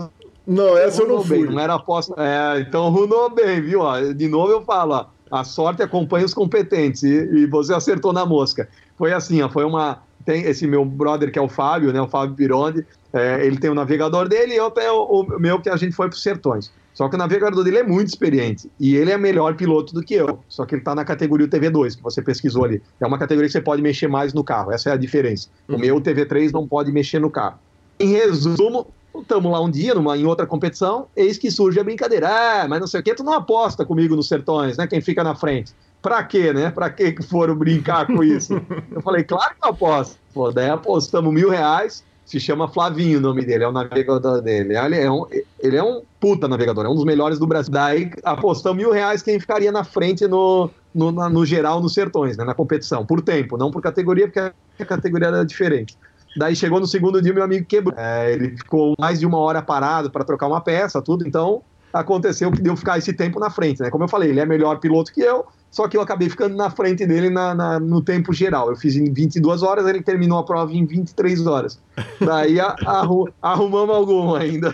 [0.46, 1.46] Não, essa eu não fui.
[1.46, 2.14] Bem, não era aposta.
[2.18, 3.82] É, então runou bem, viu?
[4.14, 8.24] De novo eu falo, ó, a sorte acompanha os competentes e, e você acertou na
[8.24, 8.68] mosca.
[8.96, 12.08] Foi assim, ó, foi uma tem esse meu brother que é o Fábio, né, o
[12.08, 15.68] Fábio Pironde, é, ele tem o navegador dele e eu tenho o, o meu que
[15.68, 16.72] a gente foi para os sertões.
[16.94, 20.14] Só que o navegador dele é muito experiente e ele é melhor piloto do que
[20.14, 20.38] eu.
[20.48, 22.80] Só que ele está na categoria TV2, que você pesquisou ali.
[23.00, 25.48] É uma categoria que você pode mexer mais no carro, essa é a diferença.
[25.68, 25.78] O uhum.
[25.78, 27.58] meu TV3 não pode mexer no carro.
[27.98, 28.86] Em resumo,
[29.20, 32.28] Estamos lá um dia, numa, em outra competição, eis que surge a brincadeira.
[32.28, 34.88] Ah, mas não sei o que, tu não aposta comigo nos sertões, né?
[34.88, 35.72] Quem fica na frente.
[36.02, 36.70] Pra quê, né?
[36.70, 38.60] Pra que foram brincar com isso?
[38.90, 40.18] eu falei, claro que eu aposto.
[40.34, 44.76] Pô, daí apostamos mil reais, se chama Flavinho o nome dele, é o navegador dele.
[44.76, 45.26] Ele é um,
[45.60, 47.72] ele é um puta navegador, é um dos melhores do Brasil.
[47.72, 52.36] Daí apostamos mil reais quem ficaria na frente no, no, na, no geral nos sertões,
[52.36, 55.96] né, na competição, por tempo, não por categoria, porque a categoria era diferente.
[56.36, 57.94] Daí chegou no segundo dia, meu amigo quebrou.
[57.96, 61.26] É, ele ficou mais de uma hora parado para trocar uma peça, tudo.
[61.26, 63.90] Então aconteceu que deu ficar esse tempo na frente, né?
[63.90, 66.70] Como eu falei, ele é melhor piloto que eu, só que eu acabei ficando na
[66.70, 68.70] frente dele na, na, no tempo geral.
[68.70, 71.80] Eu fiz em 22 horas, ele terminou a prova em 23 horas.
[72.20, 73.04] Daí a, a,
[73.42, 74.72] arrumamos algum ainda.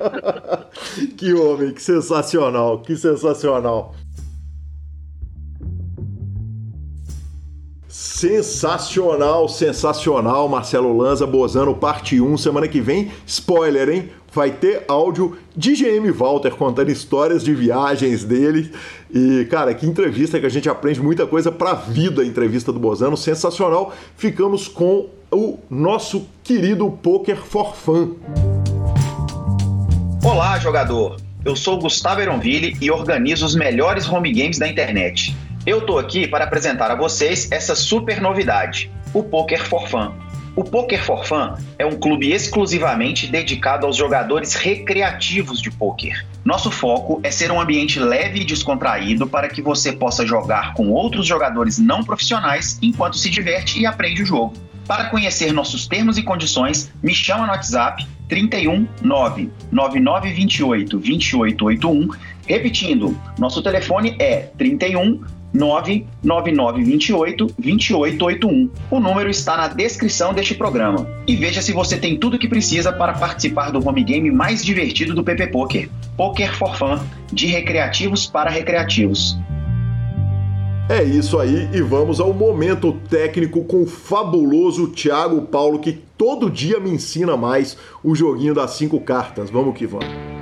[1.18, 3.94] que homem, que sensacional, que sensacional.
[7.86, 12.38] Sensacional, sensacional, Marcelo Lanza, Bozano, parte 1.
[12.38, 14.10] Semana que vem, spoiler, hein?
[14.34, 18.72] Vai ter áudio de GM Walter contando histórias de viagens dele.
[19.14, 22.80] E, cara, que entrevista que a gente aprende muita coisa pra vida, a entrevista do
[22.80, 23.94] Bozano, sensacional.
[24.16, 28.16] Ficamos com o nosso querido Poker for Fun.
[30.24, 31.16] Olá, jogador!
[31.44, 35.36] Eu sou Gustavo Eronville e organizo os melhores home games da internet.
[35.64, 40.23] Eu tô aqui para apresentar a vocês essa super novidade, o Poker for Fun.
[40.56, 46.24] O Poker for Fun é um clube exclusivamente dedicado aos jogadores recreativos de poker.
[46.44, 50.90] Nosso foco é ser um ambiente leve e descontraído para que você possa jogar com
[50.90, 54.54] outros jogadores não profissionais enquanto se diverte e aprende o jogo.
[54.86, 62.08] Para conhecer nossos termos e condições, me chama no WhatsApp 31 9 9928 2881.
[62.46, 65.20] Repetindo, nosso telefone é 31
[65.54, 68.70] 99928 2881.
[68.90, 71.06] O número está na descrição deste programa.
[71.26, 74.64] E veja se você tem tudo o que precisa para participar do home game mais
[74.64, 75.88] divertido do PP Poker.
[76.16, 76.98] Poker for Fun,
[77.32, 79.38] de recreativos para recreativos.
[80.86, 86.50] É isso aí, e vamos ao momento técnico com o fabuloso Thiago Paulo, que todo
[86.50, 89.48] dia me ensina mais o joguinho das cinco cartas.
[89.48, 90.33] Vamos que vamos.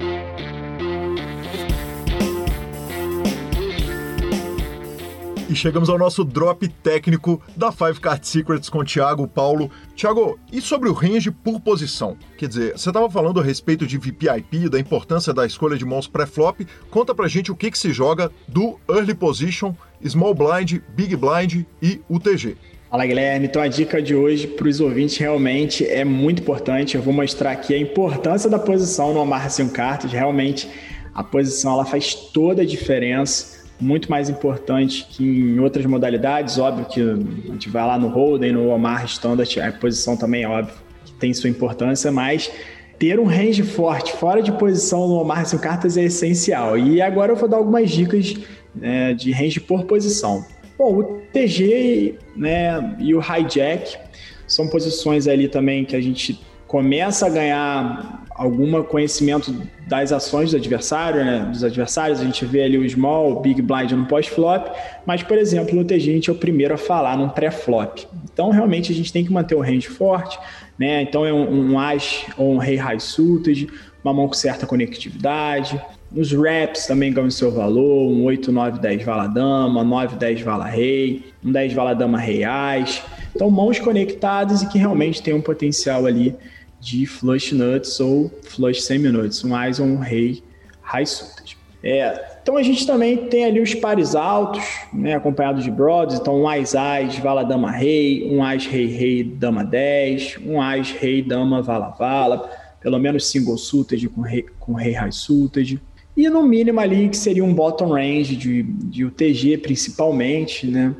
[5.52, 9.70] E chegamos ao nosso drop técnico da Five Card Secrets com o Thiago Paulo.
[9.94, 12.16] Thiago, e sobre o range por posição?
[12.38, 16.08] Quer dizer, você estava falando a respeito de VPIP, da importância da escolha de mãos
[16.08, 16.66] pré-flop.
[16.90, 21.66] Conta pra gente o que, que se joga do Early Position, Small Blind, Big Blind
[21.82, 22.56] e UTG.
[22.90, 26.96] Fala Guilherme, então a dica de hoje para os ouvintes realmente é muito importante.
[26.96, 30.12] Eu vou mostrar aqui a importância da posição no Amarra 5 cartas.
[30.12, 30.66] Realmente
[31.14, 36.58] a posição ela faz toda a diferença muito mais importante que em outras modalidades.
[36.58, 40.74] Óbvio que a gente vai lá no Holden, no Omar Standard, a posição também óbvio
[41.04, 42.50] que tem sua importância, mas
[42.98, 46.78] ter um range forte fora de posição no Omar sem cartas é essencial.
[46.78, 48.34] E agora eu vou dar algumas dicas
[48.74, 50.44] né, de range por posição.
[50.78, 53.98] Bom, o TG né, e o hijack
[54.46, 59.54] são posições ali também que a gente começa a ganhar algum conhecimento
[59.86, 61.46] das ações do adversário, né?
[61.50, 64.68] dos adversários, a gente vê ali o small, o big blind no pós-flop,
[65.06, 68.00] mas, por exemplo, a gente é o primeiro a falar num pré-flop.
[68.32, 70.38] Então, realmente, a gente tem que manter o range forte,
[70.76, 71.02] né?
[71.02, 73.68] Então, é um, um as ou um rei high suited,
[74.02, 75.80] uma mão com certa conectividade.
[76.10, 80.66] Nos wraps também ganham seu valor, um 8, 9, 10 vala dama, 9, 10 vala
[80.66, 83.02] rei, um 10 vala dama rei as.
[83.34, 86.34] Então, mãos conectadas e que realmente tem um potencial ali
[86.82, 90.42] de flush nuts ou flush semi-nuts, um ou um Rei
[90.82, 91.56] high suited.
[91.80, 96.42] É, então a gente também tem ali os pares altos, né, acompanhados de broads, então
[96.42, 101.22] um Ais Ais, Vala Dama Rei, um Ais Rei Rei Dama 10, um Ais Rei
[101.22, 102.50] Dama Vala Vala,
[102.80, 105.80] pelo menos single suited com Rei, com rei high suited.
[106.16, 110.94] E no mínimo ali que seria um bottom range de, de UTG principalmente, né?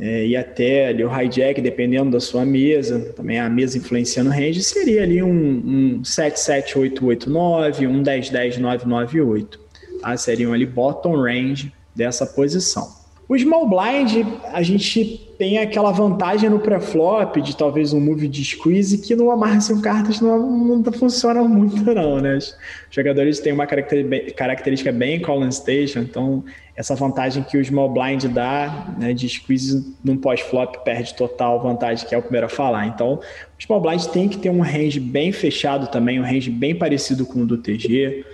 [0.00, 4.32] É, e até ali o hijack, dependendo da sua mesa, também a mesa influenciando o
[4.32, 8.58] range, seria ali um, um 77889, um 1010
[10.00, 10.16] Tá?
[10.16, 12.88] Seriam ali bottom range dessa posição.
[13.28, 18.42] O small blind, a gente tem aquela vantagem no pré-flop de talvez um move de
[18.42, 19.28] squeeze que no
[19.60, 22.38] sem cartas não, não funciona muito não, né?
[22.38, 22.56] Os
[22.90, 26.42] jogadores têm uma característica bem Colin Station, então
[26.74, 32.08] essa vantagem que o small blind dá né, de squeeze num pós-flop perde total vantagem,
[32.08, 32.86] que é o primeiro a falar.
[32.86, 33.20] Então,
[33.58, 37.26] o small blind tem que ter um range bem fechado também, um range bem parecido
[37.26, 38.24] com o do TG,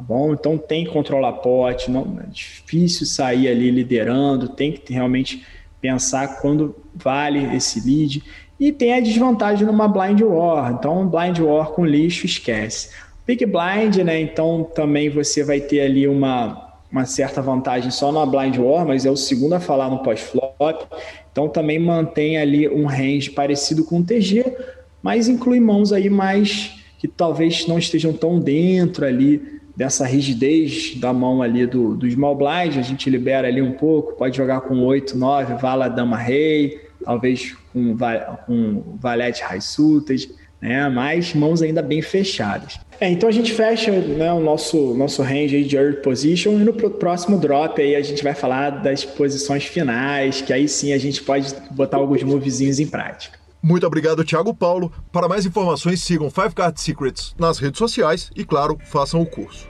[0.00, 0.32] Tá bom?
[0.32, 5.44] Então tem que controlar pote, não, é difícil sair ali liderando, tem que realmente
[5.78, 8.22] pensar quando vale esse lead.
[8.58, 10.72] E tem a desvantagem numa blind war.
[10.72, 12.88] Então, blind war com lixo, esquece.
[13.26, 14.18] Big blind, né?
[14.18, 19.04] Então também você vai ter ali uma, uma certa vantagem só na blind war, mas
[19.04, 20.86] é o segundo a falar no pós-flop.
[21.30, 24.46] Então também mantém ali um range parecido com o TG,
[25.02, 31.12] mas inclui mãos aí mais que talvez não estejam tão dentro ali dessa rigidez da
[31.12, 34.78] mão ali do, do small blind, a gente libera ali um pouco, pode jogar com
[34.84, 37.96] 8, 9, vala, dama, rei, talvez com,
[38.46, 40.30] com valete high suited,
[40.60, 40.88] né?
[40.88, 42.78] mas mãos ainda bem fechadas.
[43.00, 46.74] É, então a gente fecha né, o nosso, nosso range de early position e no
[46.74, 51.22] próximo drop aí a gente vai falar das posições finais, que aí sim a gente
[51.22, 53.39] pode botar alguns movezinhos em prática.
[53.62, 54.90] Muito obrigado, Thiago Paulo.
[55.12, 59.68] Para mais informações, sigam Five Card Secrets nas redes sociais e, claro, façam o curso.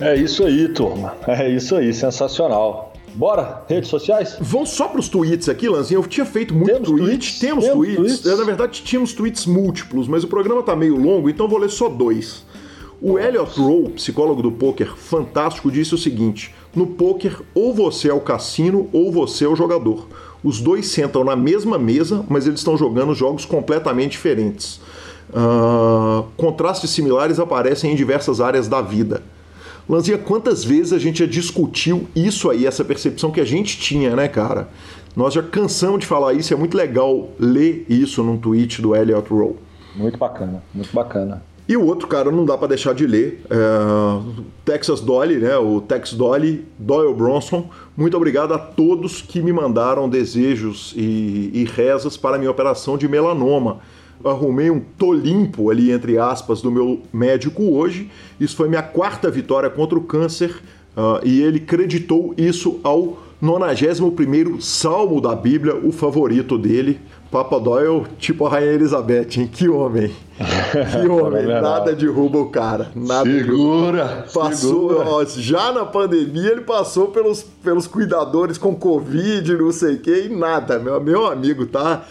[0.00, 1.16] É isso aí, turma.
[1.26, 2.92] É isso aí, sensacional.
[3.14, 4.36] Bora, redes sociais?
[4.40, 5.98] Vamos só para os tweets aqui, Lanzinho.
[6.00, 7.04] Eu tinha feito muito Temos tweet.
[7.04, 7.38] tweets?
[7.40, 7.96] Temos, Temos tweets.
[8.20, 8.26] tweets?
[8.26, 11.70] É, na verdade, tínhamos tweets múltiplos, mas o programa tá meio longo, então vou ler
[11.70, 12.44] só dois.
[13.00, 18.14] O Elliot Rowe, psicólogo do poker fantástico, disse o seguinte: No poker, ou você é
[18.14, 20.08] o cassino ou você é o jogador.
[20.42, 24.80] Os dois sentam na mesma mesa, mas eles estão jogando jogos completamente diferentes.
[25.34, 29.22] Ah, contrastes similares aparecem em diversas áreas da vida.
[29.88, 34.14] Lanzinha, quantas vezes a gente já discutiu isso aí, essa percepção que a gente tinha,
[34.14, 34.68] né, cara?
[35.16, 39.28] Nós já cansamos de falar isso, é muito legal ler isso num tweet do Elliot
[39.30, 39.56] Rowe.
[39.96, 41.42] Muito bacana, muito bacana.
[41.68, 43.56] E o outro cara não dá pra deixar de ler, é,
[44.64, 45.54] Texas Dolly, né?
[45.58, 47.68] O Tex Dolly, Doyle Bronson.
[47.94, 52.96] Muito obrigado a todos que me mandaram desejos e, e rezas para a minha operação
[52.96, 53.80] de melanoma.
[54.24, 58.10] Arrumei um tolimpo ali, entre aspas, do meu médico hoje.
[58.40, 60.56] Isso foi minha quarta vitória contra o câncer
[60.96, 67.00] ah, e ele creditou isso ao 91º Salmo da Bíblia, o favorito dele.
[67.30, 69.46] Papa Doyle, tipo a Rainha Elizabeth, hein?
[69.52, 70.10] Que homem!
[70.92, 71.46] Que homem!
[71.46, 72.90] Nada derruba o cara.
[72.96, 73.52] Nada derruba.
[73.52, 74.26] Segura!
[74.32, 75.08] Passou, segura.
[75.10, 80.22] ó, já na pandemia ele passou pelos, pelos cuidadores com Covid, não sei o que,
[80.22, 80.78] e nada.
[80.78, 82.04] Meu, meu amigo tá.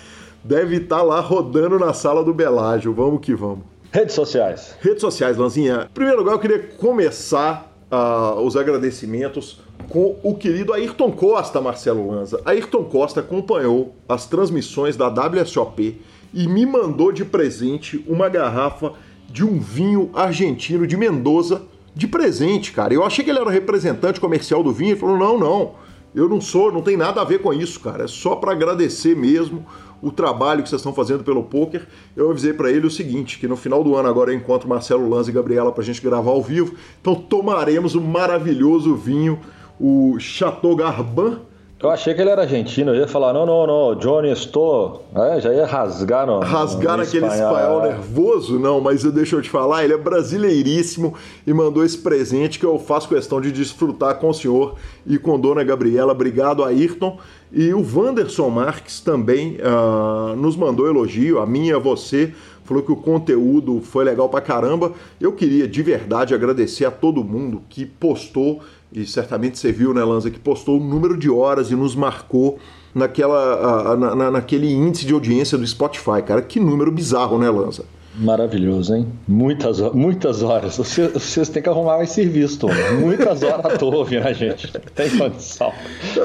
[0.44, 2.94] Deve estar lá rodando na sala do Belágio.
[2.94, 3.66] Vamos que vamos.
[3.92, 4.76] Redes sociais.
[4.82, 5.88] Redes sociais, Lanzinha.
[5.90, 9.60] Em primeiro lugar, eu queria começar ah, os agradecimentos
[9.90, 12.42] com o querido Ayrton Costa, Marcelo Lanza.
[12.46, 16.02] Ayrton Costa acompanhou as transmissões da WSOP
[16.34, 18.94] e me mandou de presente uma garrafa
[19.30, 21.62] de um vinho argentino de Mendoza
[21.96, 22.94] de presente, cara.
[22.94, 24.92] Eu achei que ele era representante comercial do vinho.
[24.92, 25.76] Ele falou: não, não,
[26.14, 28.04] eu não sou, não tem nada a ver com isso, cara.
[28.04, 29.66] É só para agradecer mesmo
[30.02, 31.88] o trabalho que vocês estão fazendo pelo poker.
[32.16, 35.10] Eu avisei para ele o seguinte, que no final do ano agora eu encontro Marcelo
[35.10, 36.76] Lanza e Gabriela pra gente gravar ao vivo.
[37.02, 39.40] Então tomaremos o maravilhoso vinho,
[39.80, 41.42] o Chateau Garban.
[41.80, 45.06] Eu achei que ele era argentino, eu ia falar, não, não, não, Johnny estou.
[45.16, 46.40] É, já ia rasgar no.
[46.40, 47.90] Rasgar no aquele espanhol é.
[47.90, 51.14] nervoso, não, mas deixa eu te falar, ele é brasileiríssimo
[51.46, 54.74] e mandou esse presente que eu faço questão de desfrutar com o senhor
[55.06, 56.14] e com Dona Gabriela.
[56.14, 57.20] Obrigado, Ayrton.
[57.52, 62.34] E o Wanderson Marques também ah, nos mandou elogio, a mim e a você.
[62.68, 64.92] Falou que o conteúdo foi legal pra caramba.
[65.22, 68.60] Eu queria de verdade agradecer a todo mundo que postou,
[68.92, 72.58] e certamente você viu, né, Lanza, que postou o número de horas e nos marcou
[72.96, 76.42] naquela, na- na- naquele índice de audiência do Spotify, cara.
[76.42, 77.86] Que número bizarro, né, Lanza?
[78.18, 79.08] Maravilhoso, hein?
[79.28, 80.78] Muitas, muitas horas.
[80.78, 82.70] Vocês, vocês têm que arrumar mais serviço, Tom.
[83.00, 84.72] Muitas horas à toa ouvindo a gente.
[84.96, 85.72] Tem condição.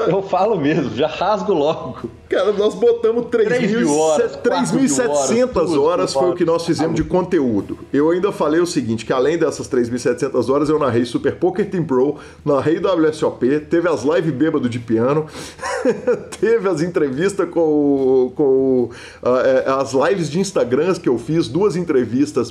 [0.07, 2.09] Eu falo mesmo, já rasgo logo.
[2.27, 6.43] Cara, nós botamos 3.000 Três mil horas, quatro mil 3.700 horas, horas, foi o que
[6.43, 7.77] nós fizemos de conteúdo.
[7.93, 11.83] Eu ainda falei o seguinte, que além dessas 3.700 horas, eu narrei Super Poker Team
[11.83, 15.27] Pro, narrei WSOP, teve as lives bêbado de piano,
[16.41, 18.89] teve as entrevistas com, com
[19.23, 21.82] é, as lives de Instagrams que eu fiz, duas entrevistas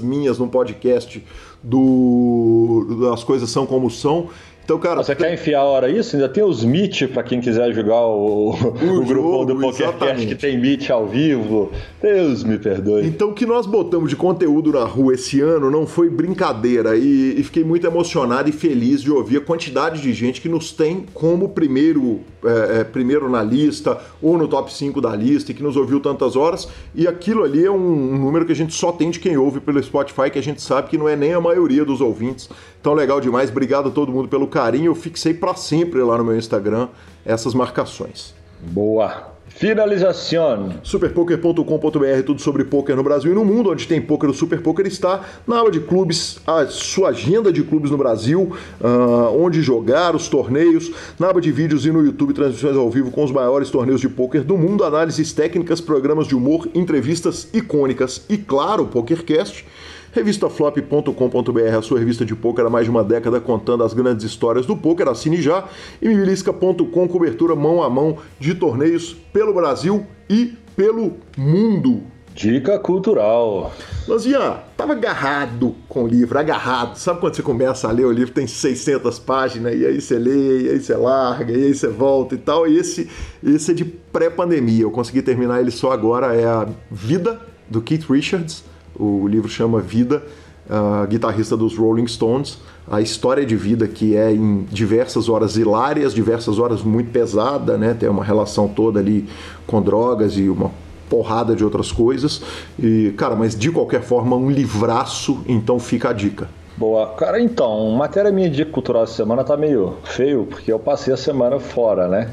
[0.00, 1.24] minhas no podcast
[1.62, 4.28] do As Coisas São Como São.
[4.72, 6.16] Então, cara, Você quer enfiar a hora isso?
[6.16, 10.58] Ainda tem os Meet pra quem quiser jogar o, o, grupão do PokerCast que tem
[10.58, 11.70] Meet ao vivo.
[12.00, 13.06] Deus me perdoe.
[13.06, 17.34] Então, o que nós botamos de conteúdo na rua esse ano não foi brincadeira e,
[17.38, 21.04] e fiquei muito emocionado e feliz de ouvir a quantidade de gente que nos tem
[21.12, 25.62] como primeiro, é, é, primeiro na lista ou no top 5 da lista e que
[25.62, 26.66] nos ouviu tantas horas.
[26.94, 29.60] E aquilo ali é um, um número que a gente só tem de quem ouve
[29.60, 32.48] pelo Spotify, que a gente sabe que não é nem a maioria dos ouvintes.
[32.82, 33.48] Então, legal demais.
[33.48, 34.86] Obrigado a todo mundo pelo carinho.
[34.86, 36.88] Eu fixei para sempre lá no meu Instagram
[37.24, 38.34] essas marcações.
[38.60, 39.30] Boa.
[39.46, 40.80] Finalização.
[40.82, 44.84] Superpoker.com.br, tudo sobre poker no Brasil e no mundo, onde tem poker, o Super Poker
[44.84, 45.20] está.
[45.46, 50.28] Na aba de clubes, a sua agenda de clubes no Brasil, uh, onde jogar os
[50.28, 50.90] torneios.
[51.20, 54.08] Na aba de vídeos e no YouTube, transmissões ao vivo com os maiores torneios de
[54.08, 59.64] poker do mundo, análises técnicas, programas de humor, entrevistas icônicas e, claro, o PokerCast
[60.12, 64.66] Revistaflop.com.br, a sua revista de poker há mais de uma década contando as grandes histórias
[64.66, 65.08] do poker.
[65.08, 65.66] Assine já.
[66.02, 72.02] E mibilisca.com, cobertura mão a mão de torneios pelo Brasil e pelo mundo.
[72.34, 73.72] Dica cultural.
[74.06, 76.96] Lanzinha, tava agarrado com o livro, agarrado.
[76.96, 80.62] Sabe quando você começa a ler o livro, tem 600 páginas, e aí você lê,
[80.62, 82.66] e aí você larga, e aí você volta e tal.
[82.66, 83.08] E esse,
[83.42, 84.82] esse é de pré-pandemia.
[84.82, 86.34] Eu consegui terminar ele só agora.
[86.34, 88.64] É a Vida, do Keith Richards.
[88.98, 90.22] O livro chama Vida,
[90.68, 92.58] uh, guitarrista dos Rolling Stones.
[92.90, 97.94] A história de vida que é em diversas horas hilárias, diversas horas muito pesada, né?
[97.98, 99.28] Tem uma relação toda ali
[99.66, 100.70] com drogas e uma
[101.08, 102.42] porrada de outras coisas.
[102.78, 106.48] E, cara, mas de qualquer forma, um livraço, então fica a dica.
[106.76, 107.08] Boa.
[107.08, 111.16] Cara, então, matéria minha dica cultural essa semana tá meio feio, porque eu passei a
[111.16, 112.32] semana fora, né?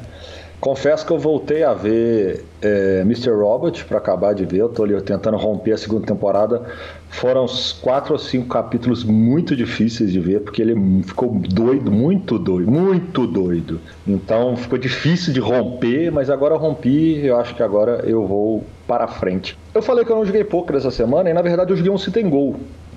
[0.59, 3.29] Confesso que eu voltei a ver é, Mr.
[3.29, 4.57] Robot para acabar de ver.
[4.57, 6.63] Eu tô ali tentando romper a segunda temporada.
[7.09, 7.45] Foram
[7.81, 13.25] quatro ou cinco capítulos muito difíceis de ver, porque ele ficou doido, muito doido, muito
[13.25, 13.79] doido.
[14.05, 17.25] Então ficou difícil de romper, mas agora eu rompi.
[17.25, 19.57] Eu acho que agora eu vou para frente.
[19.73, 21.97] Eu falei que eu não joguei poker essa semana e na verdade eu joguei um
[21.97, 22.29] sit and.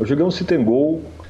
[0.01, 0.65] Eu joguei um sit and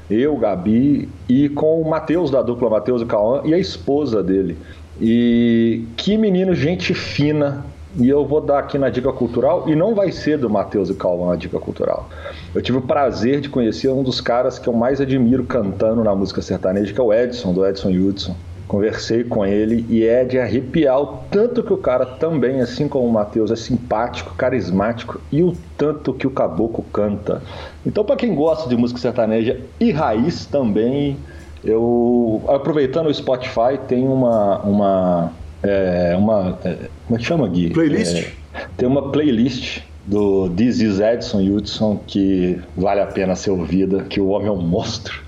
[0.09, 4.57] eu, Gabi e com o Matheus da dupla Matheus e Cauã e a esposa dele.
[5.01, 7.65] E que menino, gente fina.
[7.95, 10.95] E eu vou dar aqui na dica cultural, e não vai ser do Matheus e
[10.95, 12.09] Calvão a dica cultural.
[12.53, 16.15] Eu tive o prazer de conhecer um dos caras que eu mais admiro cantando na
[16.15, 18.35] música sertaneja, que é o Edson, do Edson Hudson.
[18.67, 23.05] Conversei com ele e é de arrepiar o tanto que o cara também, assim como
[23.05, 27.43] o Matheus, é simpático, carismático e o tanto que o caboclo canta.
[27.85, 31.17] Então, para quem gosta de música sertaneja e raiz também,
[31.63, 34.59] eu, aproveitando o Spotify, tem uma.
[34.59, 35.31] uma,
[35.63, 37.69] é, uma é, como é que chama, Gui?
[37.69, 38.17] Playlist?
[38.17, 44.03] É, tem uma playlist do This is Edson Hudson que vale a pena ser ouvida,
[44.03, 45.22] que o homem é um monstro.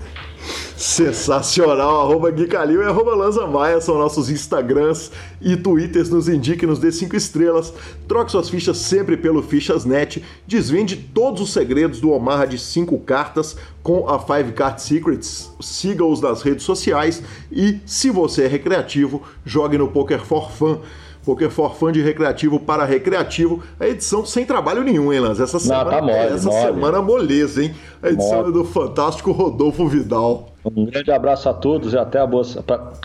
[0.78, 2.02] Sensacional!
[2.02, 5.10] Arroba Gui Calil e arroba Lanza Maia são nossos Instagrams
[5.42, 6.10] e Twitters.
[6.10, 7.74] Nos indique, nos dê 5 estrelas.
[8.08, 10.24] Troque suas fichas sempre pelo Fichas.net.
[10.46, 15.52] Desvende todos os segredos do Omaha de 5 cartas com a 5 Card Secrets.
[15.62, 20.80] Siga-os nas redes sociais e, se você é recreativo, jogue no Poker for Fun.
[21.24, 23.64] Poker for Fun de recreativo para recreativo.
[23.80, 25.40] A edição sem trabalho nenhum, hein, Lanz?
[25.40, 26.66] Essa semana, Não, tá mole, essa mole.
[26.74, 27.74] semana moleza, hein?
[28.04, 28.50] A edição mole.
[28.50, 30.52] é do fantástico Rodolfo Vidal.
[30.74, 32.44] Um grande abraço a todos e até a boa.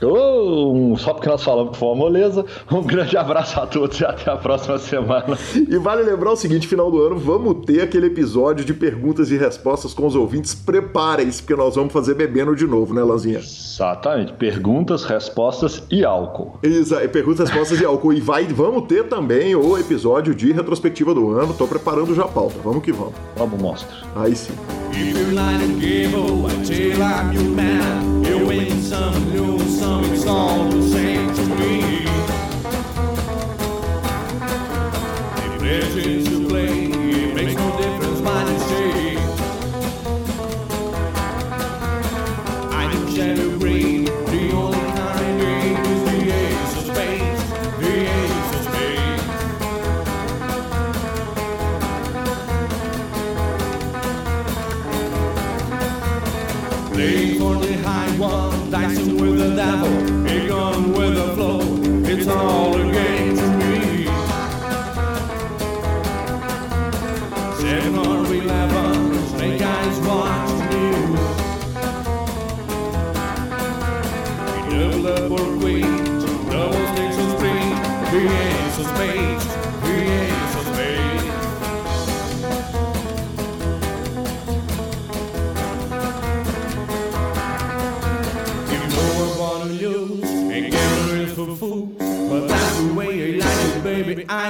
[0.02, 2.44] Oh, só porque nós falamos que foi uma moleza.
[2.70, 5.38] Um grande abraço a todos e até a próxima semana.
[5.54, 9.36] E vale lembrar o seguinte: final do ano, vamos ter aquele episódio de perguntas e
[9.36, 10.54] respostas com os ouvintes.
[10.54, 13.38] Preparem-se, porque nós vamos fazer bebendo de novo, né, Lanzinha?
[13.38, 14.32] Exatamente.
[14.32, 16.58] Perguntas, respostas e álcool.
[16.62, 18.12] Exato, perguntas, respostas e álcool.
[18.12, 21.52] E vai, vamos ter também o episódio de retrospectiva do ano.
[21.52, 22.56] Tô preparando já a pauta.
[22.62, 23.14] Vamos que vamos.
[23.36, 23.96] Vamos, monstro.
[24.16, 24.54] Aí sim.
[27.50, 32.06] You win some, lose some, it's all the same to me.
[36.24, 36.89] To play.
[62.30, 62.59] song.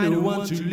[0.01, 0.69] I don't want to